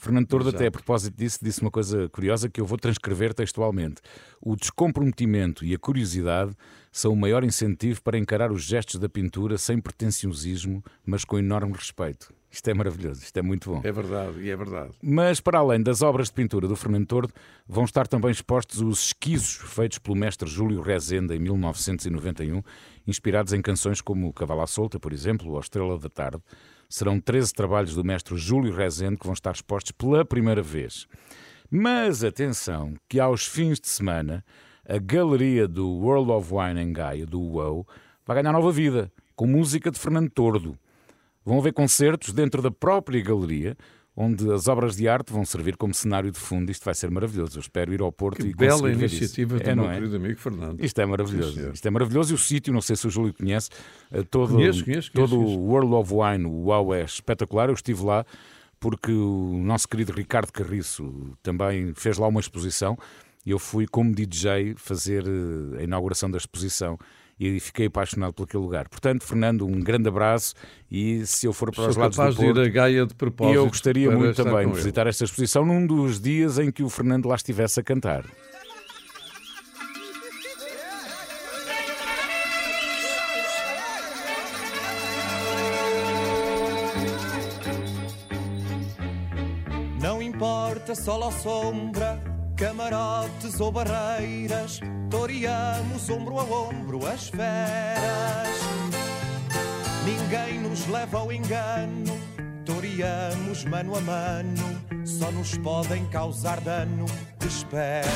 Fernando 0.00 0.28
Tordo, 0.28 0.50
até 0.50 0.68
a 0.68 0.70
propósito 0.70 1.16
disso, 1.16 1.40
disse 1.42 1.60
uma 1.60 1.72
coisa 1.72 2.08
curiosa 2.08 2.48
que 2.48 2.60
eu 2.60 2.64
vou 2.64 2.78
transcrever 2.78 3.34
textualmente. 3.34 4.00
O 4.40 4.54
descomprometimento 4.54 5.64
e 5.64 5.74
a 5.74 5.78
curiosidade 5.78 6.52
são 6.92 7.12
o 7.12 7.16
maior 7.16 7.42
incentivo 7.42 8.00
para 8.00 8.16
encarar 8.16 8.52
os 8.52 8.62
gestos 8.62 9.00
da 9.00 9.08
pintura 9.08 9.58
sem 9.58 9.80
pretenciosismo, 9.80 10.84
mas 11.04 11.24
com 11.24 11.36
enorme 11.36 11.72
respeito. 11.72 12.32
Isto 12.50 12.70
é 12.70 12.74
maravilhoso, 12.74 13.22
isto 13.22 13.36
é 13.36 13.42
muito 13.42 13.70
bom. 13.70 13.80
É 13.84 13.92
verdade, 13.92 14.40
e 14.40 14.48
é 14.50 14.56
verdade. 14.56 14.92
Mas, 15.02 15.40
para 15.40 15.58
além 15.58 15.82
das 15.82 16.00
obras 16.00 16.28
de 16.28 16.34
pintura 16.34 16.66
do 16.66 16.76
Fernando 16.76 17.06
Tordo, 17.06 17.32
vão 17.66 17.84
estar 17.84 18.06
também 18.06 18.30
expostos 18.30 18.80
os 18.80 19.08
esquisos 19.08 19.56
feitos 19.56 19.98
pelo 19.98 20.16
mestre 20.16 20.48
Júlio 20.48 20.80
Rezende 20.80 21.34
em 21.34 21.40
1991, 21.40 22.62
inspirados 23.06 23.52
em 23.52 23.60
canções 23.60 24.00
como 24.00 24.32
Cavala 24.32 24.62
à 24.62 24.66
Solta, 24.66 24.98
por 24.98 25.12
exemplo, 25.12 25.52
ou 25.52 25.60
Estrela 25.60 25.98
da 25.98 26.08
Tarde. 26.08 26.42
Serão 26.90 27.20
13 27.20 27.52
trabalhos 27.52 27.94
do 27.94 28.02
mestre 28.02 28.36
Júlio 28.38 28.74
Rezende 28.74 29.18
que 29.18 29.26
vão 29.26 29.34
estar 29.34 29.52
expostos 29.52 29.92
pela 29.92 30.24
primeira 30.24 30.62
vez. 30.62 31.06
Mas 31.70 32.24
atenção, 32.24 32.94
que 33.06 33.20
aos 33.20 33.44
fins 33.44 33.78
de 33.78 33.88
semana 33.88 34.42
a 34.88 34.96
galeria 34.96 35.68
do 35.68 35.86
World 35.86 36.30
of 36.30 36.50
Wine 36.50 36.80
em 36.80 36.90
Gaia, 36.90 37.26
do 37.26 37.40
WOW, 37.40 37.86
vai 38.24 38.40
ganhar 38.40 38.54
nova 38.54 38.72
vida, 38.72 39.12
com 39.36 39.46
música 39.46 39.90
de 39.90 39.98
Fernando 39.98 40.30
Tordo. 40.30 40.78
Vão 41.44 41.58
haver 41.58 41.74
concertos 41.74 42.32
dentro 42.32 42.62
da 42.62 42.70
própria 42.70 43.22
galeria, 43.22 43.76
onde 44.20 44.52
as 44.52 44.66
obras 44.66 44.96
de 44.96 45.06
arte 45.06 45.32
vão 45.32 45.44
servir 45.44 45.76
como 45.76 45.94
cenário 45.94 46.32
de 46.32 46.38
fundo. 46.40 46.72
Isto 46.72 46.84
vai 46.84 46.92
ser 46.92 47.08
maravilhoso. 47.08 47.56
Eu 47.56 47.60
espero 47.60 47.94
ir 47.94 48.02
ao 48.02 48.10
Porto 48.10 48.42
que 48.42 48.48
e 48.48 48.52
bela 48.52 48.90
iniciativa 48.90 49.54
isso. 49.54 49.64
do 49.64 49.70
é, 49.70 49.74
meu 49.76 49.88
é? 49.88 49.94
querido 49.94 50.16
amigo 50.16 50.40
Fernando. 50.40 50.84
Isto 50.84 51.00
é 51.00 51.06
maravilhoso. 51.06 51.52
Sim. 51.52 51.70
Isto 51.72 51.86
é 51.86 51.90
maravilhoso 51.90 52.32
e 52.32 52.34
o 52.34 52.38
sítio, 52.38 52.72
não 52.72 52.80
sei 52.80 52.96
se 52.96 53.06
o 53.06 53.10
Júlio 53.10 53.32
conhece, 53.32 53.70
eh, 54.10 54.24
todo, 54.28 54.54
Conheço, 54.54 54.84
conheço, 54.84 55.12
todo 55.12 55.36
conheço, 55.36 55.56
o 55.60 55.68
World 55.68 55.94
of 55.94 56.12
Wine, 56.12 56.46
o 56.46 56.64
WOW 56.64 56.94
é 56.94 57.04
espetacular. 57.04 57.68
Eu 57.68 57.74
estive 57.74 58.02
lá 58.02 58.26
porque 58.80 59.12
o 59.12 59.60
nosso 59.62 59.88
querido 59.88 60.12
Ricardo 60.12 60.50
Carriço 60.50 61.36
também 61.40 61.94
fez 61.94 62.18
lá 62.18 62.26
uma 62.26 62.40
exposição 62.40 62.98
e 63.46 63.52
eu 63.52 63.58
fui 63.60 63.86
como 63.86 64.12
DJ 64.12 64.74
fazer 64.76 65.22
eh, 65.28 65.78
a 65.78 65.82
inauguração 65.84 66.28
da 66.28 66.38
exposição 66.38 66.98
e 67.38 67.60
fiquei 67.60 67.86
apaixonado 67.86 68.32
por 68.32 68.44
aquele 68.44 68.62
lugar. 68.62 68.88
Portanto, 68.88 69.24
Fernando, 69.24 69.66
um 69.66 69.80
grande 69.80 70.08
abraço 70.08 70.54
e 70.90 71.24
se 71.26 71.46
eu 71.46 71.52
for 71.52 71.70
para 71.72 71.88
os 71.88 71.94
Sou 71.94 72.02
lados 72.02 72.16
capaz 72.16 72.34
do 72.34 72.40
de 72.40 72.46
ir 72.46 72.54
Porto, 72.54 72.66
a 72.66 72.68
Gaia 72.70 73.06
de 73.06 73.14
propósito. 73.14 73.56
eu 73.56 73.66
gostaria 73.66 74.10
muito 74.10 74.42
também 74.42 74.68
de 74.68 74.74
visitar 74.74 75.06
esta 75.06 75.24
exposição 75.24 75.64
num 75.64 75.86
dos 75.86 76.20
dias 76.20 76.58
em 76.58 76.70
que 76.70 76.82
o 76.82 76.88
Fernando 76.88 77.26
lá 77.26 77.36
estivesse 77.36 77.78
a 77.80 77.82
cantar. 77.82 78.24
Não 90.00 90.22
importa 90.22 90.94
sol 90.94 91.22
ou 91.22 91.32
sombra, 91.32 92.22
camarotes 92.58 93.60
ou 93.60 93.70
barreiras, 93.70 94.80
toreamos 95.08 96.10
ombro 96.10 96.40
a 96.40 96.42
ombro 96.42 97.06
as 97.06 97.28
feras. 97.28 98.58
Ninguém 100.04 100.60
nos 100.60 100.86
leva 100.88 101.18
ao 101.18 101.32
engano, 101.32 102.20
toreamos 102.64 103.64
mano 103.64 103.96
a 103.96 104.00
mano, 104.00 104.82
só 105.06 105.30
nos 105.30 105.56
podem 105.58 106.04
causar 106.06 106.60
dano 106.60 107.06
esperas. 107.46 108.08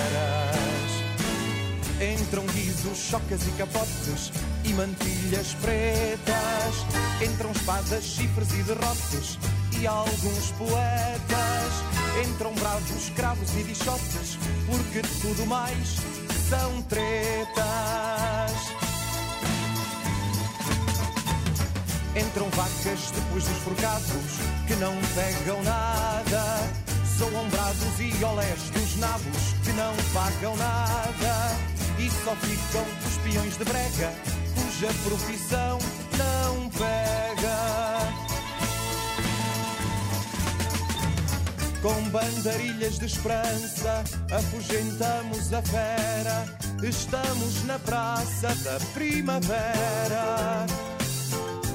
Entram 2.01 2.44
guizos, 2.47 2.98
chocas 2.98 3.47
e 3.47 3.51
capotes 3.52 4.32
e 4.64 4.73
mantilhas 4.73 5.55
pretas. 5.55 6.85
Entram 7.23 7.52
espadas, 7.52 8.02
chifres 8.02 8.52
e 8.55 8.62
derrotes 8.64 9.39
e 9.81 9.86
alguns 9.86 10.51
poetas. 10.59 12.02
Entram 12.21 12.53
bravos, 12.55 13.09
cravos 13.17 13.51
e 13.57 13.63
bichotes, 13.65 14.39
porque 14.67 15.01
tudo 15.21 15.47
mais 15.47 15.97
são 16.49 16.83
tretas. 16.83 17.63
Entram 22.15 22.51
vacas 22.51 23.11
depois 23.13 23.45
dos 23.45 23.59
forcados 23.59 24.39
que 24.67 24.75
não 24.75 24.95
pegam 25.15 25.63
nada. 25.63 26.43
São 27.19 27.29
ombrados 27.29 28.01
e 28.01 28.25
olés 28.25 28.61
dos 28.71 28.97
nabos 28.97 29.55
que 29.65 29.73
não 29.73 29.95
pagam 30.13 30.55
nada. 30.57 31.57
E 31.99 32.11
só 32.25 32.37
ficam 32.37 32.85
os 33.07 33.17
peões 33.19 33.57
de 33.57 33.65
brega 33.65 34.13
cuja 34.55 34.89
profissão 35.05 35.79
não 36.19 36.69
pega. 36.71 38.22
Com 41.83 42.01
bandarilhas 42.11 42.97
de 42.97 43.07
esperança 43.07 44.05
afugentamos 44.31 45.53
a 45.53 45.61
fera. 45.63 46.47
Estamos 46.81 47.65
na 47.65 47.77
praça 47.81 48.55
da 48.63 48.79
primavera. 48.95 50.65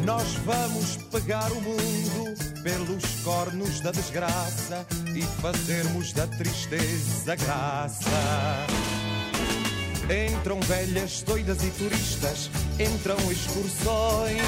Nós 0.05 0.33
vamos 0.45 0.95
pegar 1.11 1.51
o 1.51 1.59
mundo 1.59 2.37
pelos 2.63 3.03
cornos 3.21 3.81
da 3.81 3.91
desgraça 3.91 4.85
e 5.13 5.21
fazermos 5.41 6.13
da 6.13 6.25
tristeza 6.25 7.35
graça. 7.35 8.09
Entram 10.09 10.61
velhas, 10.61 11.21
doidas 11.23 11.61
e 11.65 11.69
turistas, 11.71 12.49
entram 12.79 13.17
excursões, 13.29 14.41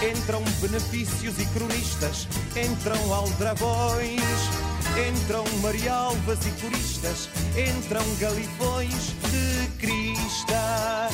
entram 0.00 0.44
benefícios 0.60 1.40
e 1.40 1.46
cronistas, 1.46 2.28
entram 2.54 3.12
aldrabões, 3.12 4.22
entram 4.96 5.44
marialvas 5.60 6.38
e 6.46 6.50
coristas, 6.62 7.28
entram 7.54 8.02
galifões 8.18 9.14
de 9.30 9.68
crista. 9.78 11.08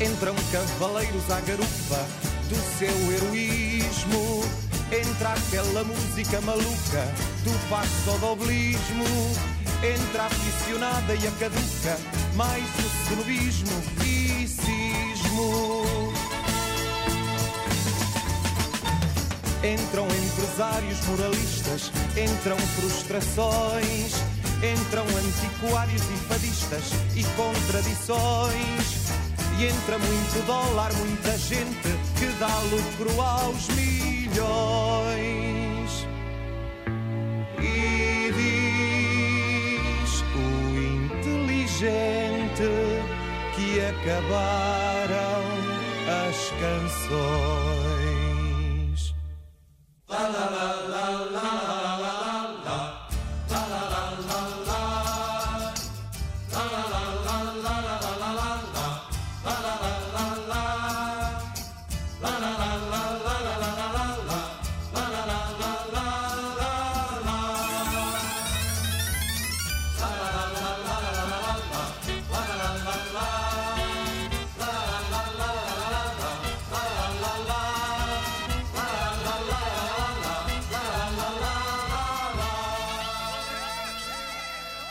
Entram 0.00 0.34
cavaleiros 0.52 1.30
à 1.30 1.40
garupa 1.40 2.06
do 2.48 2.78
seu 2.78 3.12
heroísmo. 3.12 4.44
Entra 4.92 5.32
aquela 5.32 5.84
música 5.84 6.40
maluca 6.42 7.04
do 7.44 7.68
passo-doblismo. 7.68 9.04
Entra 9.82 10.22
a 10.22 10.26
aficionada 10.26 11.14
e 11.14 11.26
a 11.26 11.30
caduca, 11.32 11.98
mais 12.36 12.64
o 12.64 13.08
cenobismo 13.08 13.82
e 14.04 14.46
cismo. 14.46 16.09
Entram 19.62 20.06
empresários 20.06 21.04
moralistas, 21.06 21.92
entram 22.16 22.56
frustrações, 22.56 24.14
entram 24.64 25.04
antiquários 25.04 26.02
e 26.02 26.16
fadistas 26.28 26.94
e 27.14 27.22
contradições. 27.36 29.10
E 29.58 29.66
entra 29.66 29.98
muito 29.98 30.46
dólar, 30.46 30.90
muita 30.94 31.36
gente 31.36 31.94
que 32.18 32.26
dá 32.38 32.58
lucro 32.70 33.20
aos 33.20 33.68
milhões. 33.68 34.40
E 37.60 38.32
diz 40.00 40.24
o 40.36 40.74
inteligente 41.20 42.64
que 43.54 43.78
acabaram 43.84 45.44
as 46.26 46.50
canções. 46.58 47.89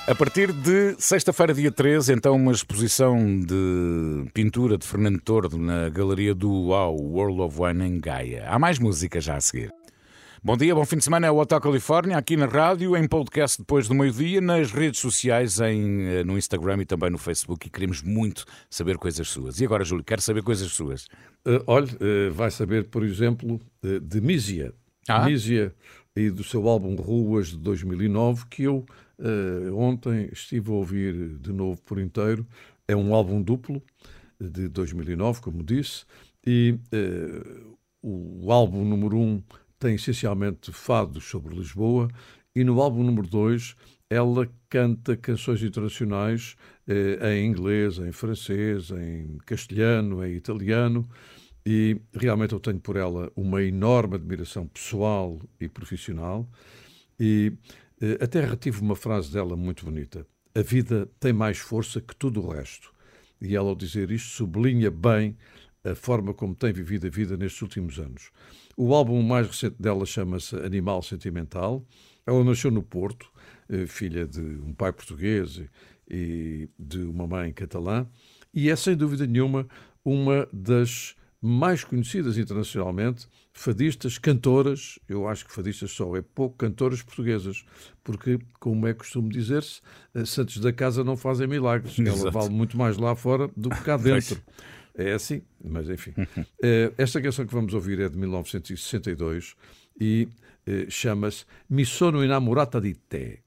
A 0.09 0.15
partir 0.15 0.51
de 0.51 0.95
sexta-feira, 0.97 1.53
dia 1.53 1.71
13, 1.71 2.13
então, 2.13 2.35
uma 2.35 2.51
exposição 2.51 3.39
de 3.41 4.25
pintura 4.33 4.75
de 4.75 4.83
Fernando 4.83 5.21
Tordo 5.21 5.55
na 5.55 5.87
Galeria 5.87 6.33
do 6.33 6.51
UAU, 6.51 6.95
World 6.95 7.41
of 7.41 7.61
Wine 7.61 7.85
em 7.85 7.99
Gaia. 7.99 8.47
Há 8.49 8.57
mais 8.57 8.79
música 8.79 9.21
já 9.21 9.35
a 9.35 9.39
seguir. 9.39 9.71
Bom 10.43 10.57
dia, 10.57 10.73
bom 10.73 10.83
fim 10.83 10.97
de 10.97 11.03
semana, 11.03 11.27
é 11.27 11.31
o 11.31 11.37
Hotel 11.37 11.61
Califórnia, 11.61 12.17
aqui 12.17 12.35
na 12.35 12.47
rádio, 12.47 12.97
em 12.97 13.07
podcast 13.07 13.59
depois 13.59 13.87
do 13.87 13.93
meio-dia, 13.93 14.41
nas 14.41 14.71
redes 14.71 14.99
sociais, 14.99 15.59
em, 15.59 16.07
eh, 16.07 16.23
no 16.23 16.39
Instagram 16.39 16.81
e 16.81 16.85
também 16.85 17.11
no 17.11 17.19
Facebook, 17.19 17.67
e 17.67 17.69
queremos 17.69 18.01
muito 18.01 18.45
saber 18.67 18.97
coisas 18.97 19.27
suas. 19.27 19.61
E 19.61 19.65
agora, 19.65 19.83
Júlio, 19.83 20.03
quero 20.03 20.23
saber 20.23 20.41
coisas 20.41 20.71
suas. 20.71 21.03
Uh, 21.45 21.61
olha, 21.67 21.85
uh, 21.85 22.33
vai 22.33 22.49
saber, 22.49 22.85
por 22.85 23.03
exemplo, 23.03 23.61
uh, 23.83 23.99
de 23.99 24.21
Mísia. 24.21 24.73
Ah? 25.07 25.25
Mísia 25.25 25.71
e 26.19 26.29
do 26.29 26.43
seu 26.43 26.67
álbum 26.67 26.95
Ruas 26.95 27.47
de 27.47 27.57
2009, 27.57 28.45
que 28.49 28.63
eu 28.63 28.85
uh, 29.19 29.75
ontem 29.77 30.27
estive 30.33 30.69
a 30.69 30.73
ouvir 30.73 31.37
de 31.37 31.53
novo 31.53 31.81
por 31.83 31.97
inteiro. 31.97 32.45
É 32.85 32.93
um 32.93 33.13
álbum 33.13 33.41
duplo 33.41 33.81
de 34.37 34.67
2009, 34.67 35.39
como 35.39 35.63
disse, 35.63 36.03
e 36.45 36.77
uh, 36.93 37.77
o 38.01 38.51
álbum 38.51 38.83
número 38.83 39.15
1 39.15 39.21
um 39.21 39.43
tem 39.79 39.95
essencialmente 39.95 40.73
fados 40.73 41.23
sobre 41.23 41.55
Lisboa, 41.55 42.09
e 42.53 42.65
no 42.65 42.81
álbum 42.81 43.01
número 43.01 43.27
2 43.27 43.77
ela 44.09 44.49
canta 44.67 45.15
canções 45.15 45.63
internacionais 45.63 46.57
eh, 46.87 47.35
em 47.35 47.45
inglês, 47.45 47.99
em 47.99 48.11
francês, 48.11 48.89
em 48.89 49.37
castelhano, 49.45 50.25
em 50.25 50.33
italiano, 50.33 51.07
e 51.71 52.01
realmente 52.11 52.53
eu 52.53 52.59
tenho 52.59 52.79
por 52.79 52.95
ela 52.95 53.31
uma 53.35 53.61
enorme 53.61 54.15
admiração 54.15 54.65
pessoal 54.65 55.39
e 55.61 55.69
profissional. 55.69 56.49
E 57.19 57.53
eh, 58.01 58.17
até 58.19 58.43
retive 58.43 58.81
uma 58.81 58.95
frase 58.95 59.31
dela 59.31 59.55
muito 59.55 59.85
bonita: 59.85 60.25
A 60.55 60.63
vida 60.63 61.07
tem 61.19 61.31
mais 61.31 61.59
força 61.59 62.01
que 62.01 62.15
tudo 62.15 62.41
o 62.41 62.49
resto. 62.49 62.91
E 63.39 63.55
ela, 63.55 63.69
ao 63.69 63.75
dizer 63.75 64.09
isto, 64.09 64.29
sublinha 64.29 64.89
bem 64.89 65.37
a 65.83 65.93
forma 65.93 66.33
como 66.33 66.55
tem 66.55 66.73
vivido 66.73 67.05
a 67.05 67.09
vida 67.11 67.37
nestes 67.37 67.61
últimos 67.61 67.99
anos. 67.99 68.31
O 68.75 68.91
álbum 68.95 69.21
mais 69.21 69.45
recente 69.45 69.75
dela 69.79 70.07
chama-se 70.07 70.55
Animal 70.55 71.03
Sentimental. 71.03 71.85
Ela 72.25 72.43
nasceu 72.43 72.71
no 72.71 72.81
Porto, 72.81 73.31
eh, 73.69 73.85
filha 73.85 74.25
de 74.25 74.41
um 74.41 74.73
pai 74.73 74.91
português 74.91 75.61
e 76.09 76.67
de 76.79 77.03
uma 77.03 77.27
mãe 77.27 77.53
catalã, 77.53 78.07
e 78.51 78.71
é 78.71 78.75
sem 78.75 78.97
dúvida 78.97 79.27
nenhuma 79.27 79.67
uma 80.03 80.49
das 80.51 81.15
mais 81.41 81.83
conhecidas 81.83 82.37
internacionalmente, 82.37 83.27
fadistas, 83.53 84.17
cantoras, 84.17 84.99
eu 85.07 85.27
acho 85.27 85.45
que 85.45 85.53
fadistas 85.53 85.91
só 85.91 86.15
é 86.15 86.21
pouco, 86.21 86.57
cantoras 86.57 87.01
portuguesas, 87.01 87.63
porque, 88.03 88.39
como 88.59 88.87
é 88.87 88.93
costume 88.93 89.29
dizer-se, 89.29 89.81
eh, 90.13 90.25
santos 90.25 90.57
da 90.59 90.73
casa 90.73 91.03
não 91.03 91.15
fazem 91.15 91.47
milagres. 91.47 91.97
Exato. 91.99 92.19
Ela 92.21 92.31
vale 92.31 92.49
muito 92.49 92.77
mais 92.77 92.97
lá 92.97 93.15
fora 93.15 93.49
do 93.55 93.69
que 93.69 93.81
cá 93.81 93.95
dentro. 93.97 94.41
É 94.95 95.13
assim, 95.13 95.41
mas 95.63 95.89
enfim. 95.89 96.13
Eh, 96.61 96.91
Esta 96.97 97.21
canção 97.21 97.45
que 97.45 97.53
vamos 97.53 97.73
ouvir 97.73 97.99
é 98.01 98.09
de 98.09 98.17
1962 98.17 99.55
e 99.99 100.27
eh, 100.65 100.87
chama-se 100.89 101.45
Mi 101.69 101.85
sono 101.85 102.21
innamorata 102.23 102.81
di 102.81 102.95
te. 103.07 103.43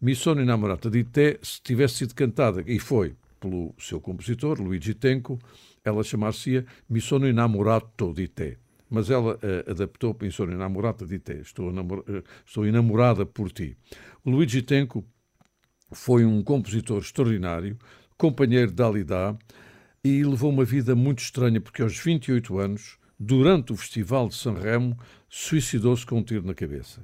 Mi 0.00 0.14
sono 0.14 0.40
innamorata 0.40 0.88
di 0.88 1.04
te, 1.04 1.38
se 1.42 1.60
tivesse 1.62 1.96
sido 1.96 2.14
cantada, 2.14 2.62
e 2.66 2.78
foi 2.78 3.14
pelo 3.38 3.74
seu 3.78 4.00
compositor, 4.00 4.60
Luigi 4.60 4.94
Tenco, 4.94 5.38
ela 5.86 6.02
chamar-se-ia 6.02 6.64
Mi 6.88 7.00
sono 7.00 7.26
innamorato 7.28 8.12
di 8.12 8.28
te. 8.28 8.58
Mas 8.90 9.08
ela 9.10 9.38
eh, 9.42 9.64
adaptou 9.68 10.16
Mi 10.20 10.30
sono 10.30 10.52
innamorata 10.52 11.04
di 11.06 11.18
te. 11.20 11.40
Estou, 11.40 11.70
enamor- 11.70 12.04
eh, 12.08 12.22
estou 12.44 12.66
enamorada 12.66 13.24
por 13.24 13.50
ti. 13.52 13.76
O 14.24 14.30
Luigi 14.30 14.62
Tenco 14.62 15.04
foi 15.92 16.24
um 16.24 16.42
compositor 16.42 16.98
extraordinário, 17.00 17.78
companheiro 18.18 18.68
de 18.70 18.74
Dalida, 18.74 19.36
e 20.02 20.22
levou 20.24 20.50
uma 20.50 20.64
vida 20.64 20.94
muito 20.94 21.20
estranha, 21.20 21.60
porque 21.60 21.82
aos 21.82 21.96
28 21.98 22.58
anos, 22.58 22.98
durante 23.18 23.72
o 23.72 23.76
Festival 23.76 24.28
de 24.28 24.34
Sanremo, 24.34 24.96
suicidou-se 25.28 26.04
com 26.04 26.18
um 26.18 26.22
tiro 26.22 26.44
na 26.46 26.54
cabeça. 26.54 27.02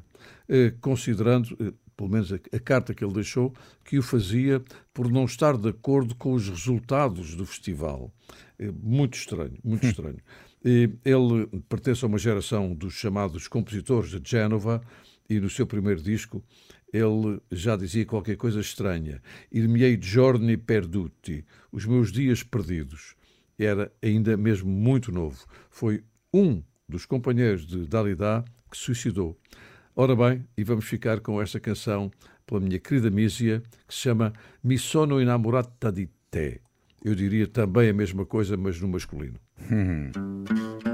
Eh, 0.48 0.72
Considerando, 0.80 1.56
pelo 1.96 2.10
menos 2.10 2.32
a, 2.32 2.36
a 2.36 2.58
carta 2.60 2.94
que 2.94 3.04
ele 3.04 3.12
deixou, 3.14 3.52
que 3.84 3.98
o 3.98 4.02
fazia 4.02 4.62
por 4.92 5.10
não 5.10 5.24
estar 5.24 5.56
de 5.56 5.68
acordo 5.68 6.14
com 6.14 6.32
os 6.32 6.48
resultados 6.48 7.34
do 7.34 7.44
festival. 7.46 8.12
Eh, 8.62 8.72
Muito 8.80 9.14
estranho, 9.16 9.58
muito 9.64 9.86
estranho. 9.86 10.18
E 10.64 10.88
Ele 11.04 11.48
pertence 11.68 12.04
a 12.04 12.08
uma 12.08 12.18
geração 12.18 12.72
dos 12.72 12.94
chamados 12.94 13.48
compositores 13.48 14.10
de 14.10 14.30
Génova 14.30 14.80
e 15.28 15.40
no 15.40 15.50
seu 15.50 15.66
primeiro 15.66 16.00
disco 16.00 16.40
ele 16.92 17.40
já 17.50 17.74
dizia 17.76 18.06
qualquer 18.06 18.36
coisa 18.36 18.60
estranha. 18.60 19.20
Il 19.50 19.68
miei 19.68 19.98
giorni 20.00 20.56
perduti, 20.56 21.44
os 21.72 21.84
meus 21.84 22.12
dias 22.12 22.44
perdidos. 22.44 23.16
Era 23.58 23.90
ainda 24.00 24.36
mesmo 24.36 24.70
muito 24.70 25.10
novo. 25.10 25.44
Foi 25.68 26.04
um 26.32 26.62
dos 26.88 27.06
companheiros 27.06 27.66
de 27.66 27.86
Dalida 27.86 28.44
que 28.70 28.76
suicidou. 28.76 29.36
Ora 29.96 30.14
bem, 30.14 30.46
e 30.56 30.62
vamos 30.62 30.84
ficar 30.84 31.20
com 31.20 31.42
esta 31.42 31.58
canção 31.58 32.10
pela 32.46 32.60
minha 32.60 32.78
querida 32.78 33.10
Mísia, 33.10 33.62
que 33.88 33.94
se 33.94 34.02
chama 34.02 34.32
Mi 34.62 34.78
sono 34.78 35.20
innamorata 35.20 35.90
di 35.90 36.08
te. 36.30 36.71
Eu 37.04 37.14
diria 37.14 37.46
também 37.46 37.90
a 37.90 37.92
mesma 37.92 38.24
coisa, 38.24 38.56
mas 38.56 38.80
no 38.80 38.88
masculino. 38.88 39.38
Mi 39.70 40.91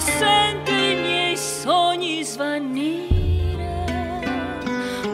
sento 0.00 0.70
i 0.70 0.94
miei 0.94 1.36
sogni 1.36 2.22
svanire, 2.22 3.84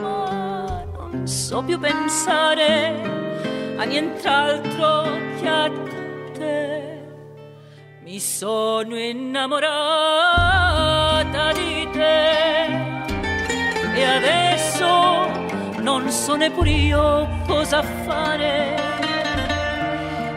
ma 0.01 0.85
non 0.97 1.27
so 1.27 1.63
più 1.63 1.79
pensare 1.79 3.13
a 3.77 3.85
nient'altro 3.85 5.19
che 5.41 5.49
a 5.49 5.71
te. 6.33 6.83
mi 8.03 8.21
sono 8.21 8.97
innamorata 8.99 9.63
di 11.53 11.89
te 11.93 12.65
e 13.95 14.05
adesso 14.05 15.31
non 15.81 16.11
so 16.11 16.37
neppure 16.37 16.71
io 16.71 17.29
cosa 17.47 17.83
fare. 17.83 18.75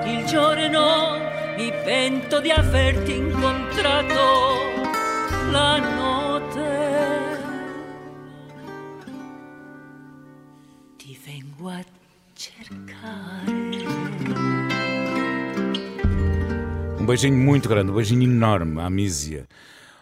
Il 0.06 0.26
giorno 0.26 1.20
mi 1.58 1.72
pento 1.84 2.40
di 2.40 2.50
averti 2.52 3.16
incontrato 3.16 3.57
la 5.52 5.78
notte. 5.80 6.70
Ti 10.98 11.20
vengo 11.26 11.70
a. 11.70 11.98
Um 17.00 17.06
beijinho 17.06 17.38
muito 17.38 17.70
grande, 17.70 17.92
um 17.92 17.96
beijinho 17.96 18.24
enorme 18.24 18.82
à 18.82 18.90
Mísia. 18.90 19.48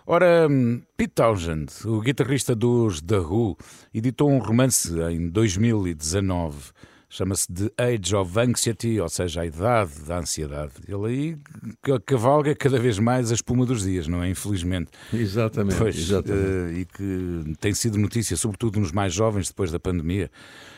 Ora, 0.07 0.47
hum, 0.49 0.81
Pete 0.97 1.13
Townshend, 1.13 1.67
o 1.85 1.99
guitarrista 2.01 2.55
dos 2.55 3.01
The 3.01 3.19
Who, 3.19 3.57
editou 3.93 4.29
um 4.29 4.39
romance 4.39 4.91
em 5.11 5.29
2019. 5.29 6.71
Chama-se 7.15 7.47
The 7.51 7.71
Age 7.81 8.13
of 8.13 8.37
Anxiety, 8.37 8.99
ou 8.99 9.07
seja, 9.07 9.39
a 9.41 9.45
idade 9.45 10.01
da 10.05 10.17
ansiedade. 10.19 10.73
Ele 10.85 11.05
aí 11.07 11.37
ca- 11.81 11.99
cavalga 12.05 12.53
cada 12.53 12.77
vez 12.77 12.99
mais 12.99 13.31
a 13.31 13.35
espuma 13.35 13.65
dos 13.65 13.83
dias, 13.83 14.05
não 14.07 14.21
é? 14.21 14.29
Infelizmente. 14.29 14.89
Exatamente, 15.13 15.77
Pois, 15.77 15.95
exatamente. 15.97 16.45
eh, 16.45 16.79
e 16.81 16.85
que 16.85 17.55
tem 17.59 17.73
sido 17.73 17.97
notícia, 17.97 18.35
sobretudo 18.35 18.81
nos 18.81 18.91
mais 18.91 19.13
jovens 19.13 19.47
depois 19.47 19.71
da 19.71 19.79
pandemia. 19.79 20.29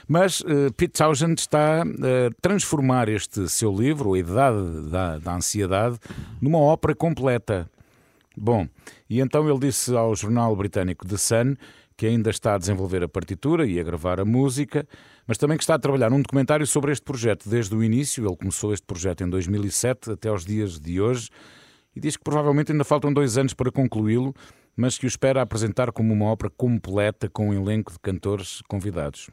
Mas 0.07 0.43
eh, 0.45 0.69
Pete 0.77 0.93
Townshend 0.99 1.39
está 1.39 1.81
a 1.81 1.85
transformar 2.39 3.09
este 3.09 3.49
seu 3.49 3.75
livro, 3.75 4.13
A 4.13 4.19
Idade 4.19 4.89
da, 4.91 5.17
da 5.17 5.35
Ansiedade, 5.35 5.97
numa 6.39 6.59
ópera 6.59 6.93
completa. 6.93 7.67
Bom, 8.37 8.67
e 9.09 9.19
então 9.19 9.49
ele 9.49 9.57
disse 9.59 9.95
ao 9.95 10.15
jornal 10.15 10.55
britânico 10.55 11.03
The 11.07 11.17
Sun 11.17 11.55
que 11.97 12.05
ainda 12.05 12.29
está 12.29 12.53
a 12.53 12.57
desenvolver 12.59 13.01
a 13.03 13.09
partitura 13.09 13.65
e 13.65 13.79
a 13.79 13.83
gravar 13.83 14.19
a 14.19 14.23
música, 14.25 14.87
mas 15.27 15.37
também 15.37 15.57
que 15.57 15.63
está 15.63 15.75
a 15.75 15.79
trabalhar 15.79 16.09
num 16.09 16.21
documentário 16.21 16.65
sobre 16.65 16.91
este 16.91 17.03
projeto 17.03 17.49
desde 17.49 17.75
o 17.75 17.83
início. 17.83 18.25
Ele 18.25 18.37
começou 18.37 18.73
este 18.73 18.85
projeto 18.85 19.23
em 19.23 19.29
2007 19.29 20.11
até 20.11 20.29
aos 20.29 20.45
dias 20.45 20.79
de 20.79 21.01
hoje 21.01 21.29
e 21.95 21.99
diz 21.99 22.15
que 22.15 22.23
provavelmente 22.23 22.71
ainda 22.71 22.83
faltam 22.83 23.11
dois 23.11 23.37
anos 23.37 23.53
para 23.53 23.71
concluí-lo, 23.71 24.33
mas 24.75 24.97
que 24.97 25.05
o 25.05 25.07
espera 25.07 25.41
apresentar 25.41 25.91
como 25.91 26.13
uma 26.13 26.25
ópera 26.25 26.49
completa 26.55 27.29
com 27.29 27.49
um 27.49 27.53
elenco 27.53 27.91
de 27.91 27.99
cantores 27.99 28.61
convidados. 28.69 29.29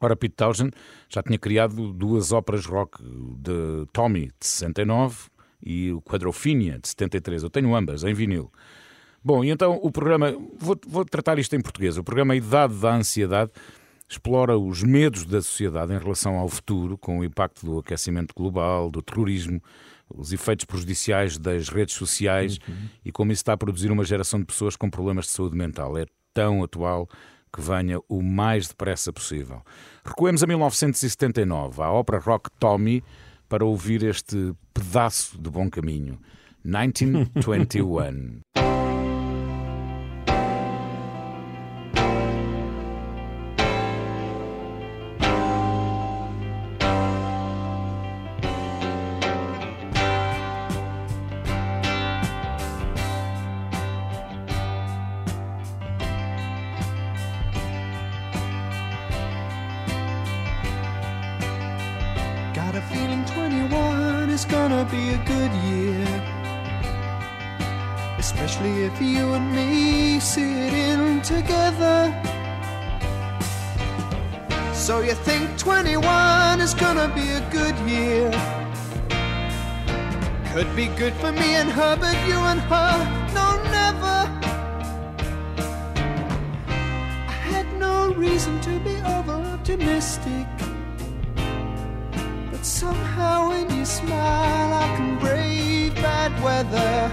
Ora, 0.00 0.16
Pete 0.16 0.36
Townshend 0.36 0.72
já 1.08 1.22
tinha 1.22 1.38
criado 1.38 1.92
duas 1.92 2.32
óperas 2.32 2.64
rock 2.64 3.02
de 3.02 3.84
Tommy, 3.92 4.26
de 4.40 4.46
69, 4.46 5.26
e 5.60 5.92
o 5.92 6.00
Quadrophenia, 6.00 6.78
de 6.78 6.88
73. 6.88 7.42
Eu 7.42 7.50
tenho 7.50 7.74
ambas, 7.74 8.04
em 8.04 8.14
vinil. 8.14 8.50
Bom, 9.22 9.44
e 9.44 9.50
então 9.50 9.78
o 9.82 9.90
programa, 9.90 10.32
vou, 10.56 10.78
vou 10.86 11.04
tratar 11.04 11.38
isto 11.38 11.54
em 11.56 11.60
português, 11.60 11.98
o 11.98 12.04
programa 12.04 12.36
Idade 12.36 12.74
da 12.76 12.94
Ansiedade 12.94 13.50
explora 14.08 14.58
os 14.58 14.82
medos 14.82 15.24
da 15.24 15.42
sociedade 15.42 15.92
em 15.92 15.98
relação 15.98 16.36
ao 16.36 16.48
futuro, 16.48 16.96
com 16.96 17.18
o 17.18 17.24
impacto 17.24 17.66
do 17.66 17.78
aquecimento 17.78 18.34
global, 18.34 18.90
do 18.90 19.02
terrorismo, 19.02 19.62
os 20.08 20.32
efeitos 20.32 20.64
prejudiciais 20.64 21.36
das 21.36 21.68
redes 21.68 21.94
sociais 21.94 22.58
e 23.04 23.12
como 23.12 23.30
isso 23.30 23.40
está 23.40 23.52
a 23.52 23.56
produzir 23.56 23.90
uma 23.90 24.04
geração 24.04 24.40
de 24.40 24.46
pessoas 24.46 24.74
com 24.74 24.88
problemas 24.88 25.26
de 25.26 25.32
saúde 25.32 25.56
mental. 25.56 25.98
É 25.98 26.06
tão 26.32 26.62
atual 26.62 27.06
que 27.52 27.60
venha 27.60 27.98
o 28.08 28.22
mais 28.22 28.68
depressa 28.68 29.12
possível. 29.12 29.62
Recuemos 30.04 30.42
a 30.42 30.46
1979, 30.46 31.82
à 31.82 31.90
ópera 31.90 32.18
rock 32.18 32.50
Tommy, 32.58 33.04
para 33.48 33.64
ouvir 33.64 34.02
este 34.02 34.54
pedaço 34.72 35.40
de 35.40 35.50
bom 35.50 35.68
caminho. 35.68 36.18
1921. 36.64 38.77
21 75.68 76.62
is 76.62 76.72
gonna 76.72 77.12
be 77.14 77.28
a 77.28 77.42
good 77.50 77.76
year? 77.80 78.30
Could 80.54 80.74
be 80.74 80.86
good 80.96 81.12
for 81.22 81.30
me 81.30 81.56
and 81.60 81.70
her, 81.70 81.94
but 81.94 82.16
you 82.26 82.38
and 82.52 82.60
her, 82.72 82.92
no, 83.38 83.48
never. 83.78 84.18
I 87.34 87.36
had 87.52 87.66
no 87.74 88.14
reason 88.14 88.58
to 88.62 88.80
be 88.80 88.96
over 89.16 89.36
optimistic. 89.54 90.46
But 92.50 92.64
somehow 92.64 93.50
when 93.50 93.68
you 93.76 93.84
smile, 93.84 94.72
I 94.72 94.86
can 94.96 95.18
brave 95.18 95.94
bad 95.96 96.32
weather. 96.42 97.10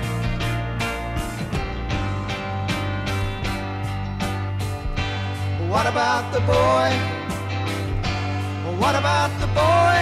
What 5.69 5.85
about 5.87 6.31
the 6.31 6.39
boy? 6.39 7.14
What 8.85 8.95
about 8.95 9.31
the 9.41 9.47
boy? 9.47 9.97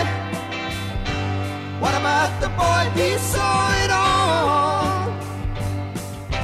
What 1.80 1.96
about 2.02 2.32
the 2.42 2.50
boy? 2.50 2.84
He 3.00 3.18
saw 3.18 3.72
it 3.84 3.90
all. 3.90 5.08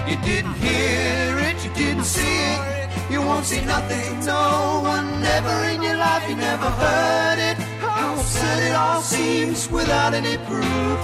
You 0.08 0.16
didn't 0.24 0.54
hear 0.54 1.38
it, 1.50 1.58
you 1.66 1.72
didn't 1.74 2.06
see 2.06 2.38
it. 2.56 2.90
You 3.12 3.22
won't 3.22 3.44
see 3.44 3.60
nothing, 3.66 4.26
no 4.26 4.80
one 4.84 5.22
never 5.22 5.54
in 5.66 5.82
your 5.82 5.98
life, 5.98 6.30
you 6.30 6.38
never 6.38 6.70
heard 6.84 7.40
it. 7.40 7.58
How 7.82 8.14
absurd 8.14 8.64
it 8.70 8.74
all 8.74 9.02
seems 9.02 9.70
without 9.70 10.14
any 10.14 10.38
proof. 10.48 11.00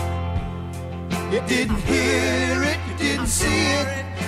You 1.33 1.41
didn't 1.53 1.81
hear 1.91 2.63
it, 2.63 2.79
you 2.87 2.95
didn't 2.97 3.27
see 3.27 3.61
it, 3.81 3.87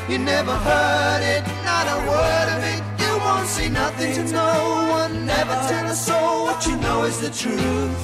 you 0.09 0.17
never 0.17 0.51
heard 0.51 1.23
it, 1.23 1.43
not 1.63 1.88
a 1.88 1.97
word 2.11 2.49
of 2.57 2.63
it. 2.75 2.86
Won't 3.27 3.49
see 3.49 3.67
nothing 3.67 4.13
to 4.13 4.23
no 4.31 4.87
one, 4.89 5.25
never 5.25 5.55
tell 5.67 5.85
a 5.87 5.93
soul 5.93 6.45
what 6.45 6.65
you 6.65 6.77
know 6.77 7.03
is 7.03 7.19
the 7.19 7.29
truth. 7.29 8.03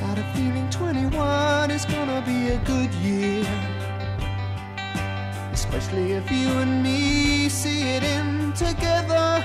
Got 0.00 0.16
a 0.16 0.24
feeling 0.34 0.66
21 0.70 1.70
is 1.70 1.84
gonna 1.84 2.22
be 2.24 2.38
a 2.56 2.58
good 2.72 2.90
year. 2.94 3.44
Especially 5.52 6.12
if 6.12 6.30
you 6.30 6.48
and 6.62 6.82
me 6.82 7.50
see 7.50 7.82
it 7.96 8.02
in 8.02 8.54
together. 8.54 9.44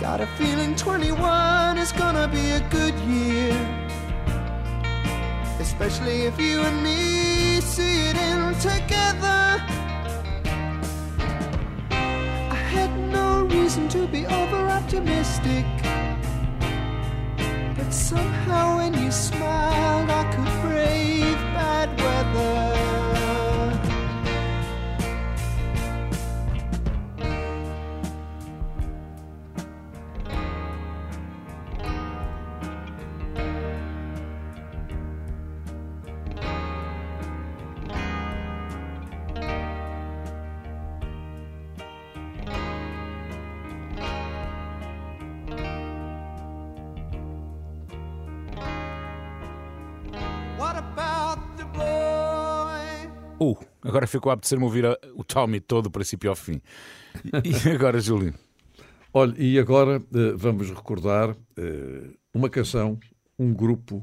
Got 0.00 0.22
a 0.22 0.26
feeling 0.38 0.74
21 0.74 1.78
is 1.78 1.92
gonna 1.92 2.26
be 2.26 2.50
a 2.50 2.60
good 2.70 2.96
year. 3.14 3.54
Especially 5.60 6.22
if 6.22 6.36
you 6.40 6.62
and 6.62 6.82
me 6.82 7.60
see 7.60 8.08
it 8.10 8.16
in 8.16 8.40
together. 8.58 9.83
Reason 13.54 13.88
to 13.88 14.06
be 14.08 14.26
over 14.26 14.56
optimistic. 14.68 15.64
But 17.76 17.90
somehow 17.92 18.78
when 18.78 18.94
you 18.94 19.10
smiled, 19.10 20.10
I 20.10 20.24
could 20.32 20.52
brave 20.62 21.38
bad 21.54 21.88
weather. 22.00 23.03
Agora 53.84 54.06
ficou 54.06 54.30
a 54.30 54.34
apetecer-me 54.34 54.64
ouvir 54.64 54.86
a- 54.86 54.98
o 55.14 55.22
Tommy 55.22 55.60
todo, 55.60 55.84
do 55.84 55.90
princípio 55.90 56.30
ao 56.30 56.36
fim. 56.36 56.60
E, 57.44 57.70
agora, 57.70 58.00
Júlio? 58.00 58.34
Olha, 59.12 59.34
e 59.38 59.58
agora 59.58 60.02
eh, 60.12 60.32
vamos 60.36 60.70
recordar 60.70 61.36
eh, 61.56 62.10
uma 62.34 62.48
canção, 62.50 62.98
um 63.38 63.52
grupo 63.54 64.02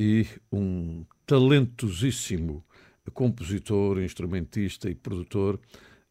e 0.00 0.26
um 0.50 1.04
talentosíssimo 1.26 2.64
compositor, 3.12 4.00
instrumentista 4.00 4.88
e 4.90 4.94
produtor 4.94 5.60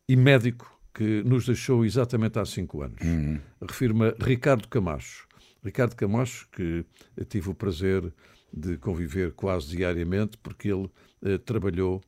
e 0.08 0.16
médico 0.16 0.72
que 0.94 1.24
nos 1.24 1.46
deixou 1.46 1.84
exatamente 1.86 2.40
há 2.40 2.46
cinco 2.46 2.82
anos. 2.82 3.02
Uhum. 3.04 3.40
Refirma 3.62 4.16
Ricardo 4.20 4.68
Camacho. 4.68 5.28
Ricardo 5.64 5.96
Camacho, 5.96 6.48
que 6.52 6.86
tive 7.28 7.50
o 7.50 7.54
prazer 7.56 8.14
de 8.54 8.78
conviver 8.78 9.34
quase 9.34 9.76
diariamente, 9.76 10.38
porque 10.38 10.70
ele 10.72 10.90
eh, 11.24 11.38
trabalhou 11.40 12.02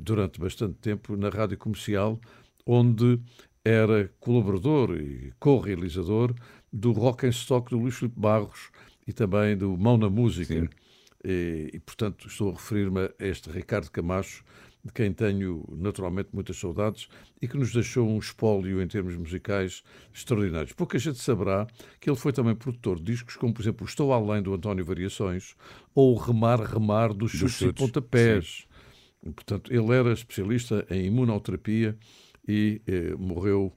durante 0.00 0.40
bastante 0.40 0.74
tempo 0.74 1.16
na 1.16 1.28
rádio 1.28 1.58
comercial, 1.58 2.20
onde 2.64 3.20
era 3.64 4.10
colaborador 4.20 4.96
e 4.96 5.32
co-realizador 5.38 6.34
do 6.72 6.92
Rock 6.92 7.26
and 7.26 7.30
Stock 7.30 7.70
do 7.70 7.78
Luís 7.78 7.96
Filipe 7.96 8.18
Barros 8.18 8.70
e 9.06 9.12
também 9.12 9.56
do 9.56 9.76
Mão 9.76 9.96
na 9.96 10.08
Música. 10.08 10.68
E, 11.24 11.70
e, 11.72 11.80
portanto, 11.80 12.28
estou 12.28 12.50
a 12.50 12.52
referir-me 12.52 13.00
a 13.00 13.12
este 13.18 13.50
Ricardo 13.50 13.90
Camacho, 13.90 14.44
de 14.84 14.92
quem 14.92 15.12
tenho 15.12 15.64
naturalmente 15.76 16.28
muitas 16.32 16.56
saudades 16.56 17.08
e 17.42 17.48
que 17.48 17.56
nos 17.56 17.72
deixou 17.72 18.08
um 18.08 18.18
espólio 18.18 18.80
em 18.80 18.86
termos 18.86 19.16
musicais 19.16 19.82
extraordinários. 20.14 20.72
Pouca 20.72 20.96
gente 20.96 21.18
saberá 21.18 21.66
que 22.00 22.08
ele 22.08 22.16
foi 22.16 22.32
também 22.32 22.54
produtor 22.54 22.98
de 22.98 23.04
discos 23.04 23.34
como, 23.34 23.52
por 23.52 23.62
exemplo, 23.62 23.84
Estou 23.84 24.12
Além 24.12 24.40
do 24.42 24.54
António 24.54 24.84
Variações 24.84 25.56
ou 25.92 26.16
Remar 26.16 26.60
Remar 26.60 27.12
dos 27.12 27.32
Chutes 27.32 27.60
e 27.62 27.72
Pontapés. 27.72 28.64
E, 28.64 28.65
portanto, 29.22 29.72
ele 29.72 29.92
era 29.94 30.12
especialista 30.12 30.86
em 30.90 31.06
imunoterapia 31.06 31.96
e 32.46 32.80
eh, 32.86 33.14
morreu 33.18 33.72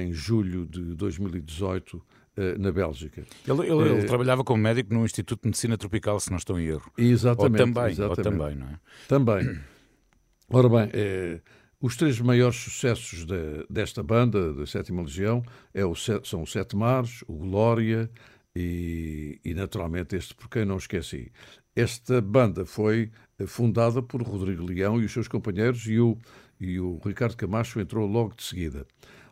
em 0.00 0.12
julho 0.12 0.66
de 0.66 0.94
2018 0.96 2.02
eh, 2.36 2.58
na 2.58 2.70
Bélgica. 2.72 3.24
Ele, 3.46 3.60
ele, 3.62 3.88
ele 3.90 4.00
Eh, 4.00 4.04
trabalhava 4.04 4.44
como 4.44 4.62
médico 4.62 4.92
no 4.94 5.04
Instituto 5.04 5.42
de 5.42 5.48
Medicina 5.48 5.76
Tropical, 5.78 6.20
se 6.20 6.30
não 6.30 6.36
estou 6.38 6.58
em 6.60 6.66
erro. 6.66 6.90
Exatamente. 6.96 7.62
Ou 7.62 7.66
também, 7.74 7.90
exatamente. 7.92 8.18
ou 8.18 8.24
também, 8.24 8.54
não 8.56 8.66
é? 8.66 8.78
Também. 9.08 9.58
Ora 10.50 10.68
bem, 10.68 10.90
eh, 10.92 11.40
os 11.80 11.96
três 11.96 12.18
maiores 12.20 12.56
sucessos 12.56 13.24
de- 13.24 13.66
desta 13.70 14.02
banda, 14.02 14.52
da 14.54 14.66
Sétima 14.66 15.02
Legião, 15.02 15.42
é 15.74 15.84
o, 15.84 15.94
são 15.94 16.42
o 16.42 16.46
Sete 16.46 16.74
Mares, 16.76 17.22
o 17.28 17.34
Glória 17.36 18.10
e, 18.56 19.38
e, 19.44 19.54
naturalmente, 19.54 20.16
este 20.16 20.34
Por 20.34 20.48
Quem 20.48 20.64
Não 20.64 20.76
Esqueci. 20.78 21.30
Esta 21.78 22.20
banda 22.20 22.64
foi 22.66 23.10
eh, 23.38 23.46
fundada 23.46 24.02
por 24.02 24.20
Rodrigo 24.22 24.64
Leão 24.64 25.00
e 25.00 25.04
os 25.04 25.12
seus 25.12 25.28
companheiros 25.28 25.86
e 25.86 26.00
o, 26.00 26.18
e 26.60 26.80
o 26.80 26.98
Ricardo 27.04 27.36
Camacho 27.36 27.78
entrou 27.80 28.06
logo 28.06 28.34
de 28.36 28.42
seguida. 28.42 28.84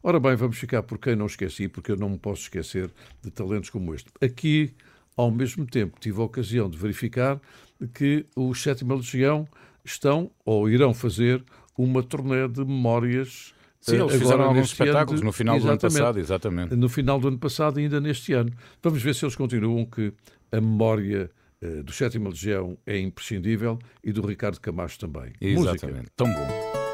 Ora 0.03 0.21
bem, 0.21 0.37
vamos 0.37 0.57
ficar 0.57 0.83
por 0.85 0.99
quem 0.99 1.17
não 1.17 1.27
esqueci, 1.27 1.67
porque 1.67 1.91
eu 1.91 1.97
não 1.97 2.11
me 2.11 2.19
posso 2.19 2.43
esquecer 2.43 2.91
de 3.23 3.31
talentos 3.31 3.71
como 3.71 3.93
este. 3.93 4.09
Aqui, 4.21 4.73
ao 5.17 5.31
mesmo 5.31 5.67
tempo, 5.67 5.99
tive 5.99 6.21
a 6.21 6.25
ocasião 6.25 6.71
de 6.71 6.79
verificar 6.79 7.41
que 7.93 8.25
os 8.37 8.63
Sétima 8.63 8.95
Legião 8.95 9.49
estão 9.85 10.31
ou 10.45 10.71
irão 10.71 10.95
fazer 10.95 11.45
uma 11.77 12.03
turnê 12.03 12.47
de 12.47 12.65
memórias. 12.65 13.53
Sim, 13.81 13.93
eh, 13.93 13.95
eles 13.97 14.03
agora 14.15 14.19
fizeram 14.21 14.45
alguns 14.45 14.67
espetáculos 14.73 15.21
de- 15.21 15.27
no 15.27 15.33
final 15.33 15.59
do 15.59 15.69
ano 15.69 15.81
passado, 15.81 16.19
exatamente. 16.21 16.77
No 16.77 16.89
final 16.89 17.19
do 17.19 17.27
ano 17.29 17.39
passado 17.39 17.81
e 17.81 17.83
ainda 17.83 18.01
neste 18.01 18.33
ano. 18.33 18.53
Vamos 18.81 19.03
ver 19.03 19.15
se 19.17 19.25
eles 19.25 19.35
continuam 19.35 19.85
que 19.85 20.13
a 20.53 20.61
memória 20.61 21.29
eh, 21.29 21.46
do 21.85 21.93
Sétima 21.93 22.29
Legião 22.29 22.77
é 22.87 22.99
imprescindível 22.99 23.79
e 24.05 24.13
do 24.13 24.27
Ricardo 24.27 24.61
Camacho 24.61 24.99
também. 24.99 25.33
Exatamente. 25.41 25.97
Música. 25.97 26.13
Tão 26.17 26.33
bom. 26.33 26.86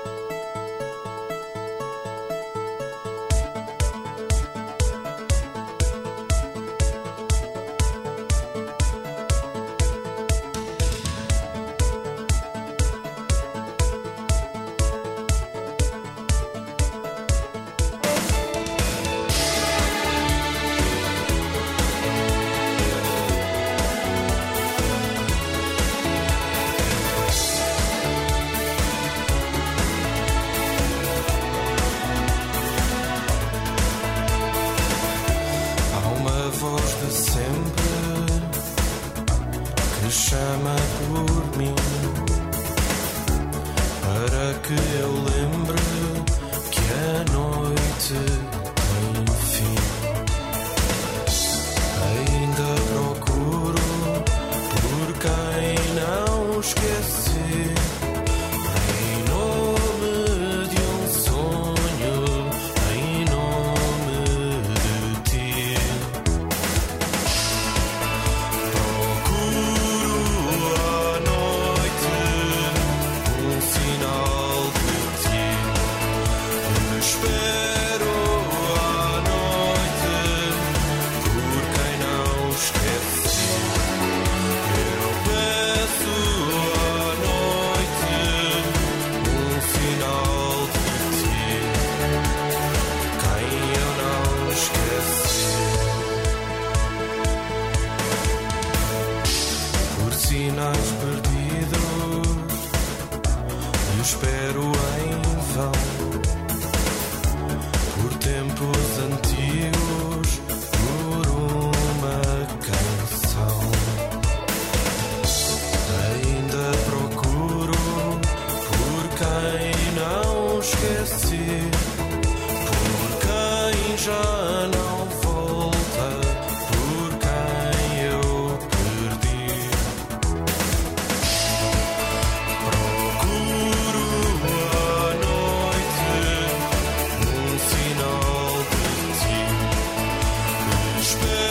Espero 141.03 141.42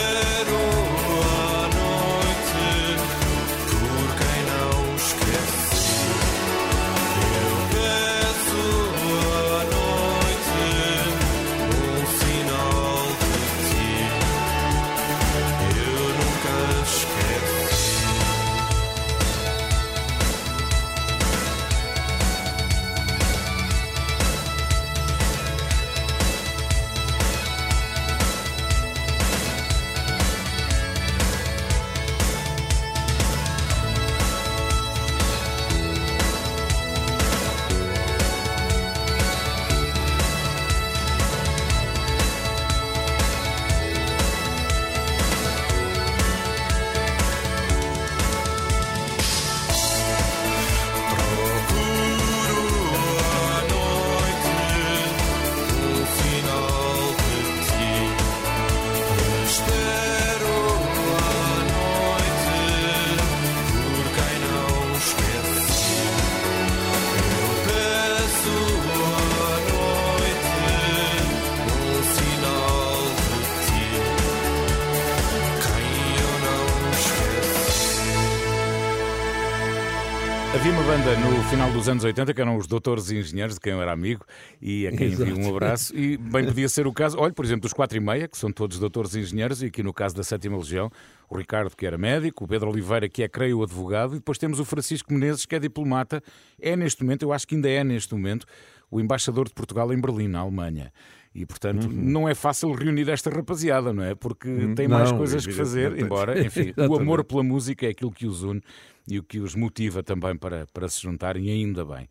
banda 81.02 81.18
no 81.18 81.42
final 81.44 81.70
dos 81.72 81.88
anos 81.88 82.04
80 82.04 82.32
que 82.32 82.40
eram 82.40 82.56
os 82.56 82.66
Doutores 82.68 83.10
e 83.10 83.18
Engenheiros, 83.18 83.56
de 83.56 83.60
quem 83.60 83.72
eu 83.72 83.82
era 83.82 83.90
amigo 83.90 84.24
e 84.60 84.86
a 84.86 84.92
quem 84.92 85.08
envio 85.08 85.34
um 85.34 85.40
Exato. 85.40 85.56
abraço. 85.56 85.96
E 85.96 86.16
bem 86.16 86.44
podia 86.44 86.68
ser 86.68 86.86
o 86.86 86.92
caso, 86.92 87.18
olha, 87.18 87.32
por 87.32 87.44
exemplo, 87.44 87.62
dos 87.62 87.72
4 87.72 87.96
e 87.96 88.00
meia, 88.00 88.28
que 88.28 88.38
são 88.38 88.52
todos 88.52 88.78
Doutores 88.78 89.14
e 89.14 89.20
Engenheiros, 89.20 89.62
e 89.62 89.66
aqui 89.66 89.82
no 89.82 89.92
caso 89.92 90.14
da 90.14 90.22
Sétima 90.22 90.56
Legião, 90.56 90.90
o 91.28 91.36
Ricardo, 91.36 91.74
que 91.76 91.84
era 91.86 91.98
médico, 91.98 92.44
o 92.44 92.48
Pedro 92.48 92.70
Oliveira, 92.70 93.08
que 93.08 93.22
é, 93.22 93.28
creio, 93.28 93.58
o 93.58 93.62
advogado, 93.64 94.12
e 94.14 94.18
depois 94.18 94.38
temos 94.38 94.60
o 94.60 94.64
Francisco 94.64 95.12
Menezes, 95.12 95.44
que 95.44 95.56
é 95.56 95.58
diplomata, 95.58 96.22
é 96.60 96.76
neste 96.76 97.02
momento, 97.02 97.22
eu 97.22 97.32
acho 97.32 97.48
que 97.48 97.56
ainda 97.56 97.68
é 97.68 97.82
neste 97.82 98.14
momento, 98.14 98.46
o 98.90 99.00
embaixador 99.00 99.48
de 99.48 99.54
Portugal 99.54 99.92
em 99.92 100.00
Berlim, 100.00 100.28
na 100.28 100.40
Alemanha. 100.40 100.92
E, 101.34 101.46
portanto, 101.46 101.88
não 101.90 102.28
é 102.28 102.34
fácil 102.34 102.70
reunir 102.72 103.08
esta 103.08 103.30
rapaziada, 103.30 103.90
não 103.90 104.04
é? 104.04 104.14
Porque 104.14 104.48
tem 104.76 104.86
mais 104.86 105.08
Uhum. 105.08 105.12
Não, 105.12 105.18
coisas 105.18 105.46
que 105.46 105.52
fazer, 105.52 105.98
embora, 105.98 106.38
enfim, 106.44 106.74
o 106.88 106.94
amor 106.94 107.24
pela 107.24 107.42
música 107.42 107.86
é 107.86 107.88
aquilo 107.88 108.12
que 108.12 108.26
os 108.26 108.42
une 108.42 108.62
e 109.08 109.18
o 109.18 109.22
que 109.22 109.38
os 109.40 109.54
motiva 109.54 110.02
também 110.02 110.36
para, 110.36 110.66
para 110.72 110.88
se 110.88 111.02
juntarem, 111.02 111.50
ainda 111.50 111.84
bem. 111.84 112.08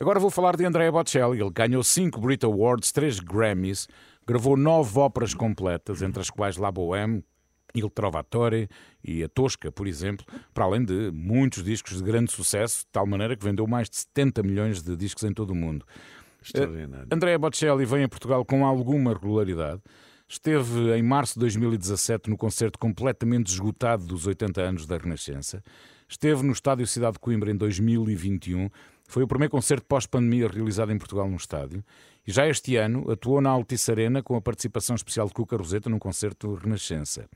Agora 0.00 0.20
vou 0.20 0.30
falar 0.30 0.56
de 0.56 0.64
Andrea 0.64 0.92
Bocelli. 0.92 1.40
Ele 1.40 1.50
ganhou 1.50 1.82
5 1.82 2.20
Brit 2.20 2.44
Awards, 2.44 2.92
3 2.92 3.18
Grammys, 3.20 3.88
gravou 4.26 4.56
9 4.56 4.98
óperas 4.98 5.34
completas, 5.34 6.02
entre 6.02 6.20
as 6.20 6.30
quais 6.30 6.56
La 6.56 6.70
Bohème, 6.70 7.24
Il 7.74 7.90
Trovatore 7.90 8.68
e 9.02 9.22
A 9.24 9.28
Tosca, 9.28 9.72
por 9.72 9.86
exemplo, 9.86 10.24
para 10.54 10.64
além 10.64 10.84
de 10.84 11.10
muitos 11.12 11.64
discos 11.64 11.98
de 11.98 12.04
grande 12.04 12.30
sucesso, 12.30 12.80
de 12.80 12.86
tal 12.92 13.06
maneira 13.06 13.36
que 13.36 13.44
vendeu 13.44 13.66
mais 13.66 13.90
de 13.90 13.96
70 13.96 14.42
milhões 14.42 14.82
de 14.82 14.96
discos 14.96 15.24
em 15.24 15.32
todo 15.32 15.50
o 15.50 15.54
mundo. 15.54 15.84
Extraordinário. 16.42 17.08
Eh, 17.10 17.14
Andrea 17.14 17.38
Bocelli 17.38 17.84
vem 17.84 18.04
a 18.04 18.08
Portugal 18.08 18.44
com 18.44 18.64
alguma 18.64 19.12
regularidade. 19.12 19.82
Esteve 20.28 20.94
em 20.96 21.02
março 21.02 21.34
de 21.34 21.40
2017 21.40 22.30
no 22.30 22.36
concerto 22.36 22.78
completamente 22.78 23.48
esgotado 23.48 24.04
dos 24.04 24.26
80 24.26 24.60
anos 24.60 24.86
da 24.86 24.96
Renascença. 24.96 25.62
Esteve 26.08 26.42
no 26.42 26.52
Estádio 26.52 26.86
Cidade 26.86 27.14
de 27.14 27.18
Coimbra 27.18 27.50
em 27.50 27.56
2021. 27.56 28.70
Foi 29.06 29.22
o 29.22 29.28
primeiro 29.28 29.50
concerto 29.50 29.84
pós-pandemia 29.86 30.48
realizado 30.48 30.90
em 30.90 30.96
Portugal 30.96 31.28
num 31.28 31.36
estádio. 31.36 31.84
E 32.26 32.32
já 32.32 32.48
este 32.48 32.76
ano 32.76 33.10
atuou 33.10 33.42
na 33.42 33.50
Altice 33.50 33.90
Arena 33.90 34.22
com 34.22 34.34
a 34.34 34.40
participação 34.40 34.96
especial 34.96 35.26
de 35.26 35.34
Cuca 35.34 35.56
Roseta 35.56 35.90
num 35.90 35.98
concerto 35.98 36.54
Renascença. 36.54 37.28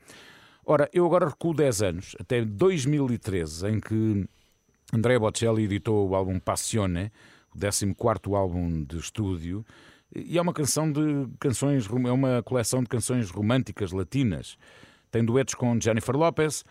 Ora, 0.65 0.89
eu 0.91 1.05
agora 1.05 1.27
recuo 1.27 1.53
10 1.53 1.81
anos, 1.83 2.15
até 2.19 2.43
2013, 2.43 3.67
em 3.67 3.79
que 3.79 4.27
Andrea 4.91 5.19
Bocelli 5.19 5.65
editou 5.65 6.09
o 6.09 6.15
álbum 6.15 6.39
Passione, 6.39 7.11
o 7.53 7.59
14º 7.59 8.35
álbum 8.35 8.83
de 8.83 8.97
estúdio, 8.97 9.63
e 10.15 10.37
é 10.37 10.41
uma 10.41 10.53
canção 10.53 10.91
de 10.91 11.27
canções, 11.39 11.87
é 11.87 12.11
uma 12.11 12.41
coleção 12.41 12.81
de 12.81 12.89
canções 12.89 13.29
românticas 13.29 13.91
latinas. 13.91 14.57
Tem 15.11 15.23
duetos 15.23 15.53
com 15.53 15.79
Jennifer 15.79 16.15
Lopez 16.15 16.63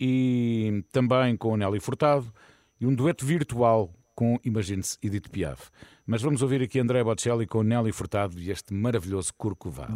e 0.00 0.82
também 0.90 1.36
com 1.36 1.56
Nelly 1.56 1.78
Furtado 1.78 2.32
e 2.80 2.86
um 2.86 2.94
dueto 2.94 3.26
virtual 3.26 3.92
com, 4.14 4.38
imagine-se, 4.44 4.98
Edith 5.02 5.28
Piaf. 5.30 5.70
Mas 6.06 6.22
vamos 6.22 6.42
ouvir 6.42 6.62
aqui 6.62 6.78
Andrea 6.80 7.04
Bocelli 7.04 7.46
com 7.46 7.62
Nelly 7.62 7.92
Furtado 7.92 8.38
e 8.38 8.50
este 8.50 8.72
maravilhoso 8.74 9.32
Corcovado. 9.34 9.94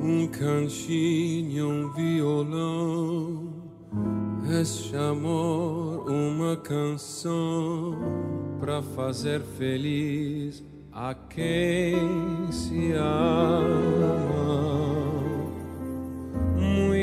Um 0.00 0.26
cantinho, 0.28 1.68
um 1.68 1.92
violão, 1.92 3.70
este 4.60 4.96
amor, 4.96 6.10
uma 6.10 6.56
canção 6.56 7.98
para 8.58 8.82
fazer 8.82 9.40
feliz 9.42 10.64
a 10.92 11.14
quem 11.14 12.50
se 12.50 12.92
ama. 12.92 14.12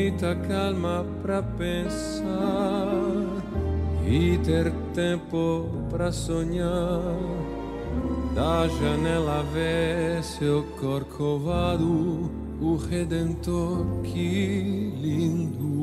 Muita 0.10 0.34
calma 0.48 1.06
para 1.22 1.44
pensar 1.44 2.24
e 4.08 4.40
ter 4.40 4.72
tempo 4.96 5.70
para 5.92 6.12
sonhar. 6.12 7.00
Da 8.34 8.68
janela 8.68 9.44
vê 9.54 10.20
seu 10.24 10.64
corcovado, 10.82 12.28
o 12.60 12.76
Redentor, 12.90 14.02
que 14.02 14.92
lindo. 15.00 15.79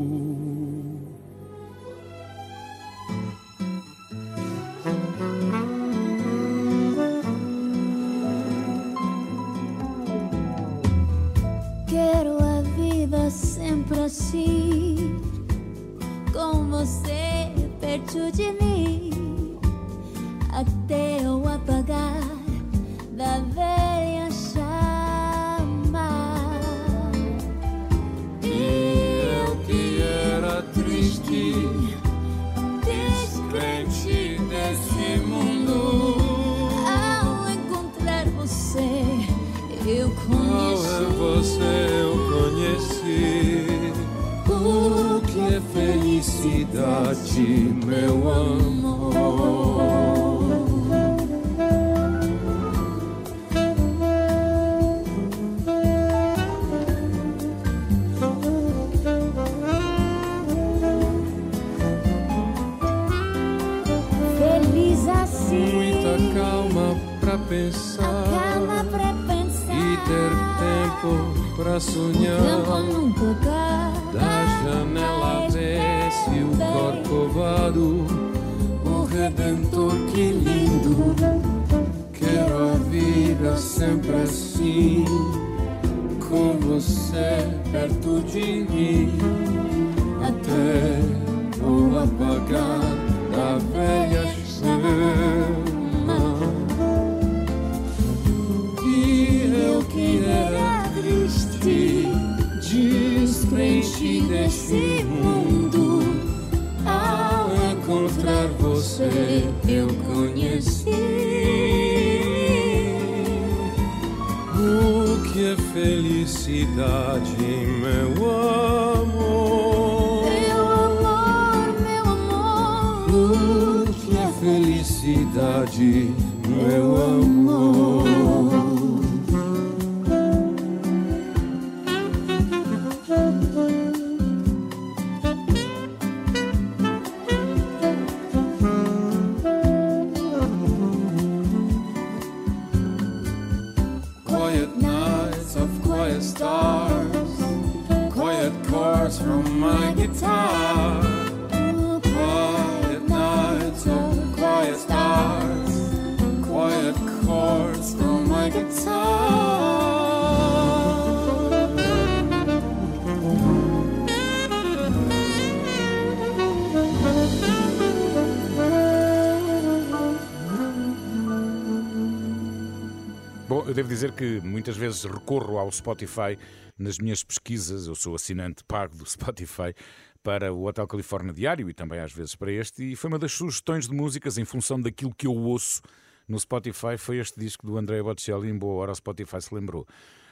Devo 173.77 173.91
dizer 173.91 174.13
que 174.13 174.41
muitas 174.41 174.75
vezes 174.75 175.05
recorro 175.05 175.59
ao 175.59 175.71
Spotify 175.71 176.39
nas 176.79 176.97
minhas 176.97 177.23
pesquisas. 177.23 177.87
Eu 177.87 177.95
sou 177.95 178.15
assinante 178.15 178.65
pago 178.65 178.97
do 178.97 179.05
Spotify 179.05 179.75
para 180.23 180.51
o 180.51 180.65
Hotel 180.67 180.87
Califórnia 180.87 181.31
Diário 181.31 181.69
e 181.69 181.75
também 181.75 182.01
às 182.01 182.11
vezes 182.11 182.35
para 182.35 182.51
este. 182.51 182.93
E 182.93 182.97
foi 182.97 183.09
uma 183.09 183.19
das 183.19 183.33
sugestões 183.33 183.87
de 183.87 183.95
músicas 183.95 184.39
em 184.39 184.47
função 184.47 184.81
daquilo 184.81 185.15
que 185.15 185.27
eu 185.27 185.35
ouço 185.35 185.83
no 186.27 186.41
Spotify. 186.41 186.97
Foi 186.97 187.19
este 187.19 187.39
disco 187.39 187.67
do 187.67 187.77
André 187.77 188.03
Bocelli. 188.03 188.49
Em 188.49 188.57
boa 188.57 188.77
hora, 188.77 188.93
o 188.93 188.95
Spotify 188.95 189.43
se 189.43 189.55
lembrou. 189.55 189.87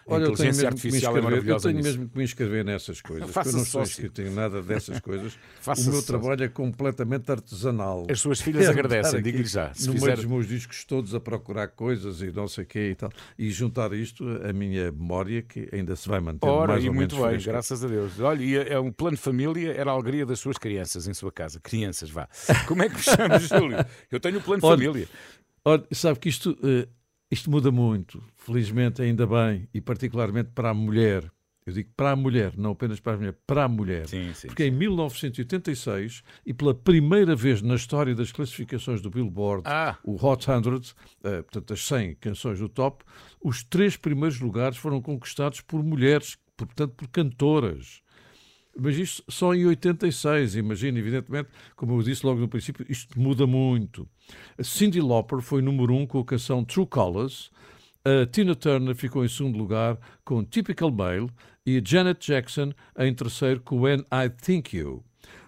Olha, 0.06 0.24
eu 0.24 0.32
tenho 0.34 0.50
inteligência 0.50 0.62
mesmo 0.70 0.80
que 0.80 0.86
me 0.86 0.92
artificial 0.92 0.94
é 0.94 1.18
inscrever, 1.18 1.18
eu 1.18 1.30
maravilhosa 1.30 1.68
tenho 1.70 1.82
mesmo 1.82 2.08
que 2.08 2.18
me 2.18 2.24
inscrever 2.24 2.64
nessas 2.64 3.00
coisas. 3.00 3.30
Faça 3.30 3.48
eu 3.50 3.52
não 3.54 3.64
sou 3.64 3.82
inscrito 3.82 4.22
em 4.22 4.30
nada 4.30 4.62
dessas 4.62 5.00
coisas. 5.00 5.38
O 5.66 5.90
meu 5.90 6.02
trabalho 6.02 6.44
é 6.44 6.48
completamente 6.48 7.30
artesanal. 7.32 8.06
As 8.10 8.20
suas 8.20 8.40
filhas 8.40 8.66
É 8.66 8.68
agradecem, 8.68 9.22
digo-lhe 9.22 9.44
já. 9.46 9.72
Se 9.72 9.86
no 9.86 9.94
fizer- 9.94 10.04
meio 10.06 10.16
dos 10.16 10.24
meus 10.26 10.46
discos 10.48 10.84
todos 10.84 11.14
a 11.14 11.20
procurar 11.20 11.68
coisas 11.68 12.20
e 12.20 12.30
não 12.30 12.46
sei 12.46 12.64
o 12.64 12.66
quê 12.66 12.90
e 12.90 12.94
tal. 12.94 13.10
E 13.38 13.50
juntar 13.50 13.92
isto 13.94 14.24
à 14.48 14.52
minha 14.52 14.92
memória, 14.92 15.40
que 15.42 15.68
ainda 15.72 15.96
se 15.96 16.06
vai 16.08 16.20
manter 16.20 16.46
Ora, 16.46 16.72
mais 16.72 16.84
e 16.84 16.88
ou 16.88 16.94
muito 16.94 17.14
menos 17.16 17.26
bem, 17.28 17.34
fresca. 17.36 17.52
graças 17.52 17.82
a 17.82 17.88
Deus. 17.88 18.20
Olha, 18.20 18.42
e 18.42 18.56
é 18.56 18.78
um 18.78 18.92
plano 18.92 19.16
de 19.16 19.22
família, 19.22 19.72
era 19.72 19.90
a 19.90 19.94
alegria 19.94 20.26
das 20.26 20.38
suas 20.38 20.58
crianças 20.58 21.08
em 21.08 21.14
sua 21.14 21.32
casa. 21.32 21.58
Crianças, 21.60 22.10
vá. 22.10 22.28
Como 22.68 22.82
é 22.82 22.88
que 22.88 22.96
me 22.96 23.02
chama, 23.02 23.38
Júlio? 23.38 23.78
Eu 24.10 24.20
tenho 24.20 24.38
um 24.38 24.42
plano 24.42 24.60
de 24.60 24.68
família. 24.68 25.08
Olha, 25.64 25.82
sabe 25.92 26.18
que 26.18 26.28
isto, 26.28 26.56
eh, 26.62 26.86
isto 27.30 27.50
muda 27.50 27.70
muito, 27.70 28.22
felizmente 28.36 29.02
ainda 29.02 29.26
bem, 29.26 29.68
e 29.74 29.80
particularmente 29.80 30.50
para 30.54 30.70
a 30.70 30.74
mulher. 30.74 31.30
Eu 31.66 31.72
digo 31.72 31.88
para 31.96 32.10
a 32.10 32.16
mulher, 32.16 32.52
não 32.58 32.72
apenas 32.72 33.00
para 33.00 33.14
a 33.14 33.16
mulher, 33.16 33.34
para 33.46 33.64
a 33.64 33.68
mulher. 33.68 34.06
Sim, 34.06 34.34
sim, 34.34 34.48
Porque 34.48 34.64
em 34.66 34.70
1986, 34.70 36.22
e 36.44 36.52
pela 36.52 36.74
primeira 36.74 37.34
vez 37.34 37.62
na 37.62 37.74
história 37.74 38.14
das 38.14 38.30
classificações 38.30 39.00
do 39.00 39.08
Billboard, 39.10 39.62
Ah. 39.66 39.96
o 40.04 40.14
Hot 40.24 40.44
100, 40.44 40.94
eh, 41.24 41.42
portanto 41.42 41.72
as 41.72 41.80
100 41.86 42.14
canções 42.16 42.58
do 42.58 42.68
top, 42.68 43.02
os 43.42 43.64
três 43.64 43.96
primeiros 43.96 44.40
lugares 44.40 44.76
foram 44.76 45.00
conquistados 45.00 45.60
por 45.62 45.82
mulheres, 45.82 46.36
portanto 46.56 46.92
por 46.94 47.08
cantoras. 47.08 48.02
Mas 48.76 48.96
isto 48.96 49.22
só 49.28 49.54
em 49.54 49.66
86, 49.66 50.56
imagina, 50.56 50.98
evidentemente, 50.98 51.48
como 51.76 51.94
eu 51.94 52.02
disse 52.02 52.26
logo 52.26 52.40
no 52.40 52.48
princípio, 52.48 52.84
isto 52.88 53.18
muda 53.18 53.46
muito. 53.46 54.08
A 54.58 54.64
Cyndi 54.64 55.00
Lauper 55.00 55.40
foi 55.40 55.62
número 55.62 55.94
um 55.94 56.06
com 56.06 56.18
a 56.18 56.24
canção 56.24 56.64
True 56.64 56.86
Colors, 56.86 57.50
a 58.04 58.26
Tina 58.26 58.54
Turner 58.54 58.94
ficou 58.94 59.24
em 59.24 59.28
segundo 59.28 59.56
lugar 59.56 59.98
com 60.24 60.44
Typical 60.44 60.90
Male 60.90 61.30
e 61.64 61.78
a 61.78 61.82
Janet 61.82 62.26
Jackson 62.26 62.72
em 62.98 63.14
terceiro 63.14 63.60
com 63.60 63.80
When 63.80 64.00
I 64.12 64.28
Think 64.28 64.76
You. 64.76 65.02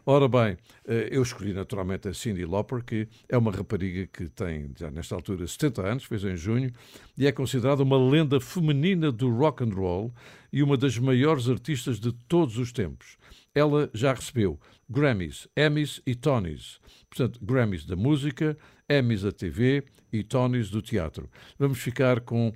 Ora 0.08 0.28
bem, 0.28 0.56
eh, 0.86 1.08
eu 1.10 1.20
escolhi 1.20 1.52
naturalmente 1.52 2.06
a 2.06 2.14
Cyndi 2.14 2.44
Lauper, 2.44 2.80
que 2.84 3.08
é 3.28 3.36
uma 3.36 3.50
rapariga 3.50 4.06
que 4.06 4.28
tem, 4.28 4.70
já 4.78 4.88
nesta 4.88 5.16
altura, 5.16 5.44
70 5.44 5.84
anos, 5.84 6.04
fez 6.04 6.22
em 6.22 6.36
junho, 6.36 6.70
e 7.18 7.26
é 7.26 7.32
considerada 7.32 7.82
uma 7.82 7.98
lenda 7.98 8.38
feminina 8.38 9.10
do 9.10 9.28
rock 9.28 9.64
and 9.64 9.74
roll 9.74 10.14
e 10.52 10.62
uma 10.62 10.76
das 10.76 10.96
maiores 10.96 11.48
artistas 11.48 11.98
de 11.98 12.12
todos 12.12 12.56
os 12.56 12.70
tempos. 12.70 13.18
Ela 13.52 13.90
já 13.92 14.14
recebeu 14.14 14.60
Grammys, 14.88 15.48
Emmys 15.56 16.00
e 16.06 16.14
Tonys. 16.14 16.78
Portanto, 17.10 17.44
Grammys 17.44 17.84
da 17.84 17.96
música, 17.96 18.56
Emmys 18.88 19.22
da 19.22 19.32
TV 19.32 19.82
e 20.12 20.22
Tonys 20.22 20.70
do 20.70 20.80
teatro. 20.80 21.28
Vamos 21.58 21.78
ficar 21.78 22.20
com 22.20 22.52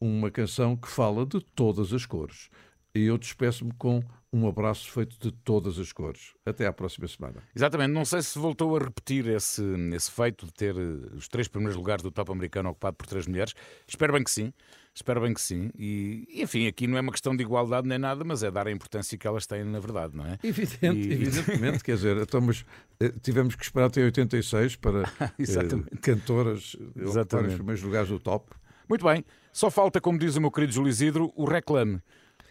uma 0.00 0.30
canção 0.30 0.76
que 0.76 0.86
fala 0.86 1.26
de 1.26 1.40
todas 1.40 1.92
as 1.92 2.06
cores. 2.06 2.48
E 2.94 3.04
eu 3.06 3.16
despeço-me 3.16 3.72
com 3.78 4.02
um 4.30 4.46
abraço 4.48 4.90
feito 4.90 5.18
de 5.18 5.30
todas 5.30 5.78
as 5.78 5.92
cores. 5.92 6.32
Até 6.44 6.66
à 6.66 6.72
próxima 6.72 7.06
semana. 7.08 7.42
Exatamente, 7.54 7.90
não 7.90 8.04
sei 8.04 8.20
se 8.22 8.38
voltou 8.38 8.74
a 8.76 8.80
repetir 8.80 9.26
esse, 9.28 9.62
esse 9.94 10.10
feito 10.10 10.46
de 10.46 10.52
ter 10.52 10.74
eh, 10.76 11.14
os 11.16 11.28
três 11.28 11.48
primeiros 11.48 11.76
lugares 11.76 12.02
do 12.02 12.10
top 12.10 12.32
americano 12.32 12.70
ocupado 12.70 12.96
por 12.96 13.06
três 13.06 13.26
mulheres. 13.26 13.54
Espero 13.86 14.12
bem 14.14 14.22
que 14.24 14.30
sim, 14.30 14.52
espero 14.94 15.20
bem 15.22 15.32
que 15.34 15.40
sim. 15.40 15.70
E, 15.78 16.26
enfim, 16.42 16.66
aqui 16.66 16.86
não 16.86 16.96
é 16.96 17.00
uma 17.02 17.12
questão 17.12 17.34
de 17.36 17.42
igualdade 17.42 17.86
nem 17.88 17.98
nada, 17.98 18.24
mas 18.24 18.42
é 18.42 18.50
dar 18.50 18.66
a 18.66 18.70
importância 18.70 19.16
que 19.18 19.26
elas 19.26 19.46
têm 19.46 19.64
na 19.64 19.80
verdade, 19.80 20.14
não 20.16 20.24
é? 20.26 20.38
Evidente, 20.42 20.98
E- 21.08 21.12
evidentemente, 21.12 21.84
quer 21.84 21.96
dizer, 21.96 22.16
então, 22.18 22.40
mas, 22.40 22.64
eh, 23.00 23.12
tivemos 23.22 23.54
que 23.54 23.64
esperar 23.64 23.86
até 23.86 24.02
86 24.02 24.76
para 24.76 25.02
eh, 25.38 25.98
cantoras 26.00 26.76
Exatamente. 26.96 27.48
os 27.50 27.54
primeiros 27.56 27.82
lugares 27.82 28.08
do 28.08 28.18
top. 28.18 28.50
Muito 28.88 29.04
bem, 29.04 29.24
só 29.52 29.70
falta, 29.70 30.00
como 30.00 30.18
diz 30.18 30.36
o 30.36 30.40
meu 30.40 30.50
querido 30.50 30.72
Júlio 30.72 30.90
Isidro, 30.90 31.32
o 31.36 31.44
reclame. 31.44 32.00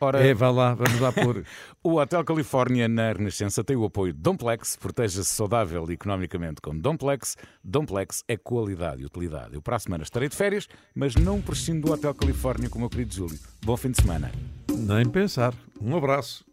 Ora, 0.01 0.25
É, 0.25 0.33
vá 0.33 0.49
lá, 0.49 0.73
vamos 0.73 0.99
lá 0.99 1.11
pôr. 1.11 1.45
O 1.83 1.99
Hotel 1.99 2.23
Califórnia 2.23 2.87
na 2.87 3.11
Renascença 3.13 3.63
tem 3.63 3.75
o 3.75 3.85
apoio 3.85 4.13
de 4.13 4.19
Domplex, 4.19 4.75
proteja-se 4.75 5.29
saudável 5.29 5.85
e 5.89 5.93
economicamente 5.93 6.61
com 6.61 6.77
Domplex. 6.77 7.37
Domplex 7.63 8.23
é 8.27 8.35
qualidade 8.37 9.01
e 9.01 9.05
utilidade. 9.05 9.53
Eu 9.53 9.61
para 9.61 9.75
a 9.75 9.79
semana 9.79 10.03
estarei 10.03 10.27
de 10.27 10.35
férias, 10.35 10.67
mas 10.95 11.15
não 11.15 11.41
prescindo 11.41 11.87
do 11.87 11.93
Hotel 11.93 12.13
Califórnia 12.13 12.69
com 12.69 12.77
o 12.77 12.81
meu 12.81 12.89
querido 12.89 13.13
Júlio. 13.13 13.39
Bom 13.63 13.77
fim 13.77 13.91
de 13.91 14.01
semana. 14.01 14.31
Nem 14.71 15.07
pensar. 15.07 15.53
Um 15.79 15.95
abraço. 15.95 16.50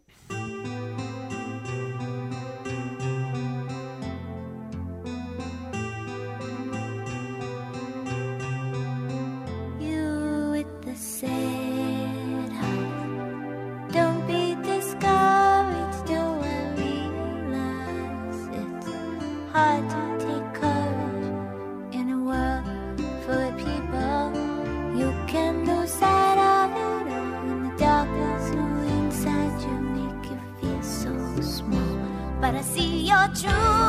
就 33.33 33.88